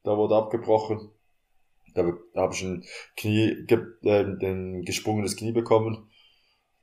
da 0.06 0.16
wurde 0.16 0.36
abgebrochen. 0.36 1.10
Da, 1.96 2.04
da 2.35 2.42
habe 2.42 2.54
ich 2.54 2.62
ein 2.62 2.85
Knie, 3.16 3.66
äh, 4.04 4.20
ein 4.20 4.82
gesprungenes 4.85 5.37
Knie 5.37 5.52
bekommen. 5.52 6.09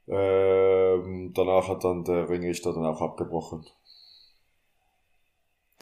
Ähm, 0.08 1.32
danach 1.34 1.70
hat 1.70 1.84
dann 1.84 2.04
der 2.04 2.28
Ringrichter 2.30 2.74
dann 2.74 2.86
auch 2.86 3.02
abgebrochen. 3.02 3.66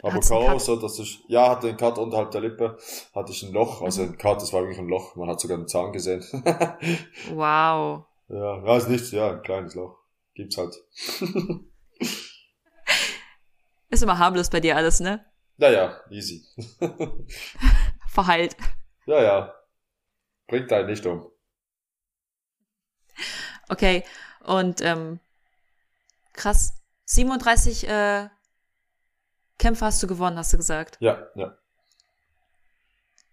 Aber 0.03 0.19
K.O. 0.19 0.57
so, 0.57 0.75
dass 0.77 0.99
ich, 0.99 1.23
ja, 1.27 1.49
hatte 1.49 1.67
einen 1.67 1.77
Cut 1.77 1.97
unterhalb 1.97 2.31
der 2.31 2.41
Lippe, 2.41 2.77
hatte 3.13 3.31
ich 3.31 3.43
ein 3.43 3.53
Loch, 3.53 3.81
also 3.81 4.01
ein 4.01 4.17
Cut, 4.17 4.41
das 4.41 4.51
war 4.51 4.61
wirklich 4.61 4.79
ein 4.79 4.87
Loch, 4.87 5.15
man 5.15 5.29
hat 5.29 5.39
sogar 5.39 5.57
einen 5.57 5.67
Zahn 5.67 5.91
gesehen. 5.91 6.21
wow. 7.33 8.05
Ja, 8.27 8.65
ja, 8.65 8.77
ist 8.77 8.89
nichts, 8.89 9.11
ja, 9.11 9.31
ein 9.31 9.43
kleines 9.43 9.75
Loch. 9.75 9.97
Gibt's 10.33 10.57
halt. 10.57 10.75
ist 13.89 14.01
immer 14.01 14.17
harmlos 14.17 14.49
bei 14.49 14.59
dir 14.59 14.75
alles, 14.75 15.01
ne? 15.01 15.23
Naja, 15.57 15.99
easy. 16.09 16.43
Verheilt. 18.07 18.55
Ja, 19.05 19.21
ja. 19.21 19.55
Bringt 20.47 20.71
einen 20.71 20.87
nicht 20.87 21.05
um. 21.05 21.31
Okay, 23.69 24.03
und 24.43 24.81
ähm, 24.81 25.19
krass. 26.33 26.73
37 27.05 27.87
äh, 27.87 28.29
Kämpfe 29.57 29.85
hast 29.85 30.01
du 30.01 30.07
gewonnen, 30.07 30.37
hast 30.37 30.53
du 30.53 30.57
gesagt. 30.57 30.97
Ja, 30.99 31.27
ja. 31.35 31.57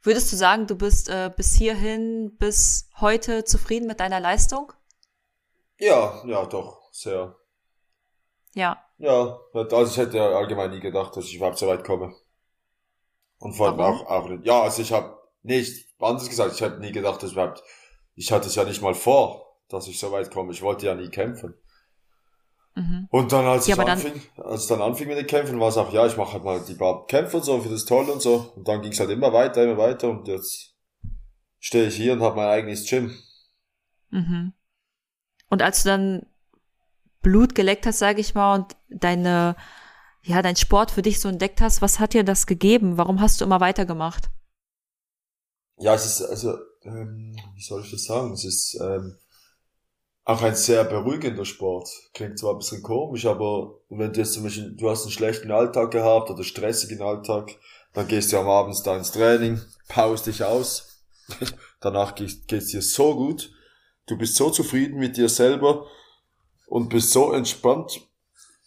Würdest 0.02 0.32
du 0.32 0.36
sagen, 0.36 0.66
du 0.66 0.76
bist 0.76 1.08
äh, 1.08 1.30
bis 1.34 1.54
hierhin, 1.54 2.36
bis 2.38 2.88
heute 3.00 3.44
zufrieden 3.44 3.86
mit 3.86 4.00
deiner 4.00 4.20
Leistung? 4.20 4.72
Ja, 5.78 6.22
ja, 6.24 6.46
doch, 6.46 6.92
sehr. 6.92 7.36
Ja. 8.54 8.82
Ja, 8.98 9.38
also 9.52 9.84
ich 9.84 9.96
hätte 9.96 10.20
allgemein 10.22 10.70
nie 10.70 10.80
gedacht, 10.80 11.16
dass 11.16 11.26
ich 11.26 11.36
überhaupt 11.36 11.58
so 11.58 11.68
weit 11.68 11.84
komme. 11.84 12.14
Und 13.38 13.54
vor 13.54 13.68
allem 13.68 13.80
auch, 13.80 14.06
auch 14.06 14.28
nicht. 14.28 14.44
Ja, 14.44 14.62
also 14.62 14.82
ich 14.82 14.92
habe 14.92 15.17
nicht, 15.48 15.86
anders 15.98 16.28
gesagt, 16.28 16.54
ich 16.54 16.60
hätte 16.60 16.80
nie 16.80 16.92
gedacht, 16.92 17.22
dass 17.22 17.32
überhaupt, 17.32 17.62
ich 18.14 18.30
hatte 18.30 18.46
es 18.46 18.54
ja 18.54 18.64
nicht 18.64 18.82
mal 18.82 18.94
vor, 18.94 19.56
dass 19.68 19.88
ich 19.88 19.98
so 19.98 20.12
weit 20.12 20.30
komme. 20.30 20.52
Ich 20.52 20.62
wollte 20.62 20.86
ja 20.86 20.94
nie 20.94 21.08
kämpfen. 21.08 21.54
Mhm. 22.74 23.08
Und 23.10 23.32
dann, 23.32 23.44
als 23.44 23.66
ja, 23.66 23.74
ich 23.74 23.80
anfing, 23.80 24.22
als 24.36 24.66
dann 24.68 24.80
anfing 24.80 25.08
mit 25.08 25.18
den 25.18 25.26
Kämpfen, 25.26 25.58
war 25.58 25.68
es 25.68 25.76
auch, 25.76 25.92
ja, 25.92 26.06
ich 26.06 26.16
mache 26.16 26.34
halt 26.34 26.44
mal 26.44 26.60
die 26.60 26.74
paar 26.74 27.06
Kämpfe 27.06 27.38
und 27.38 27.44
so, 27.44 27.60
für 27.60 27.68
das 27.68 27.84
toll 27.84 28.08
und 28.08 28.22
so. 28.22 28.52
Und 28.54 28.68
dann 28.68 28.82
ging 28.82 28.92
es 28.92 29.00
halt 29.00 29.10
immer 29.10 29.32
weiter, 29.32 29.64
immer 29.64 29.78
weiter 29.78 30.08
und 30.08 30.28
jetzt 30.28 30.76
stehe 31.58 31.88
ich 31.88 31.96
hier 31.96 32.12
und 32.12 32.20
habe 32.20 32.36
mein 32.36 32.48
eigenes 32.48 32.88
Gym. 32.88 33.16
Mhm. 34.10 34.52
Und 35.50 35.62
als 35.62 35.82
du 35.82 35.88
dann 35.88 36.26
Blut 37.20 37.54
geleckt 37.54 37.84
hast, 37.86 37.98
sage 37.98 38.20
ich 38.20 38.34
mal, 38.34 38.54
und 38.54 38.76
deine, 38.88 39.56
ja, 40.22 40.40
dein 40.40 40.56
Sport 40.56 40.92
für 40.92 41.02
dich 41.02 41.20
so 41.20 41.28
entdeckt 41.28 41.60
hast, 41.60 41.82
was 41.82 41.98
hat 41.98 42.14
dir 42.14 42.22
das 42.22 42.46
gegeben? 42.46 42.96
Warum 42.96 43.20
hast 43.20 43.40
du 43.40 43.44
immer 43.44 43.60
weitergemacht? 43.60 44.30
Ja, 45.78 45.94
es 45.94 46.06
ist, 46.06 46.22
also, 46.22 46.58
ähm, 46.84 47.36
wie 47.54 47.62
soll 47.62 47.82
ich 47.84 47.90
das 47.90 48.04
sagen? 48.04 48.32
Es 48.32 48.44
ist, 48.44 48.78
ähm, 48.80 49.16
auch 50.28 50.42
ein 50.42 50.54
sehr 50.54 50.84
beruhigender 50.84 51.46
Sport. 51.46 51.88
Klingt 52.12 52.38
zwar 52.38 52.52
ein 52.52 52.58
bisschen 52.58 52.82
komisch, 52.82 53.24
aber 53.24 53.76
wenn 53.88 54.12
du 54.12 54.20
jetzt 54.20 54.34
zum 54.34 54.42
Beispiel, 54.42 54.72
du 54.76 54.90
hast 54.90 55.04
einen 55.04 55.10
schlechten 55.10 55.50
Alltag 55.50 55.90
gehabt 55.90 56.28
oder 56.28 56.44
stressigen 56.44 57.00
Alltag, 57.00 57.56
dann 57.94 58.06
gehst 58.06 58.30
du 58.30 58.38
am 58.38 58.46
Abend 58.46 58.78
da 58.84 58.98
ins 58.98 59.10
Training, 59.12 59.58
paust 59.88 60.26
dich 60.26 60.44
aus, 60.44 61.02
danach 61.80 62.14
geht's 62.14 62.66
dir 62.66 62.82
so 62.82 63.14
gut, 63.16 63.50
du 64.06 64.18
bist 64.18 64.36
so 64.36 64.50
zufrieden 64.50 64.98
mit 64.98 65.16
dir 65.16 65.30
selber 65.30 65.86
und 66.66 66.90
bist 66.90 67.10
so 67.10 67.32
entspannt, 67.32 67.98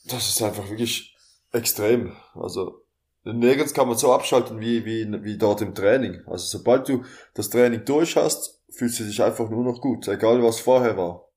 das 0.05 0.29
ist 0.29 0.41
einfach 0.41 0.67
wirklich 0.67 1.15
extrem. 1.51 2.15
Also 2.33 2.80
nirgends 3.23 3.73
kann 3.73 3.87
man 3.87 3.97
so 3.97 4.13
abschalten 4.13 4.59
wie, 4.59 4.85
wie, 4.85 5.23
wie 5.23 5.37
dort 5.37 5.61
im 5.61 5.75
Training. 5.75 6.21
Also 6.27 6.45
sobald 6.57 6.87
du 6.89 7.03
das 7.33 7.49
Training 7.49 7.85
durch 7.85 8.15
hast, 8.15 8.61
fühlst 8.71 8.99
du 8.99 9.03
dich 9.03 9.21
einfach 9.21 9.49
nur 9.49 9.63
noch 9.63 9.81
gut, 9.81 10.07
egal 10.07 10.41
was 10.43 10.59
vorher 10.59 10.97
war. 10.97 11.27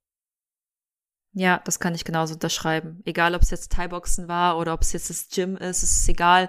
Ja, 1.33 1.61
das 1.65 1.81
kann 1.81 1.95
ich 1.95 2.05
genauso 2.05 2.35
unterschreiben. 2.35 3.03
Egal, 3.05 3.35
ob 3.35 3.43
es 3.43 3.51
jetzt 3.51 3.73
Thai-Boxen 3.73 4.29
war 4.29 4.57
oder 4.57 4.73
ob 4.73 4.83
es 4.83 4.93
jetzt 4.93 5.11
das 5.11 5.29
Gym 5.29 5.57
ist, 5.57 5.83
es 5.83 6.01
ist 6.01 6.09
egal. 6.09 6.49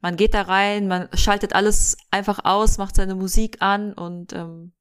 Man 0.00 0.16
geht 0.16 0.34
da 0.34 0.42
rein, 0.42 0.88
man 0.88 1.08
schaltet 1.14 1.54
alles 1.54 1.96
einfach 2.10 2.40
aus, 2.44 2.78
macht 2.78 2.96
seine 2.96 3.14
Musik 3.14 3.58
an 3.60 3.92
und 3.92 4.32
ähm, 4.32 4.72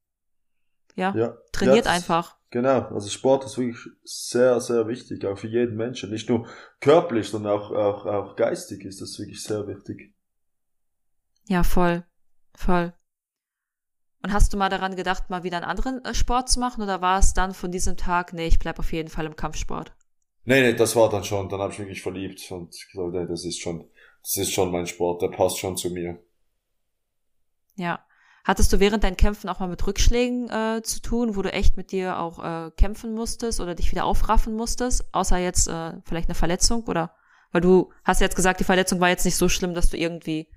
ja, 0.95 1.13
ja 1.15 1.37
trainiert 1.51 1.85
ja, 1.85 1.91
einfach. 1.91 2.37
Genau, 2.51 2.81
also 2.89 3.09
Sport 3.09 3.45
ist 3.45 3.57
wirklich 3.57 3.81
sehr, 4.03 4.59
sehr 4.59 4.85
wichtig, 4.87 5.25
auch 5.25 5.37
für 5.37 5.47
jeden 5.47 5.77
Menschen. 5.77 6.11
Nicht 6.11 6.27
nur 6.27 6.47
körperlich, 6.81 7.29
sondern 7.29 7.53
auch, 7.53 7.71
auch, 7.71 8.05
auch 8.05 8.35
geistig 8.35 8.83
ist 8.83 8.99
das 8.99 9.17
wirklich 9.17 9.41
sehr 9.41 9.65
wichtig. 9.67 10.13
Ja, 11.47 11.63
voll, 11.63 12.03
voll. 12.53 12.93
Und 14.21 14.33
hast 14.33 14.53
du 14.53 14.57
mal 14.57 14.67
daran 14.67 14.97
gedacht, 14.97 15.29
mal 15.29 15.43
wieder 15.43 15.57
einen 15.57 15.65
anderen 15.65 16.03
äh, 16.03 16.13
Sport 16.13 16.49
zu 16.49 16.59
machen 16.59 16.83
oder 16.83 17.01
war 17.01 17.19
es 17.19 17.33
dann 17.33 17.53
von 17.53 17.71
diesem 17.71 17.95
Tag, 17.95 18.33
nee, 18.33 18.47
ich 18.47 18.59
bleib 18.59 18.79
auf 18.79 18.91
jeden 18.91 19.09
Fall 19.09 19.25
im 19.25 19.37
Kampfsport? 19.37 19.93
Nee, 20.43 20.61
nee, 20.61 20.73
das 20.73 20.95
war 20.97 21.09
dann 21.09 21.23
schon, 21.23 21.47
dann 21.47 21.61
habe 21.61 21.71
ich 21.71 21.79
mich 21.79 22.01
verliebt 22.01 22.51
und 22.51 22.71
gesagt, 22.71 23.13
nee, 23.13 23.27
das 23.27 23.45
ist 23.45 23.59
schon, 23.59 23.89
das 24.21 24.35
ist 24.35 24.51
schon 24.51 24.71
mein 24.71 24.87
Sport, 24.87 25.21
der 25.21 25.29
passt 25.29 25.57
schon 25.57 25.77
zu 25.77 25.89
mir. 25.89 26.21
Ja. 27.75 28.05
Hattest 28.43 28.73
du 28.73 28.79
während 28.79 29.03
deinen 29.03 29.17
Kämpfen 29.17 29.49
auch 29.49 29.59
mal 29.59 29.67
mit 29.67 29.85
Rückschlägen 29.85 30.49
äh, 30.49 30.81
zu 30.83 31.01
tun, 31.01 31.35
wo 31.35 31.41
du 31.41 31.53
echt 31.53 31.77
mit 31.77 31.91
dir 31.91 32.19
auch 32.19 32.43
äh, 32.43 32.71
kämpfen 32.71 33.13
musstest 33.13 33.59
oder 33.59 33.75
dich 33.75 33.91
wieder 33.91 34.05
aufraffen 34.05 34.55
musstest, 34.55 35.05
außer 35.13 35.37
jetzt 35.37 35.67
äh, 35.67 35.93
vielleicht 36.05 36.27
eine 36.27 36.35
Verletzung 36.35 36.83
oder 36.85 37.13
weil 37.51 37.61
du 37.61 37.91
hast 38.03 38.21
jetzt 38.21 38.35
gesagt, 38.35 38.59
die 38.59 38.65
Verletzung 38.65 38.99
war 38.99 39.09
jetzt 39.09 39.25
nicht 39.25 39.35
so 39.35 39.49
schlimm, 39.49 39.73
dass 39.73 39.89
du 39.89 39.97
irgendwie 39.97 40.47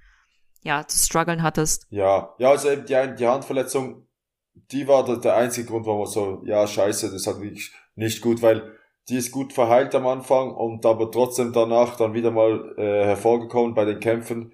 ja, 0.62 0.86
zu 0.86 0.98
strugglen 0.98 1.42
hattest. 1.42 1.86
Ja, 1.90 2.34
ja, 2.38 2.50
also 2.50 2.70
eben 2.70 2.86
die, 2.86 3.14
die 3.16 3.26
Handverletzung, 3.26 4.06
die 4.54 4.88
war 4.88 5.04
der, 5.04 5.16
der 5.16 5.36
einzige 5.36 5.68
Grund, 5.68 5.86
wo 5.86 5.98
man 5.98 6.06
so, 6.06 6.42
ja, 6.44 6.66
scheiße, 6.66 7.10
das 7.10 7.26
hat 7.26 7.40
wirklich 7.40 7.72
nicht 7.96 8.22
gut, 8.22 8.40
weil 8.42 8.72
die 9.08 9.16
ist 9.16 9.32
gut 9.32 9.52
verheilt 9.52 9.94
am 9.94 10.06
Anfang 10.06 10.54
und 10.54 10.86
aber 10.86 11.10
trotzdem 11.10 11.52
danach 11.52 11.96
dann 11.96 12.14
wieder 12.14 12.30
mal 12.30 12.74
äh, 12.78 13.04
hervorgekommen 13.04 13.74
bei 13.74 13.84
den 13.84 14.00
Kämpfen. 14.00 14.52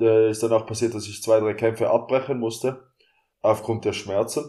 Äh, 0.00 0.30
ist 0.30 0.42
danach 0.42 0.66
passiert, 0.66 0.94
dass 0.94 1.06
ich 1.06 1.22
zwei, 1.22 1.40
drei 1.40 1.54
Kämpfe 1.54 1.90
abbrechen 1.90 2.38
musste, 2.38 2.84
aufgrund 3.42 3.84
der 3.84 3.92
Schmerzen. 3.92 4.44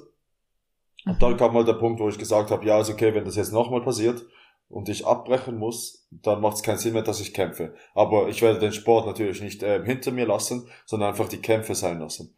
Und 1.06 1.14
mhm. 1.14 1.20
dann 1.20 1.38
kam 1.38 1.54
mal 1.54 1.66
der 1.66 1.74
Punkt, 1.74 2.00
wo 2.00 2.10
ich 2.10 2.18
gesagt 2.18 2.52
habe, 2.52 2.66
ja, 2.66 2.80
ist 2.80 2.90
okay, 2.90 3.14
wenn 3.14 3.26
das 3.26 3.36
jetzt 3.36 3.54
nochmal 3.54 3.82
passiert, 3.82 4.26
und 4.72 4.90
ich 4.90 5.06
abbrechen 5.06 5.58
muss, 5.58 6.08
dann 6.12 6.42
macht 6.42 6.56
es 6.56 6.64
keinen 6.64 6.78
Sinn 6.78 6.94
mehr, 6.94 7.02
dass 7.02 7.20
ich 7.20 7.34
kämpfe. 7.34 7.76
Aber 7.94 8.30
ich 8.30 8.42
werde 8.42 8.60
den 8.60 8.74
Sport 8.74 9.06
natürlich 9.06 9.42
nicht 9.42 9.62
äh, 9.64 9.84
hinter 9.84 10.12
mir 10.12 10.26
lassen, 10.26 10.68
sondern 10.86 11.10
einfach 11.10 11.28
die 11.28 11.42
Kämpfe 11.42 11.76
sein 11.76 12.00
lassen. 12.00 12.36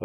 Äh, 0.00 0.04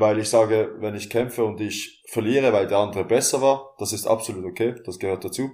weil 0.00 0.18
ich 0.18 0.28
sage, 0.28 0.74
wenn 0.78 0.94
ich 0.94 1.10
kämpfe 1.10 1.44
und 1.44 1.60
ich 1.60 2.02
verliere, 2.08 2.52
weil 2.52 2.66
der 2.66 2.78
andere 2.78 3.04
besser 3.04 3.40
war, 3.42 3.74
das 3.78 3.92
ist 3.92 4.06
absolut 4.06 4.44
okay, 4.44 4.74
das 4.84 4.98
gehört 4.98 5.24
dazu. 5.24 5.50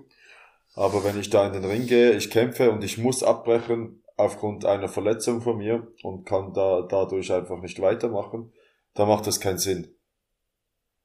Aber 0.74 1.04
wenn 1.04 1.18
ich 1.18 1.30
da 1.30 1.46
in 1.46 1.52
den 1.52 1.64
Ring 1.64 1.86
gehe, 1.86 2.12
ich 2.12 2.30
kämpfe 2.30 2.70
und 2.70 2.84
ich 2.84 2.98
muss 2.98 3.22
abbrechen 3.22 4.02
aufgrund 4.16 4.64
einer 4.64 4.88
Verletzung 4.88 5.40
von 5.40 5.58
mir 5.58 5.86
und 6.02 6.24
kann 6.24 6.52
da 6.52 6.82
dadurch 6.82 7.32
einfach 7.32 7.60
nicht 7.60 7.80
weitermachen, 7.80 8.52
dann 8.94 9.08
macht 9.08 9.26
das 9.26 9.40
keinen 9.40 9.58
Sinn. 9.58 9.94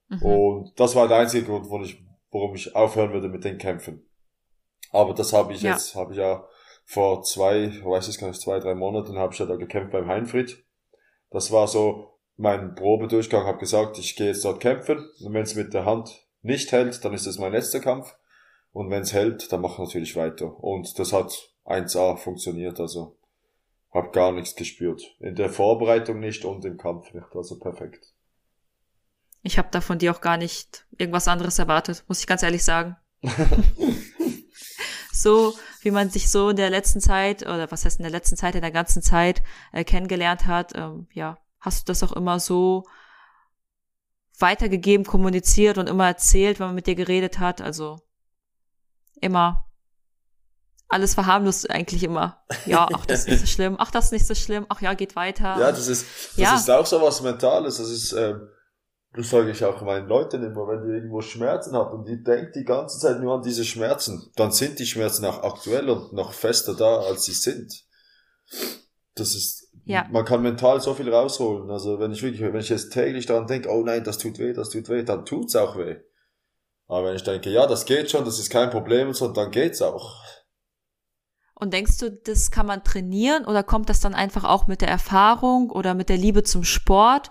Mhm. 0.07 0.21
Und 0.21 0.79
das 0.79 0.95
war 0.95 1.07
der 1.07 1.17
einzige 1.17 1.45
Grund, 1.45 1.65
warum 1.65 1.83
ich, 1.83 2.01
warum 2.31 2.55
ich 2.55 2.75
aufhören 2.75 3.13
würde 3.13 3.29
mit 3.29 3.43
den 3.43 3.57
Kämpfen. 3.57 4.09
Aber 4.91 5.13
das 5.13 5.33
habe 5.33 5.53
ich 5.53 5.61
ja. 5.61 5.73
jetzt, 5.73 5.95
habe 5.95 6.13
ich 6.13 6.19
ja 6.19 6.45
vor 6.85 7.23
zwei, 7.23 7.71
weiß 7.83 8.07
ich 8.07 8.17
gar 8.17 8.27
nicht, 8.27 8.41
zwei, 8.41 8.59
drei 8.59 8.75
Monaten 8.75 9.17
habe 9.17 9.33
ich 9.33 9.39
ja 9.39 9.45
da 9.45 9.55
gekämpft 9.55 9.91
beim 9.91 10.07
Heinfried. 10.07 10.65
Das 11.29 11.51
war 11.51 11.67
so 11.67 12.19
mein 12.37 12.75
Probedurchgang, 12.75 13.45
habe 13.45 13.59
gesagt, 13.59 13.97
ich 13.99 14.15
gehe 14.15 14.27
jetzt 14.27 14.43
dort 14.43 14.59
kämpfen 14.59 14.97
und 15.23 15.33
wenn 15.33 15.43
es 15.43 15.55
mit 15.55 15.73
der 15.73 15.85
Hand 15.85 16.27
nicht 16.41 16.71
hält, 16.71 17.05
dann 17.05 17.13
ist 17.13 17.27
es 17.27 17.39
mein 17.39 17.51
letzter 17.51 17.79
Kampf. 17.79 18.15
Und 18.73 18.89
wenn 18.89 19.01
es 19.01 19.13
hält, 19.13 19.51
dann 19.51 19.61
mache 19.61 19.73
ich 19.73 19.79
natürlich 19.79 20.15
weiter. 20.15 20.57
Und 20.63 20.97
das 20.97 21.13
hat 21.13 21.50
1A 21.65 22.17
funktioniert, 22.17 22.79
also 22.79 23.17
habe 23.93 24.11
gar 24.11 24.31
nichts 24.31 24.55
gespürt. 24.55 25.03
In 25.19 25.35
der 25.35 25.49
Vorbereitung 25.49 26.19
nicht 26.19 26.45
und 26.45 26.63
im 26.65 26.77
Kampf 26.77 27.13
nicht, 27.13 27.35
also 27.35 27.59
perfekt. 27.59 28.13
Ich 29.43 29.57
habe 29.57 29.69
da 29.71 29.81
von 29.81 29.97
dir 29.97 30.11
auch 30.11 30.21
gar 30.21 30.37
nicht 30.37 30.85
irgendwas 30.97 31.27
anderes 31.27 31.59
erwartet, 31.59 32.03
muss 32.07 32.19
ich 32.19 32.27
ganz 32.27 32.43
ehrlich 32.43 32.63
sagen. 32.63 32.95
so, 35.11 35.53
wie 35.81 35.91
man 35.91 36.09
sich 36.09 36.29
so 36.29 36.49
in 36.49 36.55
der 36.55 36.69
letzten 36.69 37.01
Zeit, 37.01 37.43
oder 37.43 37.71
was 37.71 37.85
heißt 37.85 37.99
in 37.99 38.03
der 38.03 38.11
letzten 38.11 38.37
Zeit, 38.37 38.55
in 38.55 38.61
der 38.61 38.71
ganzen 38.71 39.01
Zeit 39.01 39.41
äh, 39.71 39.83
kennengelernt 39.83 40.45
hat, 40.45 40.73
ähm, 40.75 41.07
ja, 41.13 41.37
hast 41.59 41.87
du 41.87 41.91
das 41.91 42.03
auch 42.03 42.11
immer 42.11 42.39
so 42.39 42.83
weitergegeben, 44.39 45.05
kommuniziert 45.05 45.77
und 45.77 45.87
immer 45.87 46.07
erzählt, 46.07 46.59
wenn 46.59 46.67
man 46.67 46.75
mit 46.75 46.87
dir 46.87 46.95
geredet 46.95 47.39
hat. 47.39 47.61
Also 47.61 47.99
immer 49.19 49.65
alles 50.91 51.13
verharmlost 51.13 51.69
eigentlich 51.69 52.03
immer. 52.03 52.43
Ja, 52.65 52.87
ach, 52.93 53.05
das 53.05 53.21
ist 53.21 53.27
nicht 53.29 53.39
so 53.39 53.45
schlimm. 53.47 53.75
Ach, 53.79 53.91
das 53.91 54.05
ist 54.05 54.11
nicht 54.11 54.27
so 54.27 54.35
schlimm. 54.35 54.65
Ach 54.69 54.81
ja, 54.81 54.93
geht 54.93 55.15
weiter. 55.15 55.57
Ja, 55.59 55.71
das 55.71 55.87
ist, 55.87 56.05
das 56.31 56.37
ja. 56.37 56.55
ist 56.55 56.69
auch 56.69 56.85
so 56.85 57.01
was 57.01 57.21
Mentales. 57.21 57.77
Das 57.77 57.89
ist, 57.89 58.11
ähm, 58.13 58.47
das 59.13 59.29
sage 59.29 59.51
ich 59.51 59.63
auch 59.63 59.81
meinen 59.81 60.07
Leuten 60.07 60.43
immer, 60.43 60.67
wenn 60.67 60.87
ihr 60.87 60.95
irgendwo 60.95 61.21
Schmerzen 61.21 61.75
habt 61.75 61.93
und 61.93 62.07
ihr 62.07 62.23
denkt 62.23 62.55
die 62.55 62.63
ganze 62.63 62.99
Zeit 62.99 63.19
nur 63.19 63.35
an 63.35 63.41
diese 63.41 63.65
Schmerzen, 63.65 64.31
dann 64.35 64.51
sind 64.51 64.79
die 64.79 64.85
Schmerzen 64.85 65.25
auch 65.25 65.43
aktuell 65.43 65.89
und 65.89 66.13
noch 66.13 66.33
fester 66.33 66.75
da, 66.75 66.99
als 66.99 67.25
sie 67.25 67.33
sind. 67.33 67.83
Das 69.15 69.35
ist, 69.35 69.69
ja. 69.85 70.07
man 70.11 70.23
kann 70.23 70.41
mental 70.41 70.79
so 70.79 70.93
viel 70.93 71.13
rausholen. 71.13 71.69
Also 71.69 71.99
wenn 71.99 72.11
ich 72.11 72.23
wirklich, 72.23 72.41
wenn 72.41 72.55
ich 72.59 72.69
jetzt 72.69 72.93
täglich 72.93 73.25
daran 73.25 73.47
denke, 73.47 73.69
oh 73.69 73.83
nein, 73.83 74.03
das 74.03 74.17
tut 74.17 74.39
weh, 74.39 74.53
das 74.53 74.69
tut 74.69 74.87
weh, 74.87 75.03
dann 75.03 75.25
tut's 75.25 75.55
auch 75.55 75.77
weh. 75.77 75.97
Aber 76.87 77.07
wenn 77.07 77.15
ich 77.15 77.23
denke, 77.23 77.49
ja, 77.49 77.67
das 77.67 77.85
geht 77.85 78.11
schon, 78.11 78.25
das 78.25 78.39
ist 78.39 78.49
kein 78.49 78.69
Problem 78.69 79.09
und 79.09 79.13
so, 79.13 79.27
dann 79.29 79.51
geht's 79.51 79.81
auch. 79.81 80.21
Und 81.61 81.73
denkst 81.73 81.99
du, 81.99 82.11
das 82.11 82.49
kann 82.49 82.65
man 82.65 82.83
trainieren 82.83 83.45
oder 83.45 83.61
kommt 83.61 83.87
das 83.87 83.99
dann 83.99 84.15
einfach 84.15 84.45
auch 84.45 84.65
mit 84.65 84.81
der 84.81 84.89
Erfahrung 84.89 85.69
oder 85.69 85.93
mit 85.93 86.09
der 86.09 86.17
Liebe 86.17 86.41
zum 86.41 86.63
Sport? 86.63 87.29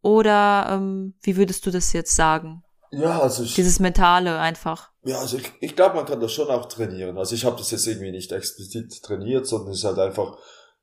Oder 0.00 0.68
ähm, 0.70 1.14
wie 1.20 1.36
würdest 1.36 1.66
du 1.66 1.70
das 1.70 1.92
jetzt 1.92 2.16
sagen? 2.16 2.62
Ja, 2.90 3.20
also 3.20 3.42
ich, 3.42 3.54
dieses 3.54 3.78
mentale 3.78 4.38
einfach. 4.38 4.90
Ja, 5.04 5.18
also 5.18 5.36
ich, 5.36 5.52
ich 5.60 5.76
glaube, 5.76 5.96
man 5.96 6.06
kann 6.06 6.18
das 6.18 6.32
schon 6.32 6.48
auch 6.48 6.64
trainieren. 6.66 7.18
Also 7.18 7.34
ich 7.34 7.44
habe 7.44 7.56
das 7.56 7.70
jetzt 7.70 7.86
irgendwie 7.86 8.10
nicht 8.10 8.32
explizit 8.32 9.02
trainiert, 9.02 9.46
sondern 9.46 9.72
es 9.72 9.80
ist 9.80 9.84
halt 9.84 9.98
einfach 9.98 10.38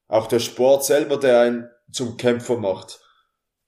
auch 0.07 0.27
der 0.27 0.39
Sport 0.39 0.85
selber, 0.85 1.17
der 1.17 1.41
einen 1.41 1.67
zum 1.91 2.17
Kämpfer 2.17 2.57
macht. 2.57 2.99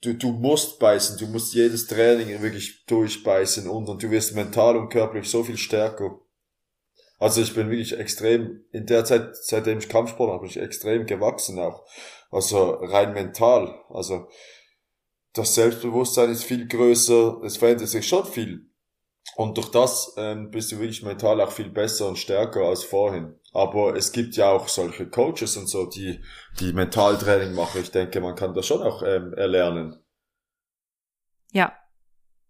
Du, 0.02 0.14
du 0.14 0.32
musst 0.32 0.78
beißen, 0.78 1.18
du 1.18 1.26
musst 1.26 1.56
jedes 1.56 1.88
Training 1.88 2.40
wirklich 2.44 2.86
durchbeißen 2.86 3.68
und, 3.68 3.90
und 3.90 4.04
du 4.04 4.12
wirst 4.12 4.36
mental 4.36 4.78
und 4.78 4.90
körperlich 4.90 5.28
so 5.28 5.44
viel 5.44 5.58
stärker. 5.58 6.20
Also 7.20 7.42
ich 7.42 7.56
bin 7.56 7.70
wirklich 7.70 7.98
extrem, 7.98 8.64
in 8.72 8.86
der 8.86 9.04
Zeit, 9.06 9.36
seitdem 9.36 9.80
ich 9.80 9.90
Kampfsport 9.90 10.30
habe, 10.30 10.42
bin 10.42 10.50
ich 10.50 10.58
extrem 10.58 11.06
gewachsen 11.06 11.60
auch. 11.60 11.86
Also 12.30 12.72
rein 12.72 13.14
mental. 13.14 13.74
Also 13.90 14.28
das 15.34 15.56
Selbstbewusstsein 15.56 16.32
ist 16.32 16.44
viel 16.44 16.68
größer, 16.68 17.42
es 17.44 17.58
verändert 17.58 17.90
sich 17.90 18.08
schon 18.08 18.26
viel. 18.26 18.70
Und 19.36 19.58
durch 19.58 19.70
das 19.70 20.14
ähm, 20.18 20.50
bist 20.52 20.72
du 20.72 20.80
wirklich 20.80 21.04
mental 21.04 21.42
auch 21.42 21.52
viel 21.52 21.70
besser 21.70 22.08
und 22.08 22.18
stärker 22.18 22.62
als 22.62 22.84
vorhin. 22.84 23.40
Aber 23.54 23.96
es 23.96 24.12
gibt 24.12 24.36
ja 24.36 24.50
auch 24.50 24.68
solche 24.68 25.10
Coaches 25.10 25.58
und 25.58 25.68
so, 25.68 25.86
die, 25.86 26.24
die 26.60 26.74
Mentaltraining 26.74 27.54
machen. 27.54 27.82
Ich 27.82 27.92
denke, 27.92 28.22
man 28.22 28.36
kann 28.36 28.54
das 28.54 28.66
schon 28.66 28.82
auch 28.82 29.04
ähm, 29.04 29.34
erlernen. 29.34 30.02
Ja, 31.52 31.78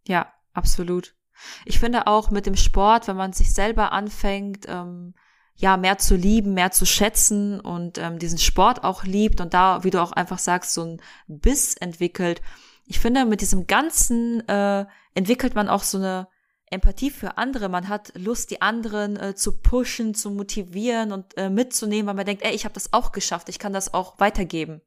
ja, 0.08 0.34
absolut. 0.54 1.17
Ich 1.66 1.80
finde 1.80 2.08
auch 2.08 2.32
mit 2.32 2.46
dem 2.46 2.56
Sport, 2.56 3.08
wenn 3.08 3.18
man 3.18 3.34
sich 3.34 3.54
selber 3.54 3.92
anfängt, 3.92 4.66
ähm, 4.68 5.14
ja, 5.56 5.76
mehr 5.76 5.98
zu 5.98 6.16
lieben, 6.16 6.54
mehr 6.54 6.72
zu 6.72 6.86
schätzen 6.86 7.60
und 7.60 7.98
ähm, 7.98 8.20
diesen 8.20 8.38
Sport 8.38 8.84
auch 8.84 9.04
liebt 9.04 9.42
und 9.42 9.54
da, 9.54 9.84
wie 9.84 9.90
du 9.90 10.02
auch 10.02 10.12
einfach 10.12 10.38
sagst, 10.38 10.74
so 10.74 10.84
ein 10.84 11.02
Biss 11.28 11.76
entwickelt, 11.76 12.42
ich 12.88 13.00
finde, 13.00 13.26
mit 13.26 13.42
diesem 13.42 13.68
Ganzen 13.68 14.48
äh, 14.48 14.86
entwickelt 15.14 15.56
man 15.56 15.68
auch 15.68 15.84
so 15.84 15.98
eine 15.98 16.30
Empathie 16.70 17.12
für 17.12 17.38
andere. 17.38 17.68
Man 17.68 17.90
hat 17.90 18.14
Lust, 18.16 18.50
die 18.50 18.62
anderen 18.62 19.18
äh, 19.18 19.36
zu 19.36 19.60
pushen, 19.60 20.14
zu 20.14 20.32
motivieren 20.32 21.12
und 21.12 21.38
äh, 21.38 21.50
mitzunehmen, 21.50 22.08
weil 22.08 22.16
man 22.16 22.26
denkt, 22.26 22.44
ey, 22.44 22.54
ich 22.54 22.64
habe 22.64 22.74
das 22.74 22.94
auch 22.94 23.12
geschafft, 23.12 23.50
ich 23.50 23.60
kann 23.60 23.74
das 23.74 23.94
auch 23.94 24.20
weitergeben. 24.20 24.82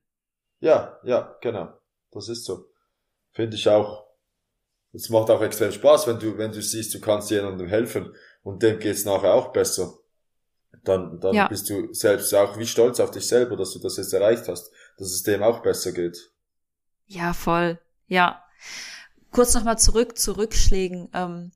Ja, 0.61 0.98
ja, 1.05 1.36
genau. 1.42 1.72
Das 2.11 2.28
ist 2.28 2.44
so. 2.44 2.66
Finde 3.32 3.57
ich 3.57 3.68
auch. 3.68 4.07
Es 4.93 5.09
macht 5.09 5.30
auch 5.30 5.41
extrem 5.43 5.70
Spaß, 5.72 6.07
wenn 6.09 6.18
du, 6.18 6.36
wenn 6.36 6.53
du 6.53 6.61
siehst, 6.62 6.93
du 6.95 7.01
kannst 7.01 7.30
jemandem 7.30 7.68
helfen. 7.68 8.14
und 8.43 8.62
dem 8.62 8.78
geht's 8.78 9.05
nachher 9.05 9.34
auch 9.34 9.53
besser, 9.53 9.93
dann, 10.82 11.20
dann 11.20 11.34
Ja. 11.34 11.47
bist 11.49 11.68
du 11.68 11.93
selbst 11.93 12.34
auch 12.34 12.57
wie 12.57 12.66
stolz 12.66 12.99
auf 12.99 13.11
dich 13.11 13.28
selber, 13.28 13.55
dass 13.57 13.72
du 13.74 13.78
das 13.80 13.99
jetzt 13.99 14.14
erreicht 14.14 14.49
hast, 14.49 14.70
dass 14.97 15.09
es 15.09 15.22
dem 15.22 15.43
auch 15.43 15.61
besser 15.61 15.93
geht. 15.93 16.32
Ja, 17.07 17.34
voll. 17.34 17.78
Ja. 18.07 18.43
Kurz 19.30 19.53
nochmal 19.55 19.78
zurück 19.78 20.16
zu 20.16 20.36
Rückschlägen. 20.38 21.11
Ähm, 21.12 21.53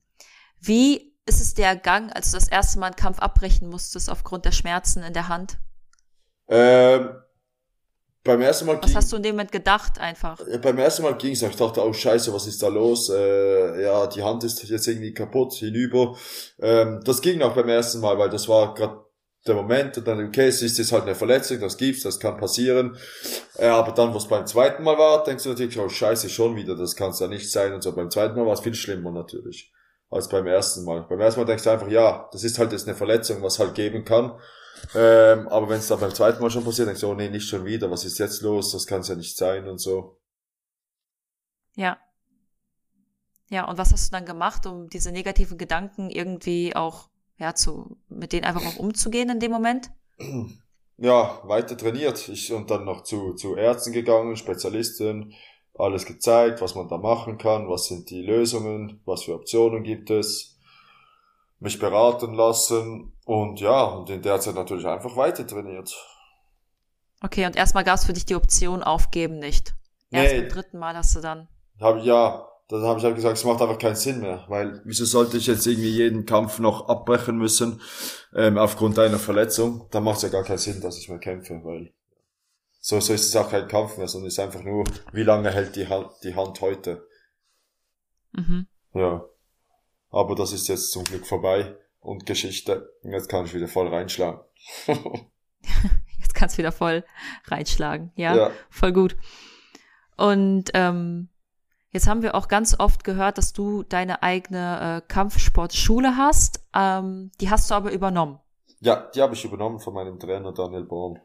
wie 0.61 1.15
ist 1.27 1.41
es 1.41 1.55
der 1.55 1.75
Gang, 1.75 2.15
als 2.15 2.31
du 2.33 2.37
das 2.37 2.49
erste 2.49 2.79
Mal 2.79 2.87
einen 2.89 2.97
Kampf 2.97 3.19
abbrechen 3.19 3.69
musstest 3.71 4.11
aufgrund 4.11 4.45
der 4.45 4.53
Schmerzen 4.53 5.03
in 5.03 5.15
der 5.15 5.29
Hand? 5.29 5.57
Ähm, 6.49 7.17
beim 8.25 8.41
ersten 8.41 8.67
Mal 8.67 8.79
Was 8.79 8.87
ging, 8.87 8.97
hast 8.97 9.13
du 9.13 9.17
in 9.17 9.23
dem 9.23 9.35
Moment 9.37 9.53
gedacht 9.53 10.01
einfach? 10.01 10.41
Beim 10.63 10.79
ersten 10.79 11.03
Mal 11.03 11.17
ging's, 11.17 11.43
ich 11.43 11.57
dachte, 11.57 11.85
oh 11.85 11.93
scheiße, 11.93 12.33
was 12.33 12.47
ist 12.47 12.63
da 12.63 12.69
los? 12.69 13.11
Äh, 13.11 13.83
ja, 13.83 14.07
die 14.07 14.23
Hand 14.23 14.43
ist 14.45 14.63
jetzt 14.63 14.89
irgendwie 14.89 15.13
kaputt, 15.13 15.53
hinüber. 15.55 16.17
Ähm, 16.61 17.01
das 17.05 17.21
ging 17.21 17.43
auch 17.43 17.55
beim 17.55 17.69
ersten 17.69 18.01
Mal, 18.01 18.19
weil 18.19 18.31
das 18.31 18.49
war 18.49 18.75
gerade 18.75 19.05
der 19.47 19.55
Moment 19.55 19.99
und 19.99 20.09
dann, 20.09 20.27
okay, 20.27 20.47
es 20.47 20.63
ist 20.63 20.79
jetzt 20.79 20.93
halt 20.93 21.03
eine 21.03 21.15
Verletzung, 21.15 21.61
das 21.61 21.77
gibt's, 21.77 22.03
das 22.03 22.19
kann 22.19 22.39
passieren. 22.39 22.97
Äh, 23.59 23.67
aber 23.67 23.93
dann, 23.93 24.15
was 24.15 24.27
beim 24.27 24.47
zweiten 24.47 24.83
Mal 24.83 24.97
war, 24.97 25.23
denkst 25.23 25.45
du 25.45 25.51
natürlich, 25.51 25.79
oh 25.79 25.89
scheiße, 25.89 26.31
schon 26.31 26.57
wieder, 26.57 26.75
das 26.75 26.97
kann's 26.97 27.21
ja 27.21 27.29
nicht 27.29 27.53
sein 27.53 27.75
und 27.75 27.83
so. 27.83 27.95
Beim 27.95 28.11
zweiten 28.11 28.35
Mal 28.37 28.47
war 28.47 28.55
es 28.55 28.61
viel 28.61 28.75
schlimmer 28.75 29.11
natürlich 29.11 29.71
als 30.11 30.29
beim 30.29 30.47
ersten 30.47 30.85
Mal. 30.85 31.05
Beim 31.09 31.21
ersten 31.21 31.41
Mal 31.41 31.47
denkst 31.47 31.65
du 31.65 31.71
einfach, 31.71 31.89
ja, 31.89 32.29
das 32.33 32.45
ist 32.45 32.59
halt 32.59 32.73
jetzt 32.73 32.87
eine 32.87 32.97
Verletzung, 32.97 33.43
was 33.43 33.59
halt 33.59 33.75
geben 33.75 34.05
kann. 34.05 34.33
Ähm, 34.95 35.49
aber 35.49 35.69
wenn 35.69 35.79
es 35.79 35.89
dann 35.89 36.01
beim 36.01 36.15
zweiten 36.15 36.43
Mal 36.43 36.51
schon 36.51 36.65
passiert, 36.65 36.89
denkst 36.89 37.01
du, 37.01 37.09
oh 37.09 37.15
nee, 37.15 37.29
nicht 37.29 37.49
schon 37.49 37.65
wieder, 37.65 37.91
was 37.91 38.05
ist 38.05 38.19
jetzt 38.19 38.43
los, 38.43 38.73
das 38.73 38.87
kann's 38.87 39.09
ja 39.09 39.15
nicht 39.15 39.37
sein 39.37 39.69
und 39.69 39.79
so. 39.79 40.19
Ja. 41.77 41.99
Ja, 43.51 43.69
und 43.69 43.79
was 43.79 43.93
hast 43.93 44.09
du 44.09 44.17
dann 44.17 44.27
gemacht, 44.27 44.67
um 44.67 44.89
diese 44.89 45.13
negativen 45.13 45.59
Gedanken 45.59 46.11
irgendwie 46.11 46.75
auch, 46.75 47.09
ja, 47.39 47.55
zu, 47.55 47.97
mit 48.09 48.33
denen 48.33 48.45
einfach 48.45 48.65
auch 48.67 48.77
umzugehen 48.77 49.31
in 49.31 49.41
dem 49.41 49.53
Moment? 49.53 49.91
ja, 50.97 51.41
weiter 51.45 51.77
trainiert. 51.77 52.29
Ich 52.29 52.53
und 52.53 52.71
dann 52.71 52.85
noch 52.85 53.03
zu, 53.03 53.35
zu 53.35 53.57
Ärzten 53.57 53.93
gegangen, 53.93 54.37
Spezialisten, 54.37 55.35
alles 55.77 56.07
gezeigt, 56.07 56.61
was 56.61 56.75
man 56.75 56.89
da 56.89 56.99
machen 56.99 57.37
kann, 57.37 57.69
was 57.69 57.87
sind 57.87 58.11
die 58.11 58.23
Lösungen, 58.23 59.01
was 59.05 59.25
für 59.25 59.35
Optionen 59.35 59.83
gibt 59.83 60.11
es, 60.11 60.54
mich 61.65 61.79
beraten 61.79 62.35
lassen 62.35 63.13
und 63.25 63.59
ja, 63.59 63.85
und 63.85 64.11
in 64.11 64.23
der 64.23 64.39
Zeit 64.39 64.55
natürlich 64.55 64.87
einfach 64.87 65.17
weiter 65.17 65.47
trainiert. 65.47 65.93
Okay, 67.23 67.47
und 67.47 67.57
erstmal 67.57 67.85
gab 67.85 67.97
es 67.97 68.05
für 68.05 68.13
dich 68.13 68.27
die 68.27 68.35
Option 68.37 68.83
aufgeben 68.83 69.39
nicht. 69.39 69.75
Erst 70.11 70.35
Nee. 70.35 70.41
beim 70.43 70.49
dritten 70.51 70.79
Mal 70.79 70.95
hast 70.95 71.17
du 71.17 71.21
dann. 71.21 71.49
Hab, 71.81 72.05
ja, 72.05 72.47
dann 72.69 72.83
habe 72.83 72.99
ich 72.99 73.05
halt 73.05 73.17
gesagt, 73.17 73.39
es 73.39 73.45
macht 73.45 73.63
einfach 73.63 73.79
keinen 73.79 73.97
Sinn 73.97 74.21
mehr, 74.21 74.45
weil 74.49 74.83
wieso 74.85 75.07
sollte 75.07 75.39
ich 75.39 75.47
jetzt 75.47 75.67
irgendwie 75.67 75.89
jeden 75.91 76.27
Kampf 76.27 76.59
noch 76.59 76.89
abbrechen 76.89 77.37
müssen 77.39 77.81
ähm, 78.35 78.59
aufgrund 78.59 78.99
einer 78.99 79.19
Verletzung? 79.19 79.87
Dann 79.91 80.05
macht 80.05 80.19
es 80.19 80.23
ja 80.25 80.29
gar 80.29 80.45
keinen 80.45 80.59
Sinn, 80.59 80.81
dass 80.83 80.99
ich 80.99 81.09
mehr 81.09 81.19
kämpfe, 81.19 81.61
weil 81.65 81.93
so, 82.81 83.01
so 83.01 83.15
ist 83.15 83.27
es 83.27 83.37
auch 83.37 83.51
kein 83.51 83.69
Kampf 83.69 83.97
mehr, 83.97 84.07
sondern 84.09 84.29
es 84.29 84.35
ist 84.35 84.41
einfach 84.41 84.63
nur, 84.63 84.85
wie 85.13 85.23
lange 85.23 85.51
hält 85.51 85.77
die 85.77 85.89
Hand, 85.89 86.09
die 86.23 86.35
Hand 86.35 86.61
heute? 86.61 87.07
Mhm. 88.33 88.67
Ja. 88.93 89.25
Aber 90.15 90.37
das 90.37 90.53
ist 90.53 90.69
jetzt 90.69 90.93
zum 90.93 91.03
Glück 91.03 91.27
vorbei 91.27 91.75
und 92.01 92.25
Geschichte. 92.25 92.93
Und 93.03 93.13
jetzt 93.13 93.29
kann 93.29 93.45
ich 93.47 93.55
wieder 93.55 93.67
voll 93.67 93.89
reinschlagen. 93.89 94.41
Jetzt 96.21 96.35
kannst 96.35 96.57
du 96.57 96.59
wieder 96.59 96.73
voll 96.73 97.05
reinschlagen. 97.47 98.13
Ja, 98.17 98.35
Ja. 98.37 98.51
voll 98.71 98.93
gut. 98.93 99.17
Und 100.17 100.71
ähm, 100.75 101.29
jetzt 101.91 102.07
haben 102.07 102.23
wir 102.23 102.35
auch 102.35 102.49
ganz 102.49 102.79
oft 102.79 103.05
gehört, 103.05 103.39
dass 103.39 103.53
du 103.53 103.83
deine 103.83 104.23
eigene 104.23 105.03
äh, 105.03 105.09
Kampfsportschule 105.13 106.17
hast. 106.17 106.65
Ähm, 106.75 107.31
die 107.41 107.51
hast 107.51 107.71
du 107.71 107.75
aber 107.75 107.93
übernommen. 107.93 108.39
Ja, 108.81 109.11
die 109.15 109.21
habe 109.23 109.35
ich 109.35 109.45
übernommen 109.45 109.81
von 109.81 109.95
meinem 109.95 110.19
Trainer 110.19 110.53
Daniel 110.53 110.85
Born. 110.85 111.21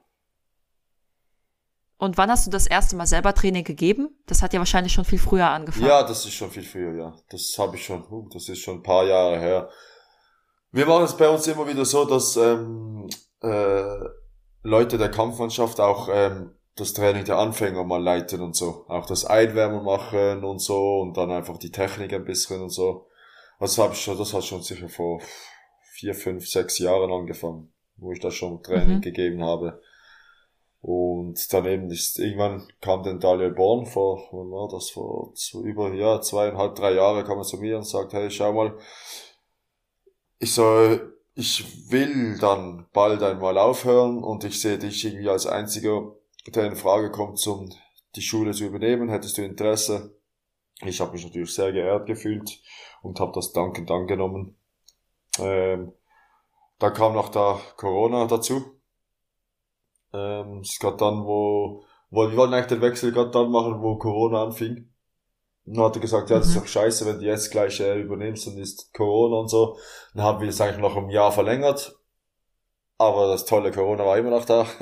Und 2.00 2.18
wann 2.18 2.32
hast 2.32 2.48
du 2.48 2.52
das 2.52 2.66
erste 2.66 2.96
Mal 2.96 3.06
selber 3.08 3.34
Training 3.36 3.66
gegeben? 3.66 4.18
Das 4.26 4.42
hat 4.42 4.54
ja 4.54 4.60
wahrscheinlich 4.60 4.94
schon 4.94 5.04
viel 5.04 5.20
früher 5.20 5.50
angefangen. 5.50 5.86
Ja, 5.86 6.02
das 6.02 6.26
ist 6.26 6.34
schon 6.34 6.50
viel 6.50 6.64
früher, 6.64 6.94
ja. 6.96 7.14
Das 7.30 7.54
habe 7.60 7.76
ich 7.76 7.84
schon, 7.84 8.04
das 8.34 8.48
ist 8.48 8.60
schon 8.60 8.78
ein 8.78 8.84
paar 8.84 9.04
Jahre 9.06 9.38
her. 9.38 9.70
Wir 10.72 10.86
machen 10.86 11.04
es 11.04 11.18
bei 11.18 11.28
uns 11.28 11.46
immer 11.48 11.68
wieder 11.68 11.84
so, 11.84 12.06
dass 12.06 12.38
ähm, 12.38 13.10
äh, 13.42 13.98
Leute 14.64 14.98
der 14.98 15.12
Kampfmannschaft 15.12 15.82
auch 15.82 16.08
ähm, 16.10 16.56
das 16.78 16.94
Training 16.94 17.26
der 17.26 17.38
Anfänger 17.38 17.84
mal 17.84 18.02
leiten 18.02 18.40
und 18.42 18.56
so. 18.56 18.86
Auch 18.88 19.06
das 19.06 19.26
Einwärmen 19.26 19.84
machen 19.84 20.46
und 20.46 20.60
so 20.60 21.02
und 21.02 21.18
dann 21.18 21.32
einfach 21.32 21.58
die 21.58 21.72
Technik 21.72 22.14
ein 22.14 22.24
bisschen 22.24 22.62
und 22.62 22.70
so. 22.70 23.08
Das 23.60 23.78
habe 23.78 23.94
ich 23.94 24.02
schon, 24.02 24.18
das 24.18 24.34
hat 24.34 24.46
schon 24.46 24.62
sicher 24.62 24.88
vor 24.88 25.20
vier, 25.92 26.16
fünf, 26.16 26.48
sechs 26.48 26.80
Jahren 26.80 27.12
angefangen, 27.12 27.74
wo 27.98 28.14
ich 28.14 28.22
da 28.22 28.32
schon 28.32 28.64
Training 28.64 28.98
Mhm. 28.98 29.02
gegeben 29.02 29.44
habe. 29.44 29.82
Und 30.82 31.52
daneben 31.52 31.92
ist, 31.92 32.20
irgendwann 32.20 32.72
kam 32.80 33.04
dann 33.04 33.20
Daniel 33.20 33.52
Born 33.52 33.86
vor, 33.86 34.30
wann 34.32 34.50
war 34.50 34.70
das, 34.70 34.92
vor 34.92 35.34
zwei, 35.36 35.60
über, 35.60 35.94
ja, 35.94 36.22
zweieinhalb, 36.22 36.76
drei 36.76 36.94
Jahre 36.94 37.26
kam 37.26 37.38
er 37.38 37.44
zu 37.44 37.58
mir 37.58 37.78
und 37.78 37.84
sagt, 37.84 38.14
hey, 38.14 38.32
schau 38.32 38.54
mal, 38.54 38.78
ich 40.40 40.54
soll, 40.54 41.20
ich 41.36 41.92
will 41.92 42.38
dann 42.40 42.88
bald 42.94 43.22
einmal 43.22 43.58
aufhören 43.58 44.24
und 44.24 44.46
ich 44.46 44.62
sehe 44.62 44.78
dich 44.78 45.04
irgendwie 45.04 45.30
als 45.30 45.46
einziger, 45.46 46.16
der 46.48 46.68
in 46.68 46.78
Frage 46.78 47.12
kommt, 47.12 47.46
um 47.46 47.70
die 48.16 48.22
Schule 48.22 48.54
zu 48.54 48.66
übernehmen. 48.66 49.10
Hättest 49.10 49.38
du 49.38 49.44
Interesse? 49.44 50.16
Ich 50.86 51.02
habe 51.02 51.12
mich 51.12 51.26
natürlich 51.26 51.54
sehr 51.54 51.74
geehrt 51.74 52.08
gefühlt 52.08 52.62
und 53.02 53.20
habe 53.20 53.34
das 53.36 53.52
dankend 53.52 53.92
angenommen. 53.92 54.56
Ähm, 55.40 55.92
dann 56.80 56.94
kam 56.94 57.14
noch 57.14 57.30
da 57.30 57.60
Corona 57.76 58.26
dazu. 58.28 58.79
Ähm, 60.14 60.60
es 60.62 60.72
ist 60.72 60.80
gerade 60.80 60.98
dann, 60.98 61.26
wo, 61.26 61.84
wo 62.10 62.30
wir 62.30 62.36
wollten 62.38 62.54
eigentlich 62.54 62.68
den 62.68 62.82
Wechsel 62.82 63.12
gerade 63.12 63.32
dann 63.32 63.52
machen, 63.52 63.82
wo 63.82 63.98
Corona 63.98 64.44
anfing. 64.44 64.90
Und 65.66 65.78
dann 65.78 65.86
hat 65.86 65.96
er 65.96 66.02
gesagt, 66.02 66.30
ja, 66.32 66.38
das 66.40 66.48
ist 66.50 66.56
Mhm. 66.56 66.60
doch 66.62 66.68
scheiße, 66.68 67.06
wenn 67.06 67.20
du 67.20 67.26
jetzt 67.26 67.52
gleich 67.52 67.80
äh, 67.80 68.00
übernimmst, 68.02 68.48
dann 68.48 68.58
ist 68.58 68.92
Corona 68.94 69.38
und 69.42 69.50
so. 69.50 69.78
Dann 70.16 70.24
haben 70.24 70.42
wir 70.42 70.50
es 70.50 70.60
eigentlich 70.62 70.80
noch 70.82 70.96
um 70.96 71.06
ein 71.06 71.10
Jahr 71.12 71.32
verlängert. 71.32 71.96
Aber 72.98 73.28
das 73.28 73.46
tolle 73.46 73.72
Corona 73.72 74.06
war 74.06 74.18
immer 74.18 74.32
noch 74.32 74.44
da. 74.46 74.66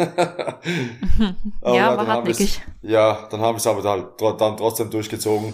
Aber 1.62 1.76
ja, 1.76 1.96
dann 1.96 1.98
war 1.98 2.08
haben 2.08 2.26
wir's- 2.28 2.40
hartnäckig. 2.40 2.62
Ja, 2.82 3.28
dann 3.30 3.42
haben 3.42 3.56
wir 3.56 3.58
es 3.58 3.68
aber 3.68 3.82
dann, 3.84 4.06
tro- 4.18 4.38
dann 4.38 4.58
trotzdem 4.58 4.90
durchgezogen. 4.90 5.54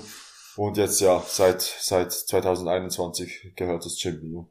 Und 0.55 0.78
jetzt 0.78 1.01
ja, 1.01 1.21
seit, 1.26 1.61
seit 1.61 2.11
2021 2.13 3.53
gehört 3.55 3.84
das 3.86 3.97
Gym. 4.01 4.47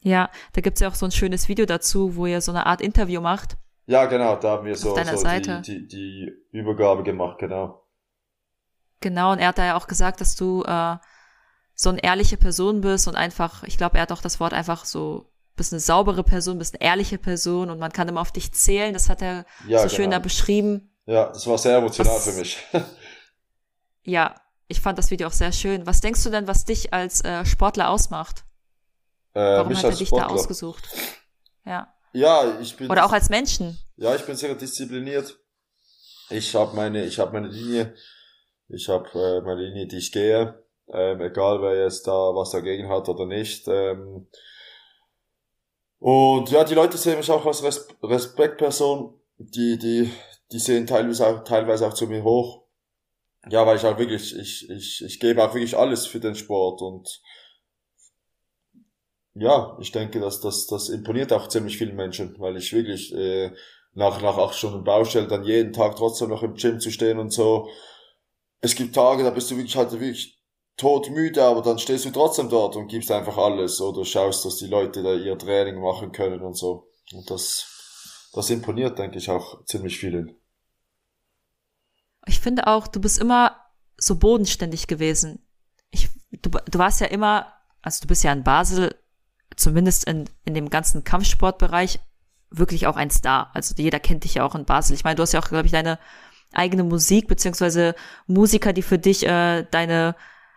Ja, 0.00 0.30
da 0.52 0.60
gibt's 0.60 0.80
ja 0.80 0.88
auch 0.88 0.94
so 0.94 1.06
ein 1.06 1.12
schönes 1.12 1.48
Video 1.48 1.66
dazu, 1.66 2.14
wo 2.14 2.26
ihr 2.26 2.40
so 2.40 2.52
eine 2.52 2.66
Art 2.66 2.80
Interview 2.80 3.20
macht. 3.20 3.56
Ja, 3.86 4.06
genau, 4.06 4.36
da 4.36 4.50
haben 4.52 4.66
wir 4.66 4.76
so, 4.76 4.96
so 4.96 5.16
Seite. 5.16 5.62
die, 5.62 5.86
die, 5.86 6.32
die 6.50 6.58
Übergabe 6.58 7.02
gemacht, 7.04 7.38
genau. 7.38 7.82
Genau, 9.00 9.32
und 9.32 9.38
er 9.38 9.48
hat 9.48 9.58
da 9.58 9.64
ja 9.66 9.76
auch 9.76 9.86
gesagt, 9.86 10.20
dass 10.20 10.34
du 10.34 10.62
äh, 10.64 10.96
so 11.74 11.90
eine 11.90 12.02
ehrliche 12.02 12.36
Person 12.36 12.80
bist 12.80 13.06
und 13.06 13.14
einfach, 13.14 13.62
ich 13.64 13.76
glaube, 13.78 13.96
er 13.98 14.02
hat 14.02 14.12
auch 14.12 14.22
das 14.22 14.40
Wort 14.40 14.52
einfach 14.54 14.84
so, 14.84 15.30
bist 15.54 15.72
eine 15.72 15.80
saubere 15.80 16.24
Person, 16.24 16.58
bist 16.58 16.74
eine 16.74 16.82
ehrliche 16.88 17.18
Person 17.18 17.70
und 17.70 17.78
man 17.78 17.92
kann 17.92 18.08
immer 18.08 18.20
auf 18.22 18.32
dich 18.32 18.52
zählen. 18.52 18.92
Das 18.92 19.08
hat 19.08 19.22
er 19.22 19.44
Ja, 19.68 19.80
so 19.80 19.88
schön 19.88 20.10
da 20.10 20.16
genau. 20.16 20.24
beschrieben. 20.24 20.90
Ja, 21.06 21.26
das 21.28 21.46
war 21.46 21.56
sehr 21.58 21.76
emotional 21.78 22.16
Was- 22.16 22.28
für 22.28 22.38
mich. 22.38 22.58
Ja, 24.02 24.34
ich 24.68 24.80
fand 24.80 24.98
das 24.98 25.10
Video 25.10 25.26
auch 25.28 25.32
sehr 25.32 25.50
schön. 25.52 25.84
Was 25.86 26.00
denkst 26.00 26.22
du 26.24 26.30
denn, 26.30 26.46
was 26.46 26.64
dich 26.64 26.92
als 26.92 27.24
äh, 27.24 27.44
Sportler 27.44 27.90
ausmacht? 27.90 28.44
äh, 29.34 29.40
Warum 29.40 29.76
hat 29.76 29.82
er 29.84 29.90
dich 29.90 29.98
da 30.10 30.16
Sportler. 30.16 30.30
ausgesucht? 30.30 30.88
Ja. 31.64 31.92
Ja, 32.16 32.58
ich 32.60 32.74
bin 32.74 32.90
Oder 32.90 33.04
auch 33.04 33.12
als 33.12 33.28
Menschen. 33.28 33.78
Ja, 33.96 34.14
ich 34.14 34.24
bin 34.24 34.36
sehr 34.36 34.54
diszipliniert. 34.54 35.38
Ich 36.30 36.54
habe 36.54 36.74
meine, 36.74 37.04
ich 37.04 37.18
habe 37.18 37.32
meine 37.32 37.48
Linie. 37.48 37.94
Ich 38.68 38.88
habe 38.88 39.06
äh, 39.12 39.42
meine 39.42 39.60
Linie, 39.60 39.86
die 39.86 39.98
ich 39.98 40.12
gehe. 40.12 40.64
Ähm, 40.88 41.20
egal 41.20 41.60
wer 41.60 41.82
jetzt 41.82 42.06
da 42.06 42.34
was 42.34 42.52
dagegen 42.52 42.88
hat 42.88 43.10
oder 43.10 43.26
nicht. 43.26 43.68
Ähm, 43.68 44.28
und 45.98 46.50
ja, 46.50 46.64
die 46.64 46.74
Leute 46.74 46.96
sehen 46.96 47.18
mich 47.18 47.30
auch 47.30 47.44
als 47.44 47.62
Res 47.62 47.86
Respektperson. 48.02 49.20
Die, 49.36 49.76
die, 49.76 50.10
die 50.52 50.58
sehen 50.58 50.86
teilweise 50.86 51.26
auch, 51.26 51.44
teilweise 51.44 51.86
auch 51.86 51.94
zu 51.94 52.06
mir 52.06 52.24
hoch. 52.24 52.62
Ja, 53.50 53.66
weil 53.66 53.76
ich 53.76 53.84
auch 53.84 53.98
wirklich, 53.98 54.34
ich, 54.34 54.70
ich, 54.70 55.04
ich 55.04 55.20
gebe 55.20 55.44
auch 55.44 55.52
wirklich 55.52 55.76
alles 55.76 56.06
für 56.06 56.20
den 56.20 56.34
Sport 56.34 56.80
und 56.80 57.20
ja, 59.38 59.76
ich 59.80 59.92
denke, 59.92 60.18
dass 60.18 60.40
das, 60.40 60.66
das 60.66 60.88
imponiert 60.88 61.32
auch 61.32 61.48
ziemlich 61.48 61.76
vielen 61.76 61.94
Menschen, 61.94 62.34
weil 62.38 62.56
ich 62.56 62.72
wirklich 62.72 63.14
äh, 63.14 63.52
nach, 63.92 64.20
nach 64.22 64.38
acht 64.38 64.54
Stunden 64.54 64.82
Baustelle 64.82 65.28
dann 65.28 65.44
jeden 65.44 65.72
Tag 65.72 65.96
trotzdem 65.96 66.30
noch 66.30 66.42
im 66.42 66.54
Gym 66.54 66.80
zu 66.80 66.90
stehen 66.90 67.18
und 67.18 67.32
so. 67.32 67.68
Es 68.60 68.74
gibt 68.74 68.94
Tage, 68.94 69.22
da 69.22 69.30
bist 69.30 69.50
du 69.50 69.56
wirklich 69.56 69.76
halt 69.76 69.92
wirklich 69.92 70.42
todmüde, 70.78 71.44
aber 71.44 71.62
dann 71.62 71.78
stehst 71.78 72.06
du 72.06 72.10
trotzdem 72.10 72.48
dort 72.48 72.76
und 72.76 72.88
gibst 72.88 73.10
einfach 73.10 73.36
alles 73.36 73.80
oder 73.80 74.04
schaust, 74.04 74.44
dass 74.44 74.56
die 74.56 74.66
Leute 74.66 75.02
da 75.02 75.14
ihr 75.14 75.36
Training 75.36 75.80
machen 75.80 76.12
können 76.12 76.40
und 76.40 76.56
so. 76.56 76.90
Und 77.12 77.30
das, 77.30 78.30
das 78.32 78.48
imponiert, 78.50 78.98
denke 78.98 79.18
ich, 79.18 79.30
auch 79.30 79.64
ziemlich 79.64 79.98
vielen. 79.98 80.34
Ich 82.26 82.40
finde 82.40 82.66
auch, 82.66 82.88
du 82.88 83.00
bist 83.00 83.18
immer 83.18 83.56
so 83.98 84.16
bodenständig 84.16 84.86
gewesen. 84.86 85.46
Ich, 85.90 86.08
du, 86.32 86.50
du 86.50 86.78
warst 86.78 87.00
ja 87.00 87.06
immer, 87.06 87.52
also 87.82 88.00
du 88.02 88.08
bist 88.08 88.24
ja 88.24 88.32
in 88.32 88.42
Basel 88.42 88.94
zumindest 89.56 90.04
in, 90.04 90.28
in 90.44 90.54
dem 90.54 90.70
ganzen 90.70 91.04
Kampfsportbereich 91.04 92.00
wirklich 92.50 92.86
auch 92.86 92.96
ein 92.96 93.10
Star. 93.10 93.50
Also 93.54 93.74
jeder 93.76 94.00
kennt 94.00 94.24
dich 94.24 94.34
ja 94.34 94.44
auch 94.44 94.54
in 94.54 94.64
Basel. 94.64 94.94
Ich 94.94 95.04
meine, 95.04 95.16
du 95.16 95.22
hast 95.22 95.32
ja 95.32 95.40
auch, 95.40 95.48
glaube 95.48 95.66
ich, 95.66 95.72
deine 95.72 95.98
eigene 96.52 96.84
Musik, 96.84 97.28
beziehungsweise 97.28 97.94
Musiker, 98.26 98.72
die 98.72 98.82
für 98.82 98.98
dich 98.98 99.26
äh, 99.26 99.64
deine 99.70 100.14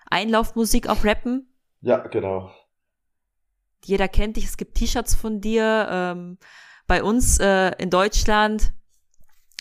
Einlaufmusik 0.09 0.87
auch 0.87 1.03
rappen. 1.03 1.47
Ja, 1.81 1.97
genau. 1.97 2.51
Jeder 3.85 4.07
kennt 4.07 4.37
dich, 4.37 4.45
es 4.45 4.57
gibt 4.57 4.75
T-Shirts 4.75 5.15
von 5.15 5.41
dir. 5.41 5.87
Ähm, 5.89 6.37
bei 6.87 7.03
uns 7.03 7.39
äh, 7.39 7.71
in 7.77 7.89
Deutschland 7.89 8.73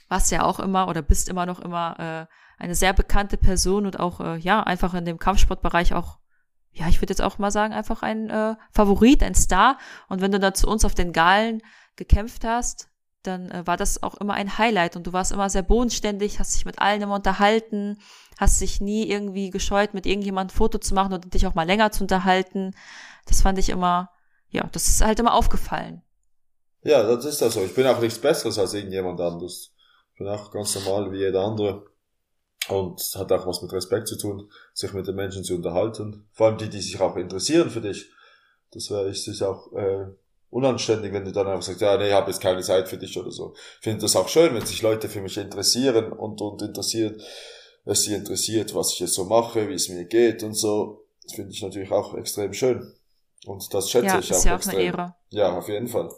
warst 0.09 0.31
ja 0.33 0.45
auch 0.45 0.59
immer 0.59 0.89
oder 0.89 1.03
bist 1.03 1.29
immer 1.29 1.47
noch 1.47 1.61
immer 1.61 2.29
äh, 2.29 2.63
eine 2.63 2.75
sehr 2.75 2.93
bekannte 2.93 3.37
Person 3.37 3.87
und 3.87 4.01
auch 4.01 4.21
äh, 4.21 4.37
ja 4.39 4.63
einfach 4.63 4.95
in 4.95 5.05
dem 5.05 5.19
Kampfsportbereich 5.19 5.95
auch 5.95 6.18
ja 6.79 6.89
ich 6.89 7.01
würde 7.01 7.13
jetzt 7.13 7.23
auch 7.23 7.39
mal 7.39 7.51
sagen 7.51 7.75
einfach 7.75 8.03
ein 8.03 8.31
äh, 8.31 8.55
Favorit 8.73 9.23
ein 9.23 9.35
Star. 9.35 9.79
Und 10.09 10.21
wenn 10.21 10.33
du 10.33 10.39
da 10.39 10.55
zu 10.55 10.67
uns 10.67 10.85
auf 10.85 10.95
den 10.95 11.13
Galen 11.13 11.63
gekämpft 11.97 12.45
hast 12.45 12.89
dann 13.25 13.51
äh, 13.51 13.67
war 13.67 13.77
das 13.77 14.03
auch 14.03 14.15
immer 14.17 14.35
ein 14.35 14.59
Highlight. 14.59 14.97
Und 14.97 15.07
du 15.07 15.13
warst 15.13 15.33
immer 15.33 15.51
sehr 15.51 15.63
bodenständig 15.63 16.39
hast 16.39 16.55
dich 16.55 16.65
mit 16.65 16.79
allen 16.79 17.03
immer 17.03 17.17
unterhalten 17.17 17.99
hast 18.39 18.61
dich 18.61 18.81
nie 18.81 19.11
irgendwie 19.11 19.51
gescheut 19.51 19.95
mit 19.95 20.07
irgendjemandem 20.07 20.55
ein 20.55 20.57
Foto 20.57 20.79
zu 20.79 20.95
machen 20.95 21.13
oder 21.13 21.29
dich 21.29 21.47
auch 21.47 21.55
mal 21.55 21.67
länger 21.67 21.91
zu 21.91 22.05
unterhalten. 22.05 22.75
Das 23.27 23.43
fand 23.43 23.59
ich 23.59 23.69
immer 23.69 24.11
ja 24.51 24.69
das 24.73 24.89
ist 24.89 25.05
halt 25.05 25.19
immer 25.19 25.35
aufgefallen. 25.35 26.03
Ja 26.83 27.03
das 27.03 27.25
ist 27.25 27.41
ja 27.41 27.51
so. 27.51 27.63
Ich 27.63 27.75
bin 27.75 27.87
auch 27.87 28.01
nichts 28.01 28.19
besseres 28.19 28.59
als 28.59 28.75
irgendjemand 28.75 29.21
anderes 29.21 29.73
bin 30.19 30.29
auch 30.29 30.51
ganz 30.51 30.75
normal 30.75 31.13
wie 31.13 31.19
jeder 31.19 31.45
andere. 31.45 31.87
Und 32.69 33.01
hat 33.15 33.33
auch 33.33 33.47
was 33.47 33.63
mit 33.63 33.73
Respekt 33.73 34.09
zu 34.09 34.17
tun, 34.17 34.51
sich 34.75 34.93
mit 34.93 35.07
den 35.07 35.15
Menschen 35.15 35.43
zu 35.43 35.55
unterhalten. 35.55 36.29
Vor 36.33 36.49
allem 36.49 36.59
die, 36.59 36.69
die 36.69 36.81
sich 36.81 37.01
auch 37.01 37.17
interessieren 37.17 37.71
für 37.71 37.81
dich. 37.81 38.11
Das 38.73 38.91
wäre 38.91 39.09
ich 39.09 39.25
sich 39.25 39.43
auch 39.43 39.73
äh, 39.73 40.07
unanständig, 40.51 41.13
wenn 41.13 41.25
du 41.25 41.33
dann 41.33 41.47
einfach 41.47 41.63
sagst, 41.63 41.81
ja, 41.81 41.97
nee, 41.97 42.09
ich 42.09 42.13
habe 42.13 42.31
jetzt 42.31 42.43
keine 42.43 42.63
Zeit 42.63 42.89
für 42.89 42.99
dich 42.99 43.19
oder 43.19 43.31
so. 43.31 43.55
Ich 43.55 43.85
finde 43.85 44.03
das 44.03 44.17
auch 44.17 44.29
schön, 44.29 44.55
wenn 44.55 44.67
sich 44.67 44.83
Leute 44.83 45.09
für 45.09 45.23
mich 45.23 45.37
interessieren 45.39 46.13
und, 46.13 46.41
und 46.41 46.61
interessiert, 46.61 47.23
es 47.85 48.03
sie 48.03 48.15
interessiert, 48.15 48.75
was 48.75 48.93
ich 48.93 49.01
jetzt 49.01 49.15
so 49.15 49.25
mache, 49.25 49.69
wie 49.69 49.75
es 49.75 49.89
mir 49.89 50.05
geht 50.05 50.43
und 50.43 50.55
so. 50.55 51.07
Das 51.23 51.35
finde 51.35 51.53
ich 51.53 51.63
natürlich 51.63 51.91
auch 51.91 52.15
extrem 52.15 52.53
schön. 52.53 52.95
Und 53.47 53.73
das 53.73 53.91
schätze 53.91 54.07
ja, 54.07 54.19
ich 54.19 54.31
auch. 54.33 54.37
Ist 54.37 54.45
ja 54.45 54.53
auch 54.53 54.57
extrem. 54.57 54.77
eine 54.77 54.85
Ehre. 54.85 55.15
Ja, 55.31 55.59
auf 55.59 55.69
jeden 55.69 55.89
Fall. 55.89 56.11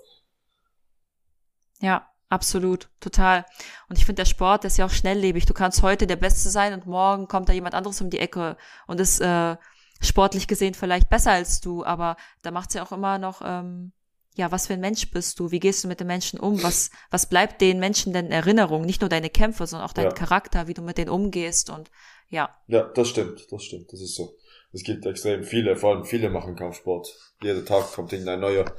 Ja, 1.80 2.09
Absolut, 2.31 2.89
total. 3.01 3.45
Und 3.89 3.99
ich 3.99 4.07
finde, 4.07 4.20
der 4.20 4.26
Sport 4.26 4.64
ist 4.64 4.78
ja 4.78 4.87
auch 4.87 4.91
schnelllebig. 4.91 5.47
Du 5.47 5.53
kannst 5.53 5.83
heute 5.83 6.07
der 6.07 6.16
Beste 6.16 6.49
sein 6.49 6.72
und 6.72 6.87
morgen 6.87 7.26
kommt 7.26 7.49
da 7.49 7.53
jemand 7.53 7.74
anderes 7.74 8.01
um 8.01 8.09
die 8.09 8.20
Ecke 8.20 8.57
und 8.87 9.01
ist 9.01 9.20
äh, 9.20 9.57
sportlich 10.01 10.47
gesehen 10.47 10.74
vielleicht 10.74 11.11
besser 11.11 11.33
als 11.33 11.61
du, 11.61 11.85
aber 11.85 12.16
da 12.43 12.53
macht's 12.53 12.74
ja 12.74 12.85
auch 12.85 12.93
immer 12.93 13.18
noch, 13.18 13.43
ähm, 13.45 13.93
ja, 14.37 14.53
was 14.53 14.68
für 14.68 14.74
ein 14.74 14.81
Mensch 14.81 15.11
bist 15.11 15.41
du? 15.41 15.51
Wie 15.51 15.59
gehst 15.59 15.83
du 15.83 15.89
mit 15.89 15.99
den 15.99 16.07
Menschen 16.07 16.39
um? 16.39 16.62
Was, 16.62 16.91
was 17.11 17.26
bleibt 17.26 17.61
den 17.61 17.81
Menschen 17.81 18.12
denn 18.12 18.26
in 18.26 18.33
Erinnerung? 18.33 18.83
Nicht 18.83 19.01
nur 19.01 19.11
deine 19.11 19.28
Kämpfe, 19.28 19.66
sondern 19.66 19.89
auch 19.89 19.93
dein 19.93 20.05
Ja. 20.05 20.12
Charakter, 20.12 20.68
wie 20.68 20.74
du 20.74 20.83
mit 20.83 20.99
denen 20.99 21.11
umgehst 21.11 21.68
und 21.68 21.91
ja, 22.28 22.49
Ja, 22.68 22.85
das 22.85 23.09
stimmt, 23.09 23.45
das 23.51 23.64
stimmt, 23.64 23.93
das 23.93 24.01
ist 24.01 24.14
so. 24.14 24.37
Es 24.72 24.85
gibt 24.85 25.05
extrem 25.05 25.43
viele, 25.43 25.74
vor 25.76 25.97
allem 25.97 26.05
viele 26.05 26.31
machen 26.31 26.55
Kampfsport. 26.55 27.12
Jeden 27.43 27.66
Tag 27.66 27.93
kommt 27.93 28.12
irgendein 28.12 28.39
neuer, 28.39 28.72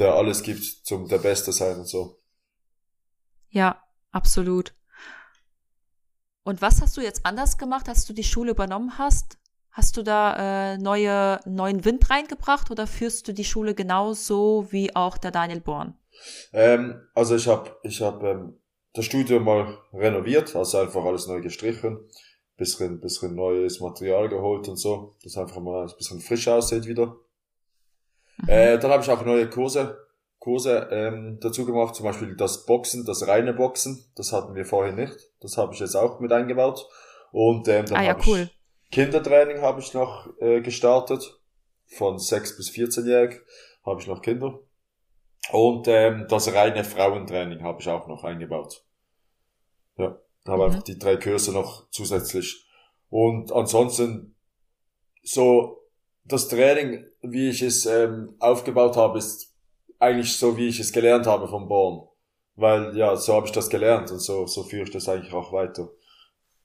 der 0.00 0.14
alles 0.14 0.42
gibt 0.42 0.64
zum 0.64 1.06
der 1.06 1.18
Beste 1.18 1.52
sein 1.52 1.78
und 1.78 1.86
so. 1.86 2.19
Ja, 3.50 3.82
absolut. 4.12 4.74
Und 6.42 6.62
was 6.62 6.80
hast 6.80 6.96
du 6.96 7.00
jetzt 7.00 7.26
anders 7.26 7.58
gemacht, 7.58 7.88
als 7.88 8.06
du 8.06 8.12
die 8.12 8.24
Schule 8.24 8.52
übernommen 8.52 8.98
hast? 8.98 9.38
Hast 9.72 9.96
du 9.96 10.02
da 10.02 10.72
äh, 10.72 10.78
neue, 10.78 11.38
neuen 11.46 11.84
Wind 11.84 12.10
reingebracht 12.10 12.70
oder 12.70 12.86
führst 12.86 13.28
du 13.28 13.32
die 13.32 13.44
Schule 13.44 13.74
genauso 13.74 14.66
wie 14.70 14.94
auch 14.96 15.16
der 15.16 15.30
Daniel 15.30 15.60
Born? 15.60 15.94
Ähm, 16.52 17.00
also 17.14 17.36
ich 17.36 17.46
habe 17.46 17.76
ich 17.82 18.02
hab, 18.02 18.22
ähm, 18.22 18.58
das 18.92 19.04
Studio 19.04 19.38
mal 19.38 19.78
renoviert, 19.92 20.56
also 20.56 20.78
einfach 20.78 21.04
alles 21.04 21.28
neu 21.28 21.40
gestrichen, 21.40 22.00
bisschen, 22.56 23.00
bisschen 23.00 23.34
neues 23.36 23.80
Material 23.80 24.28
geholt 24.28 24.68
und 24.68 24.76
so, 24.76 25.16
dass 25.22 25.36
einfach 25.36 25.60
mal 25.60 25.82
ein 25.82 25.96
bisschen 25.96 26.20
frisch 26.20 26.48
aussieht 26.48 26.86
wieder. 26.86 27.16
Mhm. 28.38 28.48
Äh, 28.48 28.78
dann 28.78 28.90
habe 28.90 29.02
ich 29.02 29.10
auch 29.10 29.24
neue 29.24 29.48
Kurse, 29.48 29.98
Kurse 30.40 30.88
ähm, 30.90 31.38
dazu 31.40 31.64
gemacht, 31.64 31.94
zum 31.94 32.04
Beispiel 32.06 32.34
das 32.34 32.64
Boxen, 32.66 33.04
das 33.04 33.28
reine 33.28 33.52
Boxen, 33.52 34.04
das 34.16 34.32
hatten 34.32 34.54
wir 34.54 34.64
vorher 34.64 34.92
nicht. 34.94 35.14
Das 35.40 35.56
habe 35.56 35.74
ich 35.74 35.80
jetzt 35.80 35.94
auch 35.94 36.18
mit 36.18 36.32
eingebaut. 36.32 36.88
Und 37.30 37.68
ähm, 37.68 37.86
dann 37.86 37.98
Ah 37.98 38.02
ja, 38.02 38.18
cool. 38.26 38.50
ich 38.50 38.90
Kindertraining 38.90 39.60
habe 39.60 39.80
ich 39.80 39.94
noch 39.94 40.28
äh, 40.40 40.60
gestartet. 40.62 41.38
Von 41.86 42.18
6 42.18 42.56
bis 42.56 42.70
14-jährig 42.70 43.40
habe 43.84 44.00
ich 44.00 44.06
noch 44.06 44.22
Kinder. 44.22 44.58
Und 45.52 45.86
ähm, 45.88 46.26
das 46.28 46.52
reine 46.54 46.84
Frauentraining 46.84 47.62
habe 47.62 47.80
ich 47.80 47.88
auch 47.88 48.08
noch 48.08 48.24
eingebaut. 48.24 48.84
Ja, 49.96 50.18
habe 50.46 50.56
Mhm. 50.56 50.62
einfach 50.62 50.82
die 50.84 50.98
drei 50.98 51.16
Kurse 51.16 51.52
noch 51.52 51.88
zusätzlich. 51.90 52.66
Und 53.10 53.52
ansonsten 53.52 54.36
so 55.22 55.82
das 56.24 56.48
Training, 56.48 57.04
wie 57.22 57.50
ich 57.50 57.60
es 57.62 57.84
ähm, 57.86 58.36
aufgebaut 58.38 58.96
habe, 58.96 59.18
ist 59.18 59.49
eigentlich 60.00 60.36
so, 60.36 60.56
wie 60.56 60.66
ich 60.66 60.80
es 60.80 60.92
gelernt 60.92 61.26
habe 61.26 61.46
vom 61.46 61.68
Born. 61.68 62.08
Weil 62.56 62.96
ja, 62.96 63.16
so 63.16 63.34
habe 63.34 63.46
ich 63.46 63.52
das 63.52 63.70
gelernt 63.70 64.10
und 64.10 64.18
so, 64.18 64.46
so 64.46 64.64
führe 64.64 64.82
ich 64.82 64.90
das 64.90 65.08
eigentlich 65.08 65.32
auch 65.32 65.52
weiter. 65.52 65.90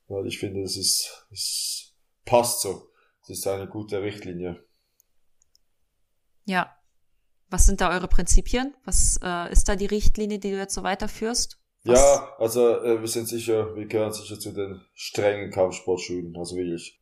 Weil 0.08 0.26
ich 0.28 0.40
finde, 0.40 0.62
es 0.62 0.78
ist, 0.78 1.28
es 1.32 1.94
passt 2.26 2.62
so. 2.62 2.90
Es 3.24 3.30
ist 3.30 3.48
eine 3.48 3.68
gute 3.68 4.02
Richtlinie. 4.02 4.64
Ja. 6.46 6.76
Was 7.50 7.66
sind 7.66 7.82
da 7.82 7.92
eure 7.92 8.08
Prinzipien? 8.08 8.74
Was 8.86 9.20
äh, 9.24 9.52
ist 9.52 9.70
da 9.70 9.76
die 9.76 9.86
Richtlinie, 9.86 10.40
die 10.40 10.52
du 10.52 10.58
jetzt 10.58 10.74
so 10.74 10.84
weiterführst? 10.84 11.60
Was? 11.84 12.00
Ja, 12.00 12.36
also 12.40 12.82
äh, 12.84 13.00
wir 13.00 13.08
sind 13.08 13.28
sicher, 13.28 13.76
wir 13.76 13.86
gehören 13.86 14.12
sicher 14.12 14.40
zu 14.40 14.52
den 14.52 14.82
strengen 14.94 15.52
Kampfsportschulen, 15.52 16.36
also 16.36 16.56
wirklich. 16.56 17.00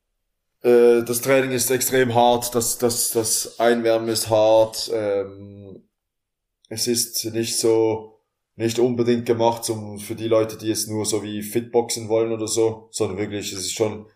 Äh, 0.61 1.03
das 1.03 1.21
Training 1.21 1.51
ist 1.51 1.71
extrem 1.71 2.13
hart, 2.13 2.53
das, 2.53 2.77
das, 2.77 3.11
das 3.11 3.59
Einwärmen 3.59 4.09
ist 4.09 4.29
hart. 4.29 4.91
Ähm, 4.93 5.87
es 6.69 6.87
ist 6.87 7.25
nicht 7.25 7.57
so, 7.57 8.19
nicht 8.55 8.79
unbedingt 8.79 9.25
gemacht 9.25 9.63
zum, 9.63 9.99
für 9.99 10.15
die 10.15 10.27
Leute, 10.27 10.57
die 10.57 10.67
jetzt 10.67 10.87
nur 10.87 11.05
so 11.05 11.23
wie 11.23 11.41
Fitboxen 11.41 12.09
wollen 12.09 12.31
oder 12.31 12.47
so, 12.47 12.87
sondern 12.91 13.17
wirklich, 13.17 13.51
es 13.51 13.59
ist 13.59 13.73
schon 13.73 14.07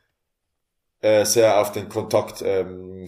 äh, 1.01 1.25
sehr 1.25 1.59
auf 1.59 1.71
den 1.71 1.89
Kontakt 1.89 2.41
ähm, 2.43 3.05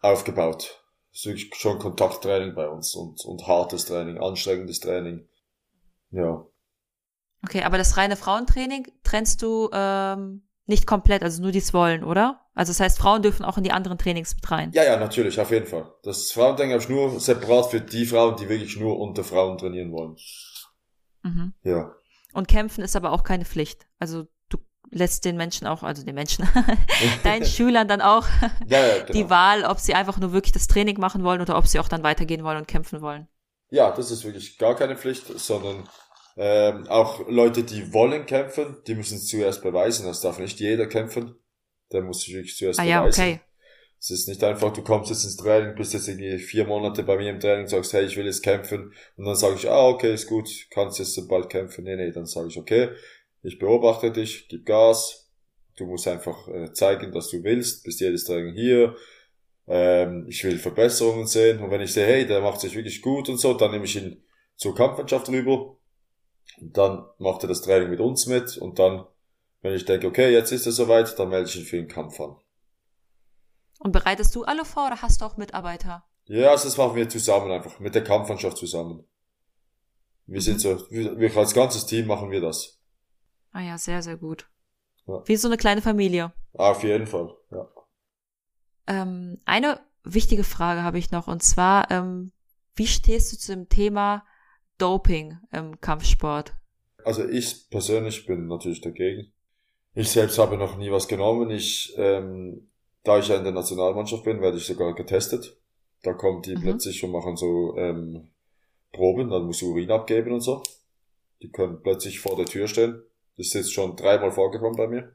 aufgebaut. 0.00 0.82
Es 1.12 1.20
ist 1.20 1.26
wirklich 1.26 1.54
schon 1.54 1.78
Kontakttraining 1.78 2.54
bei 2.54 2.68
uns 2.68 2.94
und, 2.94 3.24
und 3.24 3.46
hartes 3.46 3.86
Training, 3.86 4.18
anstrengendes 4.18 4.80
Training. 4.80 5.28
Ja. 6.10 6.46
Okay, 7.44 7.62
aber 7.62 7.78
das 7.78 7.96
reine 7.96 8.16
Frauentraining 8.16 8.90
trennst 9.02 9.42
du 9.42 9.68
ähm, 9.72 10.43
nicht 10.66 10.86
komplett, 10.86 11.22
also 11.22 11.42
nur 11.42 11.52
dies 11.52 11.74
wollen, 11.74 12.04
oder? 12.04 12.40
Also 12.54 12.70
das 12.70 12.80
heißt, 12.80 12.98
Frauen 12.98 13.22
dürfen 13.22 13.44
auch 13.44 13.58
in 13.58 13.64
die 13.64 13.72
anderen 13.72 13.98
Trainings 13.98 14.34
mit 14.34 14.50
rein. 14.50 14.70
Ja, 14.72 14.84
ja, 14.84 14.96
natürlich, 14.96 15.40
auf 15.40 15.50
jeden 15.50 15.66
Fall. 15.66 15.92
Das 16.02 16.32
Frauentraining 16.32 16.72
habe 16.72 16.82
ich 16.82 16.88
nur 16.88 17.20
separat 17.20 17.70
für 17.70 17.80
die 17.80 18.06
Frauen, 18.06 18.36
die 18.36 18.48
wirklich 18.48 18.78
nur 18.78 18.98
unter 18.98 19.24
Frauen 19.24 19.58
trainieren 19.58 19.92
wollen. 19.92 20.16
Mhm. 21.22 21.52
Ja. 21.62 21.92
Und 22.32 22.48
kämpfen 22.48 22.82
ist 22.82 22.96
aber 22.96 23.12
auch 23.12 23.24
keine 23.24 23.44
Pflicht. 23.44 23.86
Also 23.98 24.26
du 24.48 24.58
lässt 24.90 25.24
den 25.24 25.36
Menschen 25.36 25.66
auch, 25.66 25.82
also 25.82 26.04
den 26.04 26.14
Menschen, 26.14 26.48
deinen 27.24 27.44
Schülern 27.46 27.88
dann 27.88 28.00
auch 28.00 28.26
Ja, 28.66 28.86
ja, 28.86 28.98
genau. 29.06 29.12
die 29.12 29.30
Wahl, 29.30 29.64
ob 29.64 29.78
sie 29.78 29.94
einfach 29.94 30.18
nur 30.18 30.32
wirklich 30.32 30.52
das 30.52 30.66
Training 30.66 30.98
machen 30.98 31.24
wollen 31.24 31.40
oder 31.40 31.58
ob 31.58 31.66
sie 31.66 31.78
auch 31.78 31.88
dann 31.88 32.02
weitergehen 32.02 32.44
wollen 32.44 32.58
und 32.58 32.68
kämpfen 32.68 33.00
wollen. 33.02 33.28
Ja, 33.70 33.90
das 33.90 34.10
ist 34.10 34.24
wirklich 34.24 34.58
gar 34.58 34.76
keine 34.76 34.96
Pflicht, 34.96 35.26
sondern 35.38 35.88
ähm, 36.36 36.86
auch 36.88 37.28
Leute, 37.28 37.62
die 37.62 37.92
wollen 37.92 38.26
kämpfen, 38.26 38.76
die 38.86 38.94
müssen 38.94 39.16
es 39.18 39.28
zuerst 39.28 39.62
beweisen. 39.62 40.06
Das 40.06 40.20
darf 40.20 40.38
nicht 40.38 40.58
jeder 40.60 40.86
kämpfen. 40.86 41.36
Der 41.92 42.02
muss 42.02 42.22
sich 42.22 42.34
wirklich 42.34 42.56
zuerst 42.56 42.80
Ah 42.80 42.84
ja, 42.84 43.00
beweisen. 43.02 43.22
okay. 43.22 43.40
Es 44.00 44.10
ist 44.10 44.28
nicht 44.28 44.44
einfach, 44.44 44.70
du 44.72 44.82
kommst 44.82 45.10
jetzt 45.10 45.24
ins 45.24 45.36
Training, 45.36 45.74
bist 45.76 45.94
jetzt 45.94 46.08
irgendwie 46.08 46.38
vier 46.38 46.66
Monate 46.66 47.04
bei 47.04 47.16
mir 47.16 47.30
im 47.30 47.40
Training, 47.40 47.66
sagst, 47.68 47.94
hey, 47.94 48.04
ich 48.04 48.16
will 48.18 48.26
jetzt 48.26 48.42
kämpfen. 48.42 48.92
Und 49.16 49.24
dann 49.24 49.36
sage 49.36 49.54
ich, 49.54 49.70
ah, 49.70 49.88
okay, 49.88 50.12
ist 50.12 50.26
gut, 50.26 50.50
kannst 50.70 50.98
jetzt 50.98 51.26
bald 51.26 51.48
kämpfen. 51.48 51.84
Nee, 51.84 51.96
nee, 51.96 52.10
dann 52.10 52.26
sage 52.26 52.48
ich, 52.48 52.58
okay, 52.58 52.90
ich 53.42 53.58
beobachte 53.58 54.10
dich, 54.10 54.48
gib 54.48 54.66
Gas. 54.66 55.30
Du 55.76 55.86
musst 55.86 56.06
einfach 56.06 56.48
äh, 56.48 56.72
zeigen, 56.72 57.12
dass 57.12 57.30
du 57.30 57.42
willst, 57.42 57.84
bist 57.84 58.00
jedes 58.00 58.24
Training 58.24 58.54
hier. 58.54 58.94
Ähm, 59.66 60.26
ich 60.28 60.44
will 60.44 60.58
Verbesserungen 60.58 61.26
sehen. 61.26 61.60
Und 61.60 61.70
wenn 61.70 61.80
ich 61.80 61.92
sehe, 61.92 62.06
hey, 62.06 62.26
der 62.26 62.40
macht 62.42 62.60
sich 62.60 62.74
wirklich 62.76 63.00
gut 63.00 63.28
und 63.30 63.38
so, 63.38 63.54
dann 63.54 63.70
nehme 63.70 63.86
ich 63.86 63.96
ihn 63.96 64.22
zur 64.56 64.74
Kampfmannschaft 64.74 65.28
rüber. 65.30 65.73
Und 66.64 66.78
dann 66.78 67.04
macht 67.18 67.42
er 67.42 67.48
das 67.48 67.60
Training 67.60 67.90
mit 67.90 68.00
uns 68.00 68.26
mit. 68.26 68.56
Und 68.56 68.78
dann, 68.78 69.04
wenn 69.60 69.74
ich 69.74 69.84
denke, 69.84 70.06
okay, 70.06 70.32
jetzt 70.32 70.50
ist 70.50 70.64
er 70.64 70.72
soweit, 70.72 71.18
dann 71.18 71.28
melde 71.28 71.48
ich 71.48 71.56
ihn 71.56 71.66
für 71.66 71.76
den 71.76 71.88
Kampf 71.88 72.18
an. 72.20 72.36
Und 73.80 73.92
bereitest 73.92 74.34
du 74.34 74.44
alle 74.44 74.64
vor 74.64 74.86
oder 74.86 75.02
hast 75.02 75.20
du 75.20 75.26
auch 75.26 75.36
Mitarbeiter? 75.36 76.04
Ja, 76.24 76.52
also 76.52 76.64
das 76.64 76.78
machen 76.78 76.96
wir 76.96 77.06
zusammen 77.06 77.52
einfach, 77.52 77.80
mit 77.80 77.94
der 77.94 78.02
Kampfmannschaft 78.02 78.56
zusammen. 78.56 79.04
Wir 80.24 80.40
sind 80.40 80.58
so, 80.58 80.90
wir, 80.90 81.18
wir 81.20 81.36
als 81.36 81.52
ganzes 81.52 81.84
Team 81.84 82.06
machen 82.06 82.30
wir 82.30 82.40
das. 82.40 82.80
Ah 83.52 83.60
ja, 83.60 83.76
sehr, 83.76 84.00
sehr 84.00 84.16
gut. 84.16 84.48
Ja. 85.06 85.22
Wie 85.26 85.36
so 85.36 85.48
eine 85.48 85.58
kleine 85.58 85.82
Familie. 85.82 86.32
Auf 86.54 86.82
jeden 86.82 87.06
Fall, 87.06 87.36
ja. 87.50 87.68
Ähm, 88.86 89.38
eine 89.44 89.80
wichtige 90.02 90.44
Frage 90.44 90.82
habe 90.82 90.98
ich 90.98 91.10
noch 91.10 91.28
und 91.28 91.42
zwar, 91.42 91.90
ähm, 91.90 92.32
wie 92.74 92.86
stehst 92.86 93.34
du 93.34 93.36
zu 93.36 93.52
dem 93.52 93.68
Thema 93.68 94.24
Doping 94.78 95.38
im 95.52 95.80
Kampfsport? 95.80 96.54
Also 97.04 97.26
ich 97.28 97.68
persönlich 97.70 98.26
bin 98.26 98.46
natürlich 98.46 98.80
dagegen. 98.80 99.32
Ich 99.94 100.10
selbst 100.10 100.38
habe 100.38 100.56
noch 100.56 100.76
nie 100.76 100.90
was 100.90 101.06
genommen. 101.06 101.50
Ich, 101.50 101.94
ähm, 101.96 102.70
da 103.04 103.18
ich 103.18 103.28
ja 103.28 103.36
in 103.36 103.44
der 103.44 103.52
Nationalmannschaft 103.52 104.24
bin, 104.24 104.40
werde 104.40 104.56
ich 104.56 104.66
sogar 104.66 104.94
getestet. 104.94 105.56
Da 106.02 106.14
kommen 106.14 106.42
die 106.42 106.56
mhm. 106.56 106.62
plötzlich 106.62 107.02
und 107.04 107.12
machen 107.12 107.36
so 107.36 107.76
ähm, 107.76 108.30
Proben, 108.92 109.30
dann 109.30 109.44
muss 109.44 109.62
Urin 109.62 109.90
abgeben 109.90 110.32
und 110.32 110.40
so. 110.40 110.62
Die 111.42 111.50
können 111.50 111.82
plötzlich 111.82 112.20
vor 112.20 112.36
der 112.36 112.46
Tür 112.46 112.66
stehen. 112.68 113.02
Das 113.36 113.48
ist 113.48 113.54
jetzt 113.54 113.72
schon 113.72 113.96
dreimal 113.96 114.32
vorgekommen 114.32 114.76
bei 114.76 114.86
mir. 114.86 115.12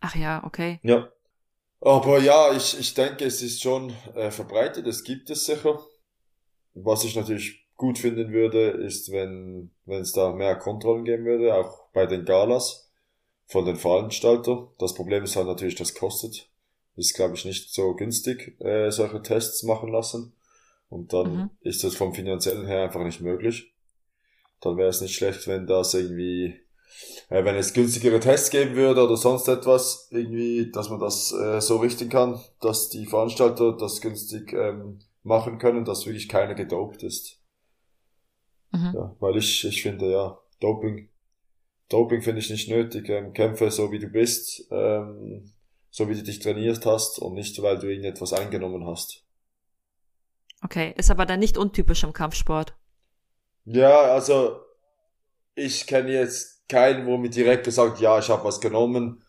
Ach 0.00 0.14
ja, 0.14 0.42
okay. 0.44 0.80
Ja. 0.82 1.10
Aber 1.80 2.18
ja, 2.18 2.52
ich, 2.52 2.78
ich 2.78 2.94
denke, 2.94 3.24
es 3.24 3.42
ist 3.42 3.62
schon 3.62 3.92
äh, 4.14 4.30
verbreitet, 4.30 4.86
es 4.86 5.04
gibt 5.04 5.30
es 5.30 5.44
sicher. 5.46 5.80
Was 6.74 7.04
ich 7.04 7.16
natürlich 7.16 7.65
gut 7.76 7.98
finden 7.98 8.32
würde, 8.32 8.70
ist, 8.70 9.12
wenn, 9.12 9.70
wenn 9.84 10.00
es 10.00 10.12
da 10.12 10.32
mehr 10.32 10.56
Kontrollen 10.56 11.04
geben 11.04 11.24
würde, 11.24 11.54
auch 11.54 11.88
bei 11.92 12.06
den 12.06 12.24
Galas 12.24 12.90
von 13.46 13.64
den 13.64 13.76
Veranstaltern. 13.76 14.68
Das 14.78 14.94
Problem 14.94 15.24
ist 15.24 15.36
halt 15.36 15.46
natürlich, 15.46 15.74
das 15.74 15.94
kostet. 15.94 16.48
Ist, 16.96 17.14
glaube 17.14 17.34
ich, 17.34 17.44
nicht 17.44 17.72
so 17.74 17.94
günstig, 17.94 18.58
äh, 18.60 18.90
solche 18.90 19.20
Tests 19.20 19.62
machen 19.62 19.90
lassen. 19.90 20.32
Und 20.88 21.12
dann 21.12 21.36
mhm. 21.36 21.50
ist 21.60 21.84
das 21.84 21.94
vom 21.94 22.14
finanziellen 22.14 22.66
her 22.66 22.84
einfach 22.84 23.04
nicht 23.04 23.20
möglich. 23.20 23.74
Dann 24.60 24.78
wäre 24.78 24.88
es 24.88 25.02
nicht 25.02 25.14
schlecht, 25.14 25.46
wenn 25.46 25.66
das 25.66 25.92
irgendwie 25.92 26.58
äh, 27.28 27.44
wenn 27.44 27.56
es 27.56 27.74
günstigere 27.74 28.20
Tests 28.20 28.50
geben 28.50 28.76
würde 28.76 29.04
oder 29.04 29.16
sonst 29.16 29.48
etwas, 29.48 30.08
irgendwie, 30.10 30.70
dass 30.70 30.88
man 30.88 31.00
das 31.00 31.32
äh, 31.32 31.60
so 31.60 31.76
richten 31.78 32.08
kann, 32.08 32.40
dass 32.60 32.88
die 32.88 33.06
Veranstalter 33.06 33.76
das 33.76 34.00
günstig 34.00 34.52
ähm, 34.52 35.00
machen 35.22 35.58
können, 35.58 35.84
dass 35.84 36.06
wirklich 36.06 36.28
keiner 36.28 36.54
gedopt 36.54 37.02
ist. 37.02 37.38
Mhm. 38.72 38.92
Ja, 38.94 39.16
weil 39.20 39.36
ich, 39.36 39.64
ich 39.64 39.82
finde 39.82 40.10
ja, 40.10 40.38
Doping, 40.60 41.08
Doping 41.88 42.22
finde 42.22 42.40
ich 42.40 42.50
nicht 42.50 42.68
nötig. 42.68 43.08
Ähm, 43.08 43.32
kämpfe 43.32 43.70
so 43.70 43.92
wie 43.92 43.98
du 43.98 44.08
bist, 44.08 44.66
ähm, 44.70 45.52
so 45.90 46.08
wie 46.08 46.14
du 46.14 46.22
dich 46.22 46.40
trainiert 46.40 46.84
hast 46.86 47.18
und 47.18 47.34
nicht, 47.34 47.60
weil 47.62 47.78
du 47.78 47.88
irgendetwas 47.88 48.32
eingenommen 48.32 48.86
hast. 48.86 49.24
Okay, 50.62 50.94
ist 50.96 51.10
aber 51.10 51.26
dann 51.26 51.40
nicht 51.40 51.58
untypisch 51.58 52.02
im 52.02 52.12
Kampfsport. 52.12 52.74
Ja, 53.66 54.12
also 54.12 54.60
ich 55.54 55.86
kenne 55.86 56.12
jetzt 56.12 56.68
keinen, 56.68 57.06
wo 57.06 57.16
mir 57.16 57.30
direkt 57.30 57.64
gesagt, 57.64 58.00
ja, 58.00 58.18
ich 58.18 58.28
habe 58.28 58.44
was 58.44 58.60
genommen, 58.60 59.22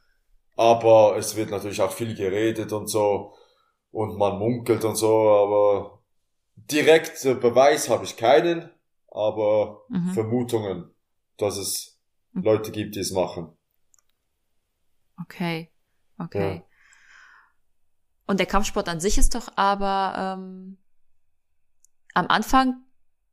aber 0.56 1.16
es 1.18 1.36
wird 1.36 1.50
natürlich 1.50 1.82
auch 1.82 1.92
viel 1.92 2.16
geredet 2.16 2.72
und 2.72 2.88
so 2.88 3.34
und 3.92 4.18
man 4.18 4.38
munkelt 4.38 4.84
und 4.84 4.96
so, 4.96 5.30
aber 5.30 6.02
direkt 6.56 7.22
Beweis 7.42 7.90
habe 7.90 8.06
ich 8.06 8.18
keinen, 8.18 8.70
aber 9.18 9.82
mhm. 9.90 10.12
Vermutungen, 10.12 10.92
dass 11.38 11.58
es 11.58 12.00
mhm. 12.34 12.44
Leute 12.44 12.72
gibt, 12.72 12.96
die 12.96 13.00
es 13.00 13.12
machen. 13.12 13.50
Okay, 15.22 15.72
okay. 16.20 16.56
Ja. 16.56 16.64
Und 18.28 18.40
der 18.40 18.48
Kampfsport 18.48 18.88
an 18.90 19.00
sich 19.00 19.18
ist 19.18 19.36
doch 19.36 19.48
aber 19.56 20.38
ähm, 20.38 20.78
am 22.14 22.28
Anfang 22.28 22.84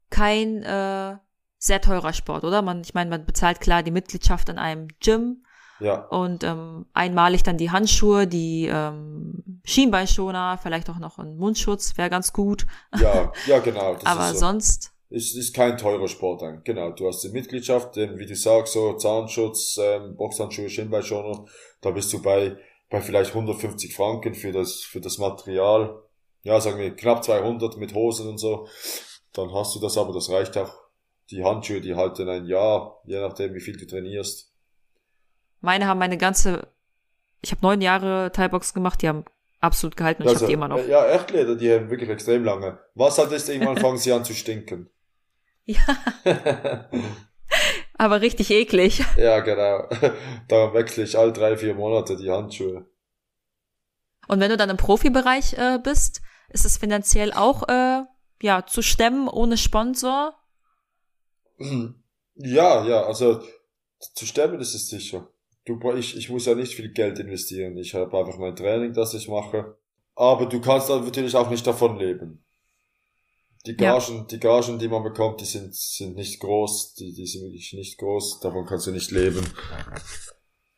kein 0.09 0.63
äh, 0.63 1.17
sehr 1.59 1.81
teurer 1.81 2.13
Sport, 2.13 2.45
oder? 2.45 2.63
Man, 2.63 2.83
ich 2.83 2.95
meine, 2.95 3.11
man 3.11 3.27
bezahlt 3.27 3.61
klar 3.61 3.83
die 3.83 3.91
Mitgliedschaft 3.91 4.49
in 4.49 4.59
einem 4.59 4.89
Gym. 5.01 5.45
Ja. 5.81 6.05
Und 6.07 6.45
ähm, 6.45 6.87
einmalig 6.95 7.43
dann 7.43 7.59
die 7.59 7.71
Handschuhe, 7.71 8.27
die 8.29 8.69
ähm, 8.71 9.61
Schienbeinschoner, 9.65 10.59
vielleicht 10.63 10.89
auch 10.89 10.99
noch 10.99 11.19
ein 11.19 11.37
Mundschutz, 11.37 11.99
wäre 11.99 12.11
ganz 12.11 12.33
gut. 12.33 12.67
Ja, 12.97 13.33
ja, 13.47 13.59
genau. 13.59 13.97
Aber 14.05 14.33
so. 14.33 14.39
sonst. 14.39 14.94
Ist, 15.11 15.37
ist 15.37 15.55
kein 15.55 15.77
teurer 15.77 16.09
Sport 16.09 16.43
dann. 16.43 16.63
Genau, 16.65 16.91
du 16.91 17.07
hast 17.07 17.23
die 17.23 17.29
Mitgliedschaft, 17.29 17.95
denn 17.97 18.19
wie 18.19 18.27
du 18.27 18.35
sagst, 18.35 18.73
so 18.73 18.95
Zahnschutz, 18.95 19.79
ähm, 19.81 20.17
Boxhandschuhe, 20.17 20.69
Schienbeinschoner, 20.69 21.45
da 21.83 21.91
bist 21.91 22.13
du 22.13 22.23
bei, 22.23 22.57
bei 22.91 23.01
vielleicht 23.01 23.31
150 23.31 23.95
Franken 23.95 24.35
für 24.35 24.51
das, 24.51 24.81
für 24.81 25.01
das 25.01 25.19
Material. 25.19 26.03
Ja, 26.43 26.61
sagen 26.61 26.79
wir 26.79 26.95
knapp 26.97 27.23
200 27.23 27.77
mit 27.77 27.95
Hosen 27.95 28.29
und 28.29 28.39
so. 28.39 28.67
Dann 29.33 29.53
hast 29.53 29.75
du 29.75 29.81
das 29.81 29.99
aber, 29.99 30.13
das 30.13 30.31
reicht 30.31 30.57
auch 30.57 30.73
die 31.31 31.45
Handschuhe, 31.45 31.81
die 31.81 31.95
halten 31.95 32.29
ein 32.29 32.47
Jahr, 32.47 33.01
je 33.05 33.21
nachdem, 33.21 33.55
wie 33.55 33.61
viel 33.61 33.77
du 33.77 33.87
trainierst. 33.87 34.53
Meine 35.61 35.87
haben 35.87 35.99
meine 35.99 36.19
ganze, 36.19 36.69
ich 37.41 37.51
habe 37.51 37.63
neun 37.63 37.81
Jahre 37.81 38.31
Thai-Box 38.33 38.75
gemacht, 38.75 39.01
die 39.03 39.09
haben 39.09 39.25
absolut 39.65 39.97
gehalten 39.97 40.23
und 40.23 40.29
also, 40.29 40.37
ich 40.37 40.43
habe 40.43 40.49
die 40.49 40.55
immer 40.55 40.69
noch. 40.69 40.87
Ja, 40.87 41.07
Echtleder, 41.07 41.57
die 41.57 41.73
haben 41.73 41.91
wirklich 41.91 42.11
extrem 42.11 42.45
lange. 42.45 42.79
Was 42.95 43.19
halt 43.19 43.33
ist, 43.33 43.49
irgendwann 43.49 43.77
fangen 43.85 43.99
sie 43.99 44.13
an 44.13 44.25
zu 44.25 44.35
stinken. 44.35 44.91
Ja. 45.65 45.81
Aber 47.97 48.21
richtig 48.21 48.51
eklig. 48.51 49.05
Ja, 49.17 49.41
genau. 49.41 49.89
Darum 50.49 50.75
wechsle 50.75 51.05
ich 51.05 51.17
all 51.17 51.33
drei, 51.33 51.57
vier 51.57 51.75
Monate 51.75 52.17
die 52.17 52.31
Handschuhe. 52.31 52.87
Und 54.27 54.41
wenn 54.41 54.51
du 54.51 54.57
dann 54.57 54.71
im 54.71 54.77
Profibereich 54.77 55.55
äh, 55.55 55.79
bist, 55.83 56.23
ist 56.49 56.65
es 56.65 56.77
finanziell 56.77 57.33
auch 57.33 57.69
äh, 57.69 58.03
ja 58.43 58.67
zu 58.67 58.83
stemmen 58.83 59.29
ohne 59.29 59.57
Sponsor? 59.57 60.35
Ja, 62.37 62.85
ja, 62.85 63.05
also 63.05 63.41
zu 64.01 64.27
stemmen 64.27 64.59
ist 64.59 64.75
es 64.75 64.89
sicher. 64.89 65.29
Du, 65.65 65.81
ich, 65.93 66.17
ich 66.17 66.29
muss 66.29 66.47
ja 66.47 66.55
nicht 66.55 66.75
viel 66.75 66.93
Geld 66.93 67.19
investieren. 67.19 67.77
Ich 67.79 67.95
habe 67.95 68.19
einfach 68.19 68.39
mein 68.39 68.55
Training, 68.55 68.93
das 68.93 69.15
ich 69.15 69.29
mache. 69.29 69.77
Aber 70.15 70.47
du 70.47 70.61
kannst 70.61 70.91
dann 70.91 71.05
natürlich 71.05 71.35
auch 71.35 71.51
nicht 71.51 71.67
davon 71.67 71.99
leben. 71.99 72.45
Die 73.67 73.77
Gagen, 73.77 74.17
ja. 74.19 74.25
die 74.25 74.39
Gagen, 74.39 74.79
die 74.79 74.89
man 74.89 75.03
bekommt, 75.03 75.41
die 75.41 75.47
sind, 75.47 75.75
sind 75.75 76.17
nicht 76.17 76.39
groß, 76.39 76.95
die, 76.95 77.15
die 77.15 77.27
sind 77.27 77.45
wirklich 77.45 77.73
nicht 77.73 77.99
groß, 77.99 78.41
davon 78.41 78.67
kannst 78.67 78.87
du 78.87 78.91
nicht 78.91 79.11
leben. 79.11 79.43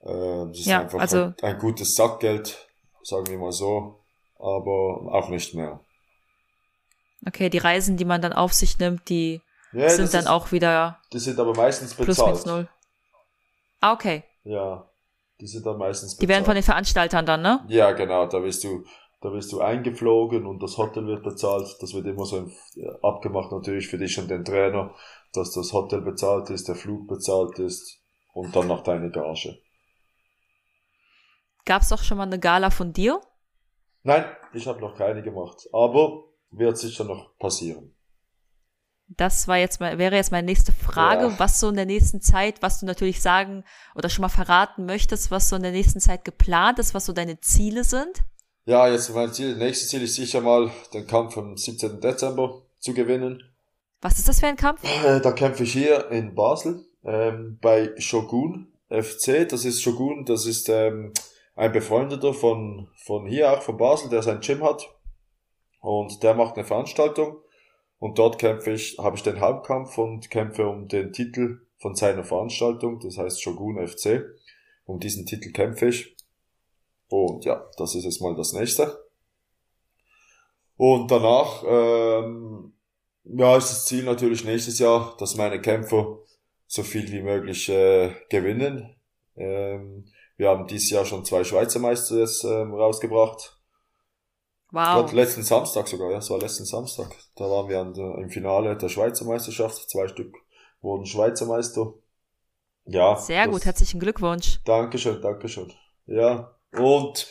Äh, 0.02 0.46
das 0.46 0.60
ist 0.60 0.66
ja, 0.66 0.82
einfach 0.82 1.00
also, 1.00 1.18
ein, 1.18 1.34
ein 1.42 1.58
gutes 1.58 1.96
Sackgeld, 1.96 2.68
sagen 3.02 3.26
wir 3.26 3.38
mal 3.38 3.50
so, 3.50 4.04
aber 4.38 5.12
auch 5.12 5.28
nicht 5.30 5.52
mehr. 5.54 5.80
Okay, 7.26 7.50
die 7.50 7.58
Reisen, 7.58 7.96
die 7.96 8.04
man 8.04 8.22
dann 8.22 8.32
auf 8.32 8.52
sich 8.52 8.78
nimmt, 8.78 9.08
die 9.08 9.40
ja, 9.72 9.88
sind 9.88 10.14
dann 10.14 10.20
ist, 10.20 10.26
auch 10.28 10.52
wieder. 10.52 11.00
Die 11.12 11.18
sind 11.18 11.40
aber 11.40 11.54
meistens 11.54 11.92
bezahlt. 11.94 12.06
Plus 12.06 12.24
minus 12.24 12.46
null. 12.46 12.68
Ah, 13.80 13.92
okay. 13.92 14.22
Ja, 14.46 14.88
die 15.40 15.46
sind 15.48 15.66
dann 15.66 15.76
meistens 15.76 16.14
bezahlt. 16.14 16.22
Die 16.22 16.28
werden 16.28 16.44
von 16.44 16.54
den 16.54 16.62
Veranstaltern 16.62 17.26
dann, 17.26 17.42
ne? 17.42 17.64
Ja, 17.68 17.90
genau. 17.92 18.26
Da 18.26 18.42
wirst 18.44 18.62
du, 18.62 18.84
da 19.20 19.32
wirst 19.32 19.52
du 19.52 19.60
eingeflogen 19.60 20.46
und 20.46 20.62
das 20.62 20.78
Hotel 20.78 21.04
wird 21.06 21.24
bezahlt. 21.24 21.76
Das 21.80 21.94
wird 21.94 22.06
immer 22.06 22.24
so 22.24 22.48
abgemacht 23.02 23.50
natürlich 23.50 23.88
für 23.88 23.98
dich 23.98 24.16
und 24.20 24.30
den 24.30 24.44
Trainer, 24.44 24.94
dass 25.32 25.52
das 25.52 25.72
Hotel 25.72 26.00
bezahlt 26.00 26.48
ist, 26.50 26.68
der 26.68 26.76
Flug 26.76 27.08
bezahlt 27.08 27.58
ist 27.58 28.00
und 28.34 28.54
dann 28.54 28.68
noch 28.68 28.84
deine 28.84 29.10
Gage. 29.10 29.58
Gab's 31.64 31.88
doch 31.88 32.04
schon 32.04 32.18
mal 32.18 32.24
eine 32.24 32.38
Gala 32.38 32.70
von 32.70 32.92
dir? 32.92 33.20
Nein, 34.04 34.24
ich 34.52 34.68
habe 34.68 34.80
noch 34.80 34.96
keine 34.96 35.24
gemacht, 35.24 35.68
aber 35.72 36.22
wird 36.52 36.78
sicher 36.78 37.02
noch 37.02 37.36
passieren. 37.38 37.95
Das 39.08 39.46
war 39.46 39.56
jetzt 39.56 39.78
mal, 39.80 39.98
wäre 39.98 40.16
jetzt 40.16 40.32
meine 40.32 40.46
nächste 40.46 40.72
Frage, 40.72 41.26
ja. 41.26 41.38
was 41.38 41.60
so 41.60 41.68
in 41.68 41.76
der 41.76 41.86
nächsten 41.86 42.20
Zeit, 42.20 42.60
was 42.60 42.80
du 42.80 42.86
natürlich 42.86 43.22
sagen 43.22 43.64
oder 43.94 44.08
schon 44.08 44.22
mal 44.22 44.28
verraten 44.28 44.84
möchtest, 44.84 45.30
was 45.30 45.48
so 45.48 45.56
in 45.56 45.62
der 45.62 45.70
nächsten 45.70 46.00
Zeit 46.00 46.24
geplant 46.24 46.80
ist, 46.80 46.92
was 46.92 47.06
so 47.06 47.12
deine 47.12 47.40
Ziele 47.40 47.84
sind? 47.84 48.24
Ja, 48.64 48.88
jetzt 48.88 49.14
mein 49.14 49.32
Ziel, 49.32 49.56
nächstes 49.56 49.90
Ziel 49.90 50.02
ist 50.02 50.16
sicher 50.16 50.40
mal, 50.40 50.72
den 50.92 51.06
Kampf 51.06 51.38
am 51.38 51.56
17. 51.56 52.00
Dezember 52.00 52.62
zu 52.80 52.94
gewinnen. 52.94 53.44
Was 54.00 54.18
ist 54.18 54.28
das 54.28 54.40
für 54.40 54.48
ein 54.48 54.56
Kampf? 54.56 54.82
Äh, 55.04 55.20
da 55.20 55.30
kämpfe 55.30 55.62
ich 55.62 55.72
hier 55.72 56.10
in 56.10 56.34
Basel 56.34 56.84
ähm, 57.04 57.58
bei 57.62 57.92
Shogun 57.98 58.72
FC. 58.88 59.48
Das 59.48 59.64
ist 59.64 59.82
Shogun, 59.82 60.24
das 60.24 60.46
ist 60.46 60.68
ähm, 60.68 61.12
ein 61.54 61.70
Befreundeter 61.70 62.34
von, 62.34 62.88
von 62.96 63.26
hier 63.26 63.52
auch, 63.52 63.62
von 63.62 63.76
Basel, 63.76 64.10
der 64.10 64.22
sein 64.22 64.40
Gym 64.40 64.64
hat. 64.64 64.88
Und 65.80 66.24
der 66.24 66.34
macht 66.34 66.56
eine 66.56 66.64
Veranstaltung 66.64 67.38
und 67.98 68.18
dort 68.18 68.38
kämpfe 68.38 68.72
ich, 68.72 68.98
habe 68.98 69.16
ich 69.16 69.22
den 69.22 69.40
Hauptkampf 69.40 69.96
und 69.98 70.30
kämpfe 70.30 70.66
um 70.66 70.88
den 70.88 71.12
Titel 71.12 71.60
von 71.78 71.94
seiner 71.94 72.24
Veranstaltung, 72.24 73.00
das 73.00 73.18
heißt 73.18 73.42
Shogun 73.42 73.86
FC. 73.86 74.24
Um 74.84 75.00
diesen 75.00 75.26
Titel 75.26 75.50
kämpfe 75.52 75.88
ich. 75.88 76.16
Und 77.08 77.44
ja, 77.44 77.68
das 77.76 77.94
ist 77.94 78.04
jetzt 78.04 78.20
mal 78.20 78.34
das 78.34 78.52
nächste. 78.52 79.04
Und 80.76 81.10
danach, 81.10 81.64
ähm, 81.66 82.72
ja, 83.24 83.56
ist 83.56 83.70
das 83.70 83.84
Ziel 83.86 84.04
natürlich 84.04 84.44
nächstes 84.44 84.78
Jahr, 84.78 85.16
dass 85.18 85.36
meine 85.36 85.60
Kämpfer 85.60 86.18
so 86.66 86.82
viel 86.82 87.10
wie 87.10 87.22
möglich 87.22 87.68
äh, 87.68 88.12
gewinnen. 88.28 88.94
Ähm, 89.36 90.04
wir 90.36 90.50
haben 90.50 90.66
dieses 90.66 90.90
Jahr 90.90 91.04
schon 91.04 91.24
zwei 91.24 91.44
Schweizer 91.44 91.78
Meister 91.78 92.18
jetzt, 92.18 92.44
ähm, 92.44 92.74
rausgebracht. 92.74 93.55
Wow. 94.70 95.04
Gerade 95.04 95.16
letzten 95.16 95.42
Samstag 95.42 95.86
sogar, 95.88 96.10
ja, 96.10 96.18
es 96.18 96.28
war 96.28 96.38
letzten 96.38 96.64
Samstag. 96.64 97.14
Da 97.36 97.44
waren 97.44 97.68
wir 97.68 97.84
der, 97.84 98.18
im 98.18 98.30
Finale 98.30 98.76
der 98.76 98.88
Schweizer 98.88 99.24
Meisterschaft. 99.24 99.88
Zwei 99.88 100.08
Stück 100.08 100.34
wurden 100.80 101.06
Schweizer 101.06 101.46
Meister. 101.46 101.94
Ja. 102.84 103.16
Sehr 103.16 103.48
gut, 103.48 103.64
herzlichen 103.64 104.00
Glückwunsch. 104.00 104.60
Dankeschön, 104.64 105.20
Dankeschön. 105.20 105.72
Ja. 106.06 106.56
Und 106.72 107.26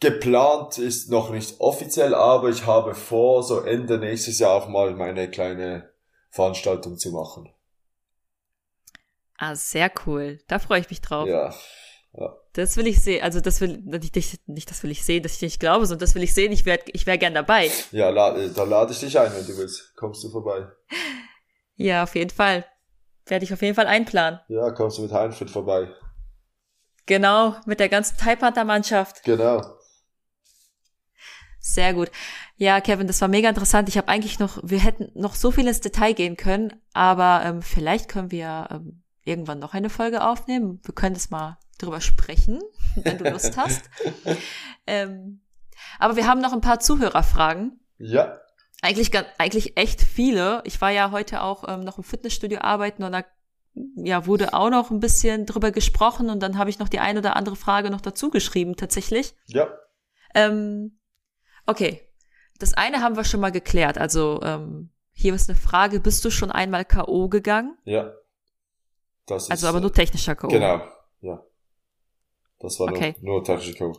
geplant 0.00 0.78
ist 0.78 1.10
noch 1.10 1.30
nicht 1.30 1.60
offiziell, 1.60 2.14
aber 2.14 2.48
ich 2.48 2.66
habe 2.66 2.94
vor, 2.94 3.42
so 3.42 3.60
Ende 3.60 3.98
nächstes 3.98 4.38
Jahr 4.38 4.52
auch 4.52 4.68
mal 4.68 4.94
meine 4.94 5.30
kleine 5.30 5.90
Veranstaltung 6.30 6.96
zu 6.98 7.10
machen. 7.12 7.52
Ah, 9.36 9.54
sehr 9.54 9.90
cool. 10.06 10.38
Da 10.48 10.58
freue 10.58 10.80
ich 10.80 10.90
mich 10.90 11.00
drauf. 11.00 11.26
Ja. 11.26 11.54
Ja. 12.12 12.36
Das 12.54 12.76
will 12.76 12.86
ich 12.86 13.00
sehen. 13.00 13.22
Also 13.22 13.40
das 13.40 13.60
will 13.60 13.78
nicht, 13.78 14.48
nicht 14.48 14.70
das 14.70 14.82
will 14.82 14.90
ich 14.90 15.04
sehen, 15.04 15.22
dass 15.22 15.36
ich 15.36 15.42
nicht 15.42 15.60
glaube, 15.60 15.86
sondern 15.86 16.00
das 16.00 16.14
will 16.14 16.22
ich 16.22 16.34
sehen. 16.34 16.50
Ich 16.50 16.66
wäre 16.66 16.80
ich 16.86 17.06
wär 17.06 17.18
gern 17.18 17.34
dabei. 17.34 17.70
Ja, 17.92 18.10
la, 18.10 18.36
da 18.48 18.64
lade 18.64 18.92
ich 18.92 18.98
dich 18.98 19.18
ein, 19.18 19.32
wenn 19.32 19.46
du 19.46 19.56
willst. 19.56 19.94
Kommst 19.96 20.24
du 20.24 20.30
vorbei. 20.30 20.66
Ja, 21.76 22.02
auf 22.02 22.14
jeden 22.14 22.30
Fall. 22.30 22.66
Werde 23.26 23.44
ich 23.44 23.52
auf 23.52 23.62
jeden 23.62 23.76
Fall 23.76 23.86
einplanen. 23.86 24.40
Ja, 24.48 24.70
kommst 24.72 24.98
du 24.98 25.02
mit 25.02 25.12
Heinfried 25.12 25.50
vorbei. 25.50 25.88
Genau, 27.06 27.54
mit 27.64 27.80
der 27.80 27.88
ganzen 27.88 28.16
Thai-Panther-Mannschaft. 28.18 29.22
Genau. 29.24 29.62
Sehr 31.60 31.94
gut. 31.94 32.10
Ja, 32.56 32.80
Kevin, 32.80 33.06
das 33.06 33.20
war 33.20 33.28
mega 33.28 33.48
interessant. 33.48 33.88
Ich 33.88 33.96
habe 33.96 34.08
eigentlich 34.08 34.38
noch, 34.38 34.58
wir 34.62 34.80
hätten 34.80 35.10
noch 35.14 35.34
so 35.34 35.50
viel 35.50 35.66
ins 35.66 35.80
Detail 35.80 36.14
gehen 36.14 36.36
können, 36.36 36.80
aber 36.92 37.42
ähm, 37.44 37.62
vielleicht 37.62 38.08
können 38.08 38.30
wir 38.30 38.68
ähm, 38.70 39.02
irgendwann 39.30 39.58
noch 39.58 39.72
eine 39.72 39.88
Folge 39.88 40.22
aufnehmen. 40.24 40.80
Wir 40.84 40.94
können 40.94 41.14
das 41.14 41.30
mal 41.30 41.58
drüber 41.78 42.00
sprechen, 42.00 42.60
wenn 42.96 43.16
du 43.16 43.30
Lust 43.30 43.56
hast. 43.56 43.88
ähm, 44.86 45.40
aber 45.98 46.16
wir 46.16 46.26
haben 46.26 46.40
noch 46.40 46.52
ein 46.52 46.60
paar 46.60 46.80
Zuhörerfragen. 46.80 47.80
Ja. 47.98 48.38
Eigentlich, 48.82 49.10
eigentlich 49.38 49.76
echt 49.76 50.02
viele. 50.02 50.62
Ich 50.64 50.80
war 50.80 50.90
ja 50.90 51.10
heute 51.10 51.42
auch 51.42 51.64
ähm, 51.68 51.80
noch 51.80 51.98
im 51.98 52.04
Fitnessstudio 52.04 52.60
arbeiten 52.60 53.02
und 53.02 53.12
da 53.12 53.24
ja, 53.96 54.26
wurde 54.26 54.52
auch 54.52 54.70
noch 54.70 54.90
ein 54.90 55.00
bisschen 55.00 55.46
drüber 55.46 55.70
gesprochen 55.70 56.28
und 56.28 56.42
dann 56.42 56.58
habe 56.58 56.70
ich 56.70 56.78
noch 56.78 56.88
die 56.88 56.98
eine 56.98 57.20
oder 57.20 57.36
andere 57.36 57.56
Frage 57.56 57.90
noch 57.90 58.00
dazu 58.00 58.30
geschrieben, 58.30 58.76
tatsächlich. 58.76 59.34
Ja. 59.46 59.68
Ähm, 60.34 60.98
okay. 61.66 62.06
Das 62.58 62.74
eine 62.74 63.00
haben 63.00 63.16
wir 63.16 63.24
schon 63.24 63.40
mal 63.40 63.52
geklärt. 63.52 63.96
Also, 63.96 64.40
ähm, 64.42 64.90
hier 65.12 65.34
ist 65.34 65.48
eine 65.48 65.58
Frage, 65.58 66.00
bist 66.00 66.24
du 66.24 66.30
schon 66.30 66.50
einmal 66.50 66.84
K.O. 66.84 67.28
gegangen? 67.28 67.78
Ja. 67.84 68.12
Das 69.30 69.44
ist, 69.44 69.50
also 69.52 69.68
aber 69.68 69.80
nur 69.80 69.92
technischer 69.92 70.34
K.O. 70.34 70.48
Genau, 70.48 70.82
ja. 71.20 71.40
Das 72.58 72.80
war 72.80 72.88
okay. 72.88 73.14
nur, 73.20 73.34
nur 73.34 73.44
technischer 73.44 73.78
K.O. 73.78 73.92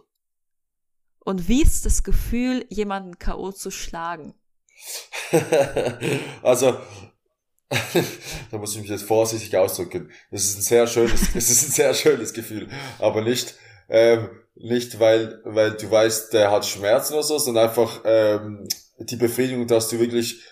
Und 1.19 1.47
wie 1.47 1.61
ist 1.61 1.85
das 1.85 2.03
Gefühl, 2.03 2.65
jemanden 2.69 3.17
K.O. 3.17 3.53
zu 3.53 3.71
schlagen? 3.71 4.33
also, 6.43 6.77
da 8.51 8.57
muss 8.57 8.75
ich 8.75 8.81
mich 8.81 8.89
jetzt 8.89 9.03
vorsichtig 9.03 9.55
ausdrücken. 9.55 10.11
Das 10.31 10.43
ist 10.43 10.57
ein 10.57 10.61
sehr 10.63 10.85
schönes, 10.85 11.29
es 11.35 11.49
ist 11.49 11.63
ein 11.63 11.71
sehr 11.71 11.93
schönes 11.93 12.33
Gefühl, 12.33 12.67
aber 12.99 13.21
nicht, 13.21 13.55
ähm, 13.87 14.29
nicht 14.55 14.99
weil, 14.99 15.41
weil 15.45 15.71
du 15.71 15.89
weißt, 15.89 16.33
der 16.33 16.51
hat 16.51 16.65
Schmerzen 16.65 17.13
oder 17.13 17.23
so, 17.23 17.39
sondern 17.39 17.69
einfach 17.69 18.01
ähm, 18.03 18.67
die 18.99 19.15
Befriedigung, 19.15 19.65
dass 19.65 19.87
du 19.87 19.97
wirklich 19.97 20.43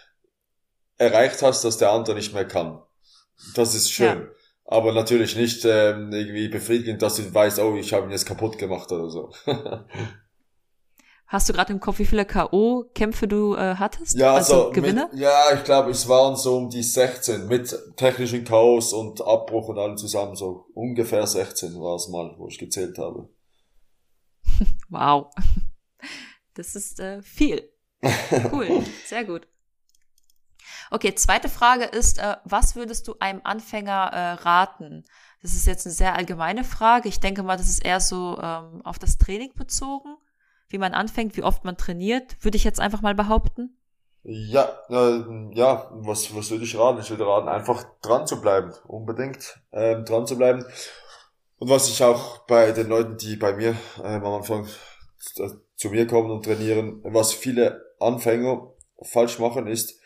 erreicht 0.98 1.42
hast, 1.42 1.66
dass 1.66 1.78
der 1.78 1.92
andere 1.92 2.16
nicht 2.16 2.34
mehr 2.34 2.48
kann. 2.48 2.82
Das 3.56 3.76
ist 3.76 3.92
schön. 3.92 4.22
Ja. 4.22 4.39
Aber 4.72 4.94
natürlich 4.94 5.36
nicht 5.36 5.66
ähm, 5.66 6.12
irgendwie 6.12 6.48
befriedigend, 6.48 7.02
dass 7.02 7.16
du 7.16 7.34
weißt, 7.34 7.58
oh, 7.58 7.76
ich 7.76 7.92
habe 7.92 8.06
ihn 8.06 8.12
jetzt 8.12 8.28
kaputt 8.28 8.60
gemacht 8.60 8.92
oder 8.92 9.10
so. 9.10 9.32
Hast 11.26 11.50
du 11.50 11.54
gerade 11.54 11.74
im 11.74 11.80
Kopf, 11.80 11.98
wie 11.98 12.06
viele 12.06 12.24
K.O.-Kämpfe 12.24 13.26
du 13.26 13.56
äh, 13.56 13.76
hattest? 13.76 14.16
Ja, 14.16 14.36
also, 14.36 14.54
also 14.54 14.72
Gewinne? 14.72 15.10
Mit, 15.12 15.22
ja, 15.22 15.56
ich 15.56 15.64
glaube, 15.64 15.90
es 15.90 16.08
waren 16.08 16.36
so 16.36 16.58
um 16.58 16.70
die 16.70 16.84
16 16.84 17.48
mit 17.48 17.76
technischen 17.98 18.44
Chaos 18.44 18.94
und 18.94 19.22
Abbruch 19.22 19.70
und 19.70 19.80
allem 19.80 19.98
zusammen. 19.98 20.36
So 20.36 20.68
ungefähr 20.76 21.26
16 21.26 21.74
war 21.74 21.96
es 21.96 22.08
mal, 22.08 22.36
wo 22.38 22.48
ich 22.48 22.60
gezählt 22.60 22.98
habe. 23.00 23.28
Wow. 24.90 25.32
Das 26.54 26.76
ist 26.76 27.00
äh, 27.00 27.24
viel. 27.24 27.72
Cool, 28.52 28.84
sehr 29.06 29.26
gut. 29.26 29.48
Okay, 30.92 31.14
zweite 31.16 31.50
Frage 31.50 31.86
ist, 31.86 32.20
äh, 32.20 32.38
was 32.46 32.76
würdest 32.76 33.08
du 33.08 33.16
einem 33.20 33.42
Anfänger 33.44 34.12
äh, 34.12 34.32
raten? 34.44 35.06
Das 35.42 35.54
ist 35.54 35.68
jetzt 35.68 35.86
eine 35.86 35.94
sehr 35.94 36.16
allgemeine 36.16 36.64
Frage. 36.64 37.08
Ich 37.10 37.20
denke 37.20 37.44
mal, 37.44 37.58
das 37.58 37.70
ist 37.70 37.86
eher 37.86 38.00
so 38.00 38.40
ähm, 38.42 38.82
auf 38.84 39.00
das 39.00 39.18
Training 39.18 39.54
bezogen 39.56 40.18
wie 40.70 40.78
man 40.78 40.94
anfängt, 40.94 41.36
wie 41.36 41.44
oft 41.44 41.66
man 41.66 41.78
trainiert, 41.78 42.38
würde 42.42 42.58
ich 42.58 42.64
jetzt 42.64 42.80
einfach 42.80 43.02
mal 43.02 43.16
behaupten. 43.16 43.76
Ja, 44.24 44.70
äh, 44.90 45.24
ja, 45.54 45.90
was, 45.92 46.36
was 46.36 46.52
würde 46.52 46.66
ich 46.66 46.78
raten? 46.78 47.00
Ich 47.00 47.10
würde 47.10 47.26
raten, 47.26 47.48
einfach 47.48 47.84
dran 48.02 48.28
zu 48.28 48.40
bleiben, 48.40 48.74
unbedingt 48.88 49.60
ähm, 49.72 50.06
dran 50.06 50.28
zu 50.28 50.38
bleiben. 50.38 50.64
Und 51.58 51.70
was 51.70 51.90
ich 51.90 52.04
auch 52.04 52.40
bei 52.46 52.72
den 52.72 52.88
Leuten, 52.88 53.18
die 53.18 53.36
bei 53.36 53.54
mir 53.54 53.76
ähm, 54.04 54.24
am 54.24 54.34
Anfang 54.34 54.68
zu 55.76 55.90
mir 55.90 56.08
kommen 56.08 56.32
und 56.32 56.46
trainieren, 56.46 57.02
was 57.04 57.34
viele 57.34 57.82
Anfänger 58.00 58.72
falsch 59.02 59.40
machen, 59.40 59.68
ist, 59.68 59.99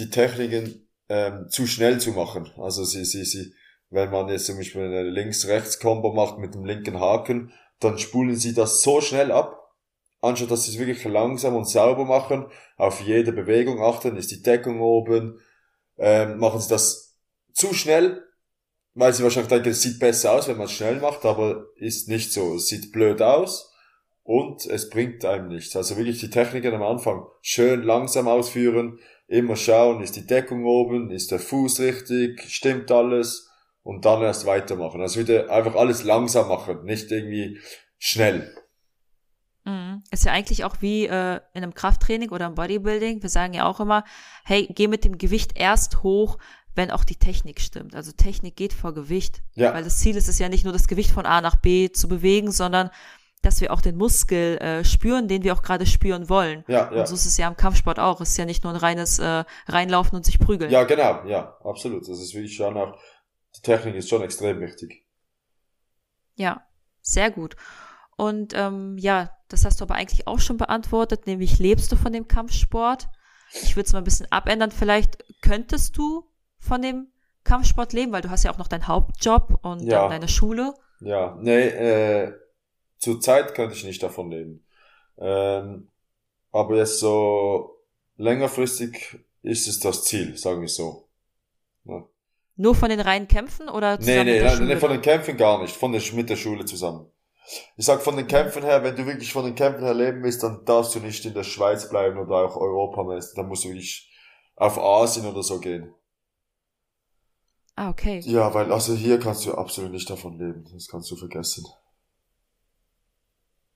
die 0.00 0.10
Techniken 0.10 0.88
ähm, 1.08 1.48
zu 1.50 1.66
schnell 1.66 2.00
zu 2.00 2.12
machen. 2.12 2.50
Also 2.56 2.84
sie, 2.84 3.04
sie, 3.04 3.24
sie, 3.24 3.52
wenn 3.90 4.10
man 4.10 4.28
jetzt 4.28 4.46
zum 4.46 4.56
Beispiel 4.56 4.82
eine 4.82 5.02
Links-Rechts-Kombo 5.02 6.12
macht 6.12 6.38
mit 6.38 6.54
dem 6.54 6.64
linken 6.64 7.00
Haken, 7.00 7.52
dann 7.80 7.98
spulen 7.98 8.36
sie 8.36 8.54
das 8.54 8.82
so 8.82 9.00
schnell 9.00 9.32
ab, 9.32 9.74
anstatt 10.20 10.50
dass 10.50 10.64
sie 10.64 10.72
es 10.72 10.78
wirklich 10.78 11.04
langsam 11.04 11.56
und 11.56 11.68
sauber 11.68 12.04
machen, 12.04 12.46
auf 12.76 13.00
jede 13.00 13.32
Bewegung 13.32 13.82
achten, 13.82 14.16
ist 14.16 14.30
die 14.30 14.42
Deckung 14.42 14.80
oben, 14.80 15.40
ähm, 15.98 16.38
machen 16.38 16.60
sie 16.60 16.68
das 16.68 17.18
zu 17.52 17.74
schnell, 17.74 18.22
weil 18.94 19.12
sie 19.12 19.22
wahrscheinlich 19.22 19.50
denken, 19.50 19.70
es 19.70 19.82
sieht 19.82 19.98
besser 19.98 20.32
aus, 20.32 20.48
wenn 20.48 20.56
man 20.56 20.66
es 20.66 20.72
schnell 20.72 21.00
macht, 21.00 21.24
aber 21.24 21.66
ist 21.76 22.08
nicht 22.08 22.32
so. 22.32 22.54
Es 22.56 22.66
sieht 22.66 22.92
blöd 22.92 23.22
aus 23.22 23.72
und 24.22 24.66
es 24.66 24.90
bringt 24.90 25.24
einem 25.24 25.48
nichts. 25.48 25.74
Also 25.76 25.96
wirklich 25.96 26.20
die 26.20 26.30
Techniken 26.30 26.74
am 26.74 26.82
Anfang 26.82 27.26
schön 27.40 27.82
langsam 27.82 28.28
ausführen, 28.28 28.98
immer 29.30 29.54
schauen, 29.54 30.02
ist 30.02 30.16
die 30.16 30.26
Deckung 30.26 30.64
oben, 30.64 31.10
ist 31.10 31.30
der 31.30 31.38
Fuß 31.38 31.80
richtig, 31.80 32.42
stimmt 32.48 32.90
alles 32.90 33.48
und 33.82 34.04
dann 34.04 34.22
erst 34.22 34.44
weitermachen. 34.44 35.00
Also 35.00 35.20
wieder 35.20 35.48
einfach 35.50 35.76
alles 35.76 36.02
langsam 36.02 36.48
machen, 36.48 36.84
nicht 36.84 37.12
irgendwie 37.12 37.60
schnell. 37.96 38.52
Mhm. 39.64 40.02
Ist 40.10 40.24
ja 40.24 40.32
eigentlich 40.32 40.64
auch 40.64 40.76
wie 40.80 41.06
äh, 41.06 41.36
in 41.54 41.62
einem 41.62 41.74
Krafttraining 41.74 42.30
oder 42.30 42.46
im 42.46 42.56
Bodybuilding. 42.56 43.22
Wir 43.22 43.30
sagen 43.30 43.54
ja 43.54 43.66
auch 43.66 43.78
immer, 43.78 44.04
hey, 44.44 44.68
geh 44.74 44.88
mit 44.88 45.04
dem 45.04 45.16
Gewicht 45.16 45.52
erst 45.54 46.02
hoch, 46.02 46.38
wenn 46.74 46.90
auch 46.90 47.04
die 47.04 47.16
Technik 47.16 47.60
stimmt. 47.60 47.94
Also 47.94 48.10
Technik 48.10 48.56
geht 48.56 48.72
vor 48.72 48.94
Gewicht. 48.94 49.42
Ja. 49.54 49.72
Weil 49.74 49.84
das 49.84 49.98
Ziel 49.98 50.16
ist 50.16 50.28
es 50.28 50.40
ja 50.40 50.48
nicht 50.48 50.64
nur 50.64 50.72
das 50.72 50.88
Gewicht 50.88 51.12
von 51.12 51.24
A 51.24 51.40
nach 51.40 51.56
B 51.56 51.92
zu 51.92 52.08
bewegen, 52.08 52.50
sondern 52.50 52.90
dass 53.42 53.60
wir 53.60 53.72
auch 53.72 53.80
den 53.80 53.96
Muskel 53.96 54.58
äh, 54.58 54.84
spüren, 54.84 55.28
den 55.28 55.42
wir 55.42 55.54
auch 55.54 55.62
gerade 55.62 55.86
spüren 55.86 56.28
wollen. 56.28 56.64
Ja, 56.68 56.92
ja. 56.92 57.00
Und 57.00 57.08
so 57.08 57.14
ist 57.14 57.26
es 57.26 57.36
ja 57.36 57.48
im 57.48 57.56
Kampfsport 57.56 57.98
auch. 57.98 58.20
Es 58.20 58.30
ist 58.30 58.36
ja 58.36 58.44
nicht 58.44 58.64
nur 58.64 58.72
ein 58.72 58.78
reines 58.78 59.18
äh, 59.18 59.44
Reinlaufen 59.66 60.16
und 60.16 60.24
sich 60.24 60.38
prügeln. 60.38 60.70
Ja, 60.70 60.84
genau, 60.84 61.24
ja, 61.26 61.56
absolut. 61.64 62.02
Das 62.02 62.20
ist 62.20 62.34
wirklich 62.34 62.54
schon 62.54 62.76
auch, 62.76 62.98
die 63.56 63.62
Technik 63.62 63.94
ist 63.94 64.08
schon 64.08 64.22
extrem 64.22 64.60
wichtig. 64.60 65.06
Ja, 66.34 66.62
sehr 67.00 67.30
gut. 67.30 67.56
Und 68.16 68.52
ähm, 68.54 68.98
ja, 68.98 69.30
das 69.48 69.64
hast 69.64 69.80
du 69.80 69.84
aber 69.84 69.94
eigentlich 69.94 70.26
auch 70.26 70.38
schon 70.38 70.58
beantwortet, 70.58 71.26
nämlich 71.26 71.58
lebst 71.58 71.90
du 71.90 71.96
von 71.96 72.12
dem 72.12 72.28
Kampfsport? 72.28 73.08
Ich 73.62 73.74
würde 73.74 73.86
es 73.86 73.92
mal 73.92 73.98
ein 73.98 74.04
bisschen 74.04 74.30
abändern. 74.30 74.70
Vielleicht 74.70 75.24
könntest 75.42 75.96
du 75.96 76.28
von 76.58 76.82
dem 76.82 77.08
Kampfsport 77.44 77.92
leben, 77.92 78.12
weil 78.12 78.22
du 78.22 78.30
hast 78.30 78.44
ja 78.44 78.52
auch 78.52 78.58
noch 78.58 78.68
deinen 78.68 78.86
Hauptjob 78.86 79.58
und 79.62 79.80
ja. 79.80 80.08
deine 80.08 80.28
Schule. 80.28 80.74
Ja, 81.00 81.36
nee, 81.40 81.66
äh, 81.66 82.32
zur 83.00 83.20
Zeit 83.20 83.54
könnte 83.54 83.74
ich 83.74 83.84
nicht 83.84 84.02
davon 84.02 84.30
leben. 84.30 84.64
Ähm, 85.18 85.88
aber 86.52 86.76
jetzt 86.76 87.00
so 87.00 87.76
längerfristig 88.16 89.18
ist 89.42 89.66
es 89.66 89.80
das 89.80 90.04
Ziel, 90.04 90.36
sagen 90.36 90.60
wir 90.60 90.68
so. 90.68 91.08
Ja. 91.84 92.04
Nur 92.56 92.74
von 92.74 92.90
den 92.90 93.00
reinen 93.00 93.26
Kämpfen 93.26 93.68
oder 93.68 93.98
zusammen 93.98 94.26
nee, 94.26 94.40
nee, 94.40 94.44
nein, 94.44 94.66
nee, 94.66 94.76
von 94.76 94.90
den 94.90 95.00
Kämpfen 95.00 95.36
gar 95.36 95.60
nicht, 95.62 95.74
von 95.74 95.92
der, 95.92 96.02
mit 96.12 96.28
der 96.28 96.36
Schule 96.36 96.66
zusammen. 96.66 97.10
Ich 97.76 97.86
sag 97.86 98.02
von 98.02 98.16
den 98.16 98.26
Kämpfen 98.26 98.62
her, 98.62 98.84
wenn 98.84 98.94
du 98.94 99.06
wirklich 99.06 99.32
von 99.32 99.44
den 99.44 99.54
Kämpfen 99.54 99.82
her 99.82 99.94
leben 99.94 100.22
willst, 100.22 100.42
dann 100.42 100.64
darfst 100.66 100.94
du 100.94 101.00
nicht 101.00 101.24
in 101.24 101.34
der 101.34 101.42
Schweiz 101.42 101.88
bleiben 101.88 102.18
oder 102.18 102.36
auch 102.36 102.56
Europameister. 102.56 103.34
Dann 103.36 103.48
musst 103.48 103.64
du 103.64 103.68
wirklich 103.68 104.12
auf 104.56 104.78
Asien 104.78 105.26
oder 105.26 105.42
so 105.42 105.58
gehen. 105.58 105.92
Ah, 107.76 107.88
okay. 107.88 108.20
Ja, 108.24 108.52
weil 108.52 108.70
also 108.70 108.94
hier 108.94 109.18
kannst 109.18 109.46
du 109.46 109.54
absolut 109.54 109.90
nicht 109.90 110.08
davon 110.10 110.38
leben. 110.38 110.68
Das 110.72 110.86
kannst 110.86 111.10
du 111.10 111.16
vergessen. 111.16 111.64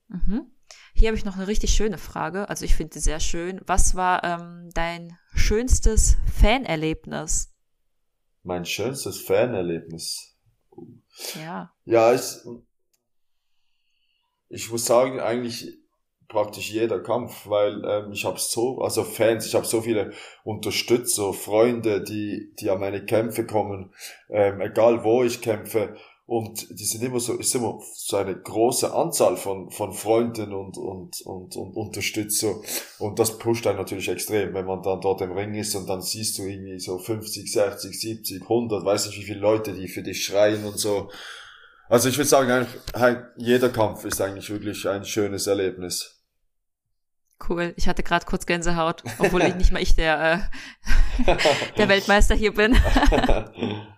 Mhm. 0.07 0.51
Hier 0.93 1.09
habe 1.09 1.17
ich 1.17 1.25
noch 1.25 1.35
eine 1.35 1.47
richtig 1.47 1.71
schöne 1.71 1.97
Frage. 1.97 2.49
Also 2.49 2.65
ich 2.65 2.75
finde 2.75 2.93
sie 2.93 2.99
sehr 2.99 3.19
schön. 3.19 3.61
Was 3.65 3.95
war 3.95 4.23
ähm, 4.23 4.69
dein 4.73 5.17
schönstes 5.33 6.17
Fanerlebnis? 6.39 7.53
Mein 8.43 8.65
schönstes 8.65 9.21
Fanerlebnis. 9.21 10.37
Ja. 11.41 11.73
Ja, 11.85 12.13
ich, 12.13 12.21
ich 14.49 14.71
muss 14.71 14.85
sagen, 14.85 15.19
eigentlich 15.19 15.79
praktisch 16.27 16.71
jeder 16.71 17.01
Kampf, 17.01 17.47
weil 17.47 17.83
ähm, 17.85 18.11
ich 18.11 18.25
habe 18.25 18.39
so, 18.39 18.81
also 18.81 19.03
Fans, 19.03 19.45
ich 19.45 19.55
habe 19.55 19.65
so 19.65 19.81
viele 19.81 20.11
Unterstützer, 20.43 21.33
Freunde, 21.33 22.03
die, 22.03 22.53
die 22.59 22.69
an 22.69 22.79
meine 22.79 23.05
Kämpfe 23.05 23.45
kommen, 23.45 23.93
ähm, 24.29 24.61
egal 24.61 25.03
wo 25.03 25.23
ich 25.23 25.41
kämpfe. 25.41 25.95
Und 26.27 26.67
die 26.71 26.85
sind 26.85 27.03
immer 27.03 27.19
so, 27.19 27.33
ist 27.33 27.53
immer 27.53 27.79
so 27.93 28.17
eine 28.17 28.35
große 28.35 28.91
Anzahl 28.91 29.37
von, 29.37 29.69
von 29.69 29.93
Freunden 29.93 30.53
und, 30.53 30.75
und, 30.75 31.21
und, 31.21 31.55
und 31.55 31.75
Unterstützer. 31.75 32.55
Und 32.97 33.19
das 33.19 33.37
pusht 33.37 33.67
einen 33.67 33.77
natürlich 33.77 34.09
extrem, 34.09 34.55
wenn 34.55 34.65
man 34.65 34.81
dann 34.81 35.01
dort 35.01 35.21
im 35.21 35.33
Ring 35.33 35.53
ist 35.53 35.75
und 35.75 35.87
dann 35.87 36.01
siehst 36.01 36.39
du 36.39 36.43
irgendwie 36.43 36.79
so 36.79 36.97
50, 36.97 37.51
60, 37.51 37.99
70, 37.99 38.41
100, 38.41 38.83
weiß 38.83 39.05
nicht 39.07 39.19
wie 39.19 39.25
viele 39.25 39.39
Leute, 39.39 39.73
die 39.73 39.87
für 39.87 40.01
dich 40.01 40.25
schreien 40.25 40.65
und 40.65 40.79
so. 40.79 41.11
Also 41.89 42.09
ich 42.09 42.17
würde 42.17 42.27
sagen, 42.27 42.65
jeder 43.37 43.69
Kampf 43.69 44.03
ist 44.05 44.19
eigentlich 44.19 44.49
wirklich 44.49 44.87
ein 44.89 45.05
schönes 45.05 45.45
Erlebnis. 45.45 46.23
Cool. 47.47 47.73
Ich 47.75 47.87
hatte 47.87 48.01
gerade 48.01 48.25
kurz 48.25 48.47
Gänsehaut, 48.47 49.03
obwohl 49.19 49.43
ich 49.43 49.55
nicht 49.55 49.71
mal 49.71 49.81
ich 49.81 49.93
der, 49.93 50.49
äh, 51.27 51.35
der 51.77 51.87
Weltmeister 51.89 52.33
hier 52.33 52.53
bin. 52.53 52.75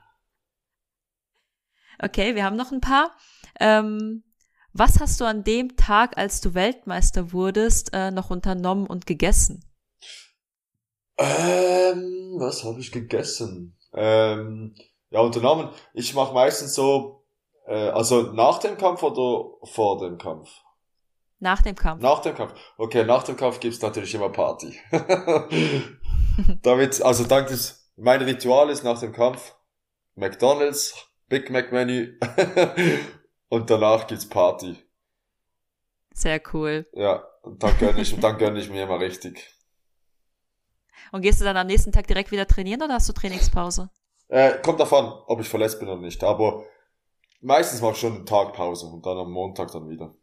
Okay, 2.02 2.36
wir 2.36 2.44
haben 2.44 2.56
noch 2.56 2.72
ein 2.72 2.82
paar. 2.82 3.16
Ähm, 3.60 4.24
was 4.74 5.00
hast 5.00 5.20
du 5.20 5.26
an 5.26 5.44
dem 5.44 5.76
Tag, 5.76 6.18
als 6.18 6.42
du 6.42 6.54
Weltmeister 6.54 7.32
wurdest, 7.32 7.90
äh, 7.94 8.12
noch 8.12 8.30
unternommen 8.30 8.86
und 8.86 9.08
gegessen? 9.08 9.64
Ähm, 11.18 12.36
was 12.38 12.64
habe 12.64 12.80
ich 12.80 12.92
gegessen? 12.92 13.76
Ähm, 13.94 14.76
ja, 15.10 15.22
unternommen. 15.22 15.70
Ich 15.94 16.14
mache 16.14 16.34
meistens 16.34 16.76
so, 16.76 17.26
äh, 17.66 17.90
also 17.90 18.34
nach 18.34 18.60
dem 18.60 18.78
Kampf 18.78 19.02
oder 19.02 19.50
vor 19.64 19.98
dem 20.00 20.20
Kampf? 20.20 20.50
Nach 21.40 21.62
dem 21.62 21.76
Kampf. 21.76 22.02
Nach 22.02 22.20
dem 22.20 22.36
Kampf. 22.36 22.54
Okay, 22.78 23.04
nach 23.04 23.24
dem 23.24 23.36
Kampf 23.36 23.60
gibt's 23.60 23.82
natürlich 23.82 24.14
immer 24.14 24.30
Party. 24.30 24.80
Damit, 26.62 27.02
also 27.02 27.24
dank 27.26 27.48
des, 27.48 27.92
mein 27.96 28.22
Ritual 28.22 28.70
ist 28.70 28.84
nach 28.84 29.00
dem 29.00 29.12
Kampf 29.12 29.56
McDonalds, 30.16 31.07
Big 31.30 31.50
Mac 31.50 31.72
Menü 31.72 32.18
und 33.50 33.70
danach 33.70 34.08
gibt's 34.08 34.28
Party. 34.28 34.78
Sehr 36.14 36.42
cool. 36.54 36.88
Ja, 36.94 37.24
und 37.44 37.62
dann 37.62 37.78
gönn 37.78 37.98
ich, 37.98 38.18
dann 38.20 38.38
gönn 38.38 38.56
ich 38.56 38.70
mir 38.70 38.84
immer 38.84 39.00
richtig. 39.00 39.54
Und 41.12 41.22
gehst 41.22 41.40
du 41.40 41.46
dann 41.46 41.58
am 41.58 41.68
nächsten 41.68 41.92
Tag 41.92 42.08
direkt 42.08 42.32
wieder 42.32 42.48
trainieren 42.48 42.82
oder 42.82 42.96
hast 42.96 43.08
du 43.08 43.14
Trainingspause? 43.14 43.90
Äh, 44.30 44.60
kommt 44.62 44.80
davon, 44.80 45.06
ob 45.28 45.40
ich 45.40 45.48
verletzt 45.48 45.80
bin 45.80 45.88
oder 45.88 46.02
nicht. 46.02 46.24
Aber 46.24 46.66
meistens 47.42 47.82
mache 47.82 47.94
ich 47.94 48.00
schon 48.00 48.16
einen 48.16 48.26
Tag 48.26 48.54
Pause 48.54 48.88
und 48.88 49.06
dann 49.06 49.18
am 49.18 49.32
Montag 49.32 49.72
dann 49.72 49.90
wieder. 49.90 50.16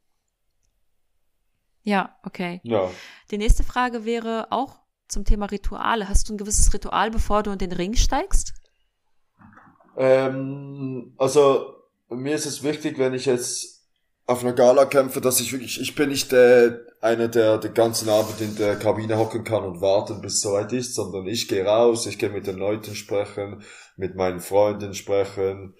Ja, 1.83 2.19
okay. 2.25 2.61
Ja. 2.65 2.91
Die 3.31 3.39
nächste 3.39 3.63
Frage 3.63 4.05
wäre 4.05 4.49
auch 4.51 4.81
zum 5.09 5.25
Thema 5.25 5.47
Rituale. 5.47 6.09
Hast 6.09 6.29
du 6.29 6.35
ein 6.35 6.39
gewisses 6.39 6.73
Ritual, 6.73 7.11
bevor 7.11 7.43
du 7.43 7.53
in 7.53 7.59
den 7.59 7.73
Ring 7.73 7.95
steigst? 7.95 8.54
Ähm, 9.97 11.15
also 11.19 11.75
mir 12.09 12.35
ist 12.35 12.47
es 12.47 12.63
wichtig, 12.63 12.99
wenn 12.99 13.15
ich 13.15 13.27
jetzt 13.27 13.75
auf 14.27 14.43
einer 14.43 14.55
Gala 14.55 14.87
kämpfe, 14.87 15.21
dass 15.21 15.41
ich 15.41 15.53
wirklich, 15.53 15.81
ich 15.81 15.95
bin 15.95 16.09
nicht 16.09 16.33
der, 16.33 16.81
einer, 17.01 17.29
der 17.29 17.59
den 17.59 17.75
ganzen 17.75 18.09
Abend 18.09 18.41
in 18.41 18.57
der 18.57 18.77
Kabine 18.77 19.19
hocken 19.19 19.45
kann 19.45 19.65
und 19.65 19.83
warten, 19.83 20.23
bis 20.23 20.35
es 20.35 20.41
soweit 20.41 20.73
ist, 20.73 20.95
sondern 20.95 21.27
ich 21.27 21.47
gehe 21.47 21.65
raus, 21.65 22.07
ich 22.07 22.19
gehe 22.19 22.31
mit 22.31 22.47
den 22.47 22.57
Leuten 22.57 22.95
sprechen, 22.95 23.63
mit 23.97 24.15
meinen 24.15 24.41
Freunden 24.41 24.95
sprechen, 24.95 25.75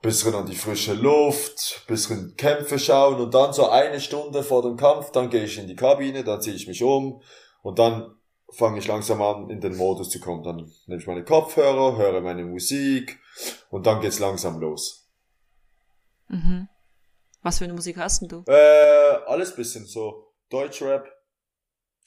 bisschen 0.00 0.34
an 0.34 0.46
die 0.46 0.56
frische 0.56 0.94
Luft, 0.94 1.84
bisschen 1.86 2.36
Kämpfe 2.36 2.78
schauen 2.78 3.20
und 3.20 3.34
dann 3.34 3.52
so 3.52 3.68
eine 3.68 4.00
Stunde 4.00 4.42
vor 4.42 4.62
dem 4.62 4.76
Kampf, 4.76 5.10
dann 5.12 5.28
gehe 5.28 5.44
ich 5.44 5.58
in 5.58 5.66
die 5.66 5.76
Kabine, 5.76 6.24
dann 6.24 6.40
ziehe 6.40 6.56
ich 6.56 6.66
mich 6.66 6.82
um 6.82 7.20
und 7.62 7.78
dann 7.78 8.14
fange 8.52 8.78
ich 8.78 8.86
langsam 8.86 9.20
an, 9.22 9.50
in 9.50 9.60
den 9.60 9.76
Modus 9.76 10.10
zu 10.10 10.20
kommen. 10.20 10.42
Dann 10.42 10.70
nehme 10.86 11.00
ich 11.00 11.06
meine 11.06 11.24
Kopfhörer, 11.24 11.96
höre 11.96 12.20
meine 12.20 12.44
Musik 12.44 13.18
und 13.70 13.86
dann 13.86 14.00
geht's 14.00 14.18
langsam 14.18 14.60
los. 14.60 15.10
Mhm. 16.28 16.68
Was 17.42 17.58
für 17.58 17.64
eine 17.64 17.74
Musik 17.74 17.98
hast 17.98 18.22
denn 18.22 18.28
du? 18.28 18.44
Äh, 18.46 19.18
alles 19.26 19.54
bisschen 19.54 19.84
so 19.86 20.32
Deutschrap, 20.48 21.06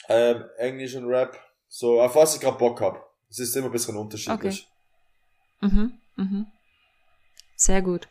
ähm, 0.10 0.46
englischen 0.58 1.06
Rap, 1.06 1.40
so 1.68 2.02
auf 2.02 2.16
was 2.16 2.36
ich 2.36 2.42
gerade 2.42 2.58
Bock 2.58 2.82
hab. 2.82 3.08
Es 3.30 3.40
ist 3.40 3.56
immer 3.56 3.68
ein 3.68 3.72
bisschen 3.72 3.98
unterschiedlich. 3.98 4.68
Okay. 5.62 5.74
Mhm, 5.74 6.00
mhm. 6.16 6.48
Sehr 7.56 7.82
gut. 7.82 8.08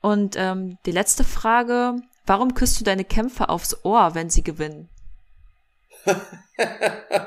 Und 0.00 0.36
ähm, 0.36 0.78
die 0.86 0.90
letzte 0.90 1.24
Frage, 1.24 1.96
warum 2.26 2.54
küsst 2.54 2.80
du 2.80 2.84
deine 2.84 3.04
Kämpfer 3.04 3.50
aufs 3.50 3.84
Ohr, 3.84 4.14
wenn 4.14 4.30
sie 4.30 4.42
gewinnen? 4.42 4.88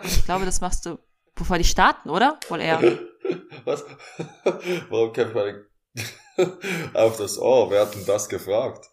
Ich 0.03 0.25
glaube, 0.25 0.45
das 0.45 0.61
machst 0.61 0.85
du, 0.85 0.99
bevor 1.35 1.57
die 1.57 1.63
starten, 1.63 2.09
oder? 2.09 2.39
Wohl 2.49 2.61
eher. 2.61 2.81
Was? 3.63 3.83
Warum 4.89 5.13
kämpft 5.13 5.35
man 5.35 5.65
auf 6.93 7.17
das 7.17 7.37
Ohr? 7.37 7.71
Wer 7.71 7.81
hat 7.81 7.95
denn 7.95 8.05
das 8.05 8.29
gefragt? 8.29 8.89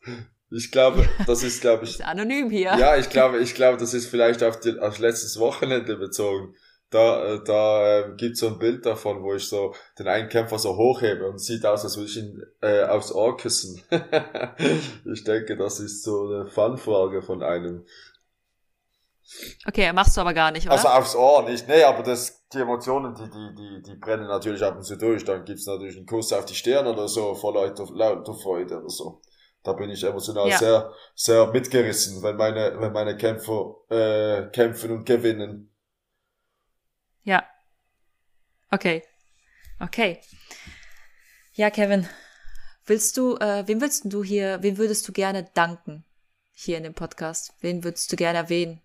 Ich 0.51 0.71
glaube, 0.71 1.09
das 1.27 1.43
ist, 1.43 1.61
glaube 1.61 1.85
ich. 1.85 1.91
Ist 1.99 2.05
anonym 2.05 2.51
hier. 2.51 2.77
Ja, 2.79 2.97
ich 2.97 3.09
glaube, 3.09 3.39
ich 3.39 3.55
glaube, 3.55 3.79
das 3.79 3.95
ist 3.95 4.09
vielleicht 4.09 4.43
auf, 4.43 4.61
die, 4.61 4.79
auf 4.79 4.99
letztes 4.99 5.39
Wochenende 5.39 5.97
bezogen. 5.97 6.55
Da, 6.91 7.25
äh, 7.25 7.41
da 7.43 8.01
äh, 8.01 8.17
gibt 8.17 8.37
so 8.37 8.49
ein 8.49 8.59
Bild 8.59 8.85
davon, 8.85 9.23
wo 9.23 9.33
ich 9.33 9.49
so 9.49 9.75
den 9.99 10.09
einen 10.09 10.29
Kämpfer 10.29 10.59
so 10.59 10.77
hochhebe 10.77 11.27
und 11.27 11.39
sieht 11.39 11.65
aus, 11.65 11.85
als 11.85 11.97
würde 11.97 12.11
ich 12.11 12.19
ihn 12.19 12.43
äh, 12.61 12.85
aufs 12.85 13.13
Ohr 13.13 13.35
küssen. 13.39 13.81
ich 15.11 15.25
denke, 15.25 15.57
das 15.57 15.81
ist 15.81 16.03
so 16.03 16.27
eine 16.29 16.47
Fanfrage 16.47 17.23
von 17.23 17.43
einem. 17.43 17.87
Okay, 19.67 19.93
machst 19.93 20.17
du 20.17 20.21
aber 20.21 20.35
gar 20.35 20.51
nicht, 20.51 20.67
oder? 20.67 20.75
Also 20.75 20.89
aufs 20.89 21.15
Ohr 21.15 21.43
nicht. 21.49 21.67
Nee, 21.69 21.83
aber 21.85 22.03
das, 22.03 22.47
die 22.53 22.59
Emotionen, 22.59 23.15
die, 23.15 23.31
die, 23.31 23.55
die, 23.55 23.83
die 23.83 23.97
brennen 23.97 24.27
natürlich 24.27 24.63
ab 24.63 24.77
und 24.77 24.85
zu 24.85 24.97
durch. 24.97 25.25
Dann 25.25 25.45
gibt's 25.45 25.67
natürlich 25.67 25.97
einen 25.97 26.07
Kuss 26.07 26.33
auf 26.33 26.45
die 26.45 26.55
Stirn 26.55 26.87
oder 26.87 27.09
so, 27.09 27.35
vor 27.35 27.55
lauter, 27.55 27.87
lauter 27.93 28.35
Freude 28.35 28.79
oder 28.79 28.89
so. 28.89 29.23
Da 29.63 29.73
bin 29.75 29.91
ich 29.91 30.03
emotional 30.03 30.49
ja. 30.49 30.59
sehr, 30.59 30.93
sehr 31.15 31.47
mitgerissen, 31.47 32.23
wenn 32.23 32.37
meine, 32.37 32.81
wenn 32.81 32.93
meine 32.93 33.17
Kämpfer 33.17 33.77
äh, 33.91 34.51
kämpfen 34.51 34.91
und 34.91 35.05
gewinnen. 35.07 35.73
Ja. 37.23 37.45
Okay. 38.71 39.05
Okay. 39.79 40.21
Ja, 41.53 41.71
Kevin. 41.71 42.09
Willst 42.87 43.17
du, 43.17 43.37
äh, 43.37 43.67
wem 43.69 43.81
willst 43.81 44.13
du 44.13 44.25
hier, 44.25 44.63
wem 44.63 44.79
würdest 44.79 45.07
du 45.07 45.13
gerne 45.13 45.49
danken 45.55 46.05
hier 46.53 46.79
in 46.79 46.83
dem 46.83 46.95
Podcast? 46.95 47.55
Wen 47.61 47.85
würdest 47.85 48.11
du 48.11 48.17
gerne 48.17 48.39
erwähnen? 48.39 48.81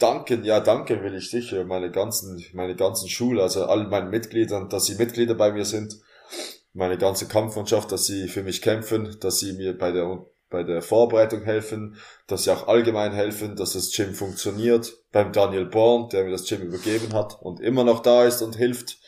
Danken, 0.00 0.44
ja, 0.44 0.60
danken 0.60 1.02
will 1.02 1.14
ich 1.14 1.30
sicher, 1.30 1.64
meine 1.64 1.90
ganzen, 1.90 2.44
meine 2.52 2.74
ganzen 2.74 3.08
Schule, 3.08 3.42
also 3.42 3.66
allen 3.66 3.88
meinen 3.88 4.10
Mitgliedern, 4.10 4.68
dass 4.68 4.86
sie 4.86 4.96
Mitglieder 4.96 5.34
bei 5.34 5.52
mir 5.52 5.64
sind, 5.64 6.00
meine 6.72 6.98
ganze 6.98 7.28
Kampfmannschaft, 7.28 7.92
dass 7.92 8.06
sie 8.06 8.28
für 8.28 8.42
mich 8.42 8.62
kämpfen, 8.62 9.16
dass 9.20 9.38
sie 9.38 9.52
mir 9.52 9.76
bei 9.76 9.92
der, 9.92 10.26
bei 10.48 10.62
der 10.62 10.82
Vorbereitung 10.82 11.42
helfen, 11.42 11.96
dass 12.26 12.44
sie 12.44 12.50
auch 12.50 12.68
allgemein 12.68 13.12
helfen, 13.12 13.56
dass 13.56 13.74
das 13.74 13.92
Gym 13.92 14.14
funktioniert, 14.14 14.92
beim 15.12 15.32
Daniel 15.32 15.66
Born, 15.66 16.08
der 16.08 16.24
mir 16.24 16.30
das 16.30 16.46
Gym 16.48 16.62
übergeben 16.62 17.12
hat 17.12 17.40
und 17.40 17.60
immer 17.60 17.84
noch 17.84 18.00
da 18.00 18.24
ist 18.24 18.42
und 18.42 18.56
hilft, 18.56 18.98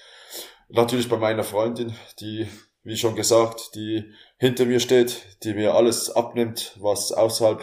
natürlich 0.68 1.09
bei 1.09 1.16
meiner 1.16 1.45
Freundin, 1.45 1.95
die, 2.20 2.49
wie 2.82 2.97
schon 2.97 3.16
gesagt, 3.16 3.74
die 3.74 4.12
hinter 4.38 4.66
mir 4.66 4.80
steht, 4.80 5.22
die 5.45 5.55
mir 5.55 5.74
alles 5.74 6.11
abnimmt, 6.11 6.76
was 6.80 7.12
außerhalb 7.12 7.62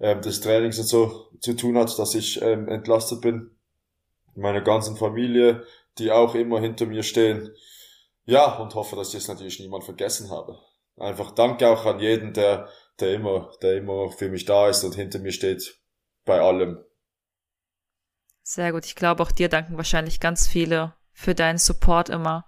ähm, 0.00 0.22
des 0.22 0.40
Trainings 0.40 0.78
und 0.78 0.86
so 0.86 1.30
zu 1.40 1.54
tun 1.54 1.76
hat, 1.76 1.96
dass 1.98 2.14
ich 2.14 2.40
ähm, 2.40 2.68
entlastet 2.68 3.20
bin. 3.20 3.50
Meine 4.34 4.62
ganzen 4.62 4.96
Familie, 4.96 5.64
die 5.98 6.10
auch 6.10 6.34
immer 6.34 6.60
hinter 6.60 6.86
mir 6.86 7.02
stehen. 7.02 7.54
Ja, 8.24 8.58
und 8.58 8.74
hoffe, 8.74 8.96
dass 8.96 9.08
ich 9.08 9.14
jetzt 9.14 9.28
natürlich 9.28 9.60
niemand 9.60 9.84
vergessen 9.84 10.30
habe. 10.30 10.58
Einfach 10.96 11.32
danke 11.32 11.68
auch 11.68 11.84
an 11.84 12.00
jeden, 12.00 12.32
der, 12.32 12.68
der 12.98 13.14
immer, 13.14 13.52
der 13.62 13.76
immer 13.76 14.10
für 14.10 14.28
mich 14.28 14.44
da 14.44 14.68
ist 14.68 14.84
und 14.84 14.94
hinter 14.94 15.18
mir 15.18 15.32
steht 15.32 15.78
bei 16.24 16.40
allem. 16.40 16.82
Sehr 18.42 18.72
gut. 18.72 18.86
Ich 18.86 18.94
glaube, 18.94 19.22
auch 19.22 19.32
dir 19.32 19.48
danken 19.48 19.76
wahrscheinlich 19.76 20.20
ganz 20.20 20.48
viele 20.48 20.94
für 21.12 21.34
deinen 21.34 21.58
Support 21.58 22.08
immer. 22.08 22.46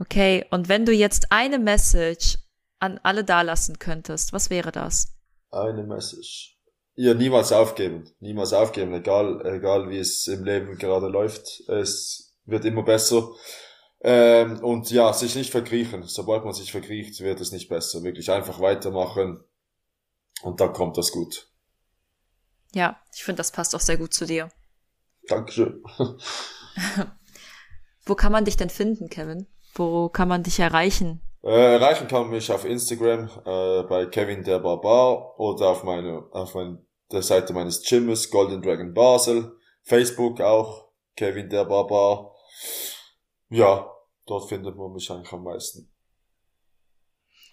Okay, 0.00 0.44
und 0.50 0.68
wenn 0.68 0.84
du 0.84 0.92
jetzt 0.92 1.30
eine 1.30 1.58
Message 1.58 2.38
an 2.80 2.98
alle 3.02 3.24
dalassen 3.24 3.78
könntest, 3.78 4.32
was 4.32 4.50
wäre 4.50 4.72
das? 4.72 5.16
Eine 5.50 5.84
Message 5.84 6.53
ihr 6.96 7.14
niemals 7.14 7.52
aufgeben. 7.52 8.10
Niemals 8.20 8.52
aufgeben, 8.52 8.94
egal, 8.94 9.44
egal 9.46 9.90
wie 9.90 9.98
es 9.98 10.26
im 10.26 10.44
Leben 10.44 10.76
gerade 10.78 11.08
läuft. 11.08 11.60
Es 11.68 12.36
wird 12.44 12.64
immer 12.64 12.82
besser. 12.82 13.28
Ähm, 14.00 14.62
und 14.62 14.90
ja, 14.90 15.12
sich 15.12 15.34
nicht 15.34 15.50
verkriechen. 15.50 16.02
Sobald 16.04 16.44
man 16.44 16.52
sich 16.52 16.72
verkriecht, 16.72 17.20
wird 17.20 17.40
es 17.40 17.52
nicht 17.52 17.68
besser. 17.68 18.02
Wirklich 18.02 18.30
einfach 18.30 18.60
weitermachen. 18.60 19.42
Und 20.42 20.60
dann 20.60 20.72
kommt 20.72 20.98
das 20.98 21.10
gut. 21.10 21.48
Ja, 22.74 23.00
ich 23.14 23.24
finde, 23.24 23.38
das 23.38 23.52
passt 23.52 23.74
auch 23.74 23.80
sehr 23.80 23.96
gut 23.96 24.12
zu 24.12 24.26
dir. 24.26 24.50
Dankeschön. 25.28 25.82
Wo 28.04 28.14
kann 28.14 28.32
man 28.32 28.44
dich 28.44 28.56
denn 28.56 28.68
finden, 28.68 29.08
Kevin? 29.08 29.46
Wo 29.74 30.08
kann 30.08 30.28
man 30.28 30.42
dich 30.42 30.60
erreichen? 30.60 31.22
Äh, 31.44 31.74
erreichen 31.74 32.08
kann 32.08 32.22
man 32.22 32.30
mich 32.30 32.50
auf 32.50 32.64
Instagram 32.64 33.28
äh, 33.44 33.82
bei 33.82 34.06
Kevin 34.06 34.42
der 34.44 34.60
Barbar 34.60 35.38
oder 35.38 35.68
auf 35.68 35.84
meine 35.84 36.24
auf 36.30 36.54
mein, 36.54 36.78
der 37.12 37.20
Seite 37.20 37.52
meines 37.52 37.82
Gyms 37.82 38.30
Golden 38.30 38.62
Dragon 38.62 38.94
Basel, 38.94 39.54
Facebook 39.82 40.40
auch 40.40 40.88
Kevin 41.16 41.50
der 41.50 41.66
Barbar. 41.66 42.34
Ja, 43.50 43.90
dort 44.24 44.48
findet 44.48 44.74
man 44.76 44.94
mich 44.94 45.10
eigentlich 45.10 45.32
am 45.34 45.44
meisten. 45.44 45.92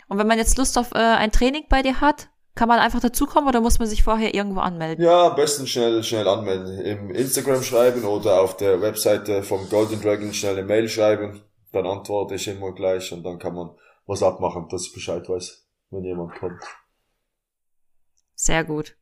Und 0.08 0.18
wenn 0.18 0.28
man 0.28 0.38
jetzt 0.38 0.58
Lust 0.58 0.78
auf 0.78 0.94
äh, 0.94 0.98
ein 0.98 1.34
Training 1.34 1.66
bei 1.70 1.82
dir 1.82 2.00
hat, 2.00 2.30
kann 2.56 2.70
man 2.70 2.80
einfach 2.80 3.02
dazukommen 3.02 3.50
oder 3.50 3.60
muss 3.60 3.80
man 3.80 3.90
sich 3.90 4.04
vorher 4.04 4.34
irgendwo 4.34 4.62
anmelden? 4.62 5.04
Ja, 5.04 5.28
am 5.28 5.36
besten 5.36 5.68
schnell, 5.68 6.02
schnell 6.04 6.30
anmelden. 6.30 6.80
Im 6.80 7.12
Instagram 7.12 7.62
schreiben 7.62 8.06
oder 8.06 8.40
auf 8.40 8.56
der 8.56 8.82
Webseite 8.82 9.44
vom 9.44 9.70
Golden 9.70 10.02
Dragon 10.02 10.34
schnell 10.34 10.58
eine 10.58 10.66
Mail 10.66 10.88
schreiben. 10.88 11.44
Dann 11.74 11.86
antworte 11.86 12.36
ich 12.36 12.48
immer 12.48 12.74
gleich 12.74 13.12
und 13.14 13.24
dann 13.24 13.40
kann 13.40 13.56
man 13.56 13.72
was 14.06 14.24
abmachen, 14.24 14.68
dass 14.70 14.88
ich 14.88 14.94
Bescheid 14.94 15.28
weiß, 15.28 15.68
wenn 15.90 16.04
jemand 16.04 16.36
kommt. 16.36 16.62
Sehr 18.36 18.64
gut. 18.64 18.98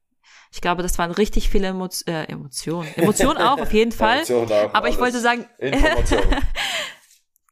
Ich 0.52 0.62
glaube, 0.62 0.82
das 0.82 0.98
waren 0.98 1.12
richtig 1.12 1.50
viele 1.50 1.68
Emo 1.68 1.88
äh, 2.08 2.26
Emotionen. 2.26 2.88
Emotionen 2.96 3.38
auch, 3.38 3.60
auf 3.60 3.72
jeden 3.72 3.92
Fall. 4.04 4.18
Emotionen 4.18 4.52
auch, 4.52 4.74
Aber 4.74 4.90
ich 4.90 5.00
wollte 5.00 5.20
sagen, 5.20 5.46
Informationen. 5.58 6.36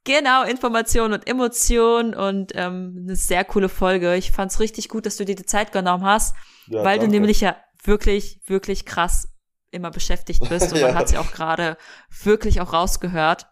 Genau, 0.07 0.45
Information 0.45 1.11
und 1.11 1.27
Emotion 1.27 2.15
und 2.15 2.53
ähm, 2.55 2.95
eine 3.03 3.17
sehr 3.17 3.43
coole 3.43 3.67
Folge. 3.67 4.15
Ich 4.15 4.31
fand's 4.31 4.61
richtig 4.61 4.87
gut, 4.87 5.05
dass 5.05 5.17
du 5.17 5.25
dir 5.25 5.35
die 5.35 5.45
Zeit 5.45 5.73
genommen 5.73 6.05
hast, 6.05 6.33
ja, 6.67 6.77
weil 6.77 6.97
danke. 6.97 7.07
du 7.07 7.11
nämlich 7.11 7.41
ja 7.41 7.57
wirklich, 7.83 8.39
wirklich 8.45 8.85
krass 8.85 9.27
immer 9.69 9.91
beschäftigt 9.91 10.47
bist 10.47 10.71
und 10.71 10.77
ja. 10.79 10.87
man 10.87 10.95
hat's 10.95 11.11
ja 11.11 11.19
auch 11.19 11.33
gerade 11.33 11.77
wirklich 12.23 12.61
auch 12.61 12.71
rausgehört. 12.71 13.47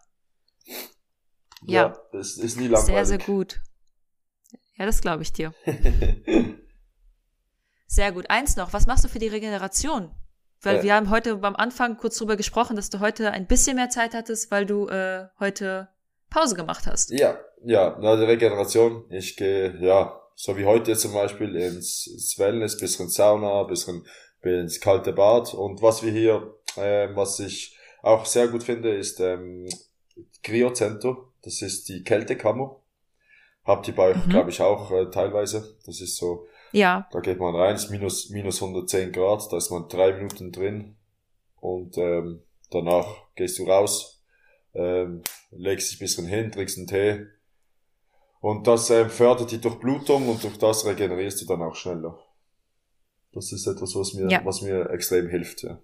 Ja, 1.60 1.88
ja, 1.88 1.98
das 2.12 2.38
ist 2.38 2.56
nie 2.56 2.68
langweilig. 2.68 2.86
Sehr, 2.86 3.04
sehr 3.04 3.18
gut. 3.18 3.60
Ja, 4.76 4.86
das 4.86 5.00
glaube 5.00 5.22
ich 5.22 5.32
dir. 5.32 5.54
sehr 7.86 8.12
gut. 8.12 8.28
Eins 8.28 8.56
noch, 8.56 8.72
was 8.72 8.86
machst 8.86 9.04
du 9.04 9.08
für 9.08 9.18
die 9.18 9.28
Regeneration? 9.28 10.10
Weil 10.62 10.76
äh, 10.76 10.82
wir 10.82 10.94
haben 10.94 11.10
heute 11.10 11.36
beim 11.36 11.56
Anfang 11.56 11.96
kurz 11.96 12.18
drüber 12.18 12.36
gesprochen, 12.36 12.76
dass 12.76 12.90
du 12.90 13.00
heute 13.00 13.30
ein 13.30 13.46
bisschen 13.46 13.76
mehr 13.76 13.90
Zeit 13.90 14.14
hattest, 14.14 14.50
weil 14.50 14.66
du 14.66 14.88
äh, 14.88 15.26
heute 15.40 15.88
Pause 16.30 16.56
gemacht 16.56 16.86
hast. 16.86 17.10
Ja, 17.10 17.38
ja, 17.64 17.96
na, 18.00 18.16
die 18.16 18.24
Regeneration. 18.24 19.04
Ich 19.10 19.36
gehe, 19.36 19.76
ja, 19.80 20.20
so 20.34 20.56
wie 20.56 20.66
heute 20.66 20.94
zum 20.96 21.14
Beispiel 21.14 21.56
ins, 21.56 22.06
ins 22.06 22.38
Wellness, 22.38 22.76
bisschen 22.76 23.08
Sauna, 23.08 23.62
bisschen 23.64 24.04
ins 24.42 24.80
kalte 24.80 25.12
Bad. 25.12 25.54
Und 25.54 25.82
was 25.82 26.02
wir 26.02 26.12
hier, 26.12 26.54
äh, 26.76 27.08
was 27.14 27.40
ich 27.40 27.76
auch 28.02 28.26
sehr 28.26 28.48
gut 28.48 28.62
finde, 28.62 28.94
ist 28.94 29.20
ähm, 29.20 29.66
Cryocento. 30.42 31.32
Das 31.42 31.62
ist 31.62 31.88
die 31.88 32.02
Kältekammer. 32.02 32.80
Habt 33.66 33.88
ihr 33.88 33.94
bei 33.94 34.10
euch, 34.10 34.26
mhm. 34.26 34.30
glaube 34.30 34.50
ich, 34.50 34.60
auch 34.60 34.90
äh, 34.92 35.10
teilweise. 35.10 35.76
Das 35.84 36.00
ist 36.00 36.16
so, 36.16 36.46
ja. 36.72 37.08
da 37.10 37.20
geht 37.20 37.40
man 37.40 37.54
rein, 37.54 37.74
ist 37.74 37.90
minus, 37.90 38.30
minus 38.30 38.62
110 38.62 39.12
Grad, 39.12 39.52
da 39.52 39.56
ist 39.56 39.70
man 39.70 39.88
drei 39.88 40.12
Minuten 40.12 40.52
drin 40.52 40.96
und 41.56 41.98
ähm, 41.98 42.42
danach 42.70 43.06
gehst 43.34 43.58
du 43.58 43.64
raus, 43.64 44.22
ähm, 44.72 45.22
legst 45.50 45.90
dich 45.90 45.98
ein 45.98 46.04
bisschen 46.04 46.26
hin, 46.26 46.52
trinkst 46.52 46.78
einen 46.78 46.86
Tee. 46.86 47.26
Und 48.40 48.68
das 48.68 48.88
ähm, 48.90 49.10
fördert 49.10 49.50
die 49.50 49.60
Durchblutung 49.60 50.28
und 50.28 50.44
durch 50.44 50.58
das 50.58 50.86
regenerierst 50.86 51.40
du 51.42 51.46
dann 51.46 51.62
auch 51.62 51.74
schneller. 51.74 52.16
Das 53.32 53.52
ist 53.52 53.66
etwas, 53.66 53.96
was 53.96 54.14
mir, 54.14 54.28
ja. 54.30 54.44
was 54.44 54.62
mir 54.62 54.90
extrem 54.90 55.28
hilft, 55.28 55.64
ja. 55.64 55.80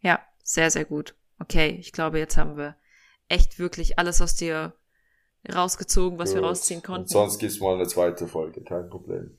Ja, 0.00 0.20
sehr, 0.44 0.70
sehr 0.70 0.84
gut. 0.84 1.16
Okay, 1.40 1.76
ich 1.80 1.90
glaube, 1.90 2.20
jetzt 2.20 2.36
haben 2.36 2.56
wir 2.56 2.76
echt 3.28 3.58
wirklich 3.58 3.98
alles 3.98 4.20
aus 4.22 4.36
dir 4.36 4.74
rausgezogen, 5.52 6.18
was 6.18 6.30
gut. 6.30 6.40
wir 6.40 6.46
rausziehen 6.46 6.82
konnten. 6.82 7.02
Und 7.02 7.10
sonst 7.10 7.38
gibt's 7.38 7.60
mal 7.60 7.74
eine 7.74 7.86
zweite 7.86 8.28
Folge, 8.28 8.62
kein 8.62 8.88
Problem. 8.88 9.38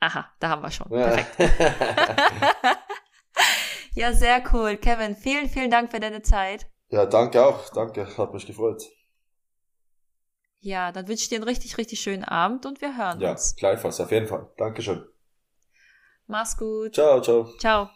Aha, 0.00 0.32
da 0.40 0.48
haben 0.48 0.62
wir 0.62 0.70
schon. 0.70 0.88
Perfekt. 0.88 1.38
Ja, 3.94 4.12
sehr 4.12 4.42
cool. 4.52 4.76
Kevin, 4.76 5.14
vielen, 5.14 5.48
vielen 5.48 5.70
Dank 5.70 5.90
für 5.90 6.00
deine 6.00 6.22
Zeit. 6.22 6.66
Ja, 6.88 7.06
danke 7.06 7.44
auch. 7.44 7.68
Danke, 7.70 8.06
hat 8.16 8.32
mich 8.32 8.46
gefreut. 8.46 8.82
Ja, 10.60 10.92
dann 10.92 11.08
wünsche 11.08 11.24
ich 11.24 11.28
dir 11.28 11.36
einen 11.36 11.44
richtig, 11.44 11.76
richtig 11.76 12.00
schönen 12.00 12.24
Abend 12.24 12.64
und 12.66 12.80
wir 12.80 12.96
hören 12.96 13.20
ja, 13.20 13.32
uns. 13.32 13.54
Ja, 13.56 13.70
gleichfalls, 13.70 14.00
auf 14.00 14.10
jeden 14.10 14.28
Fall. 14.28 14.50
Dankeschön. 14.56 15.04
Mach's 16.26 16.56
gut. 16.56 16.94
Ciao, 16.94 17.20
ciao. 17.20 17.52
Ciao. 17.58 17.90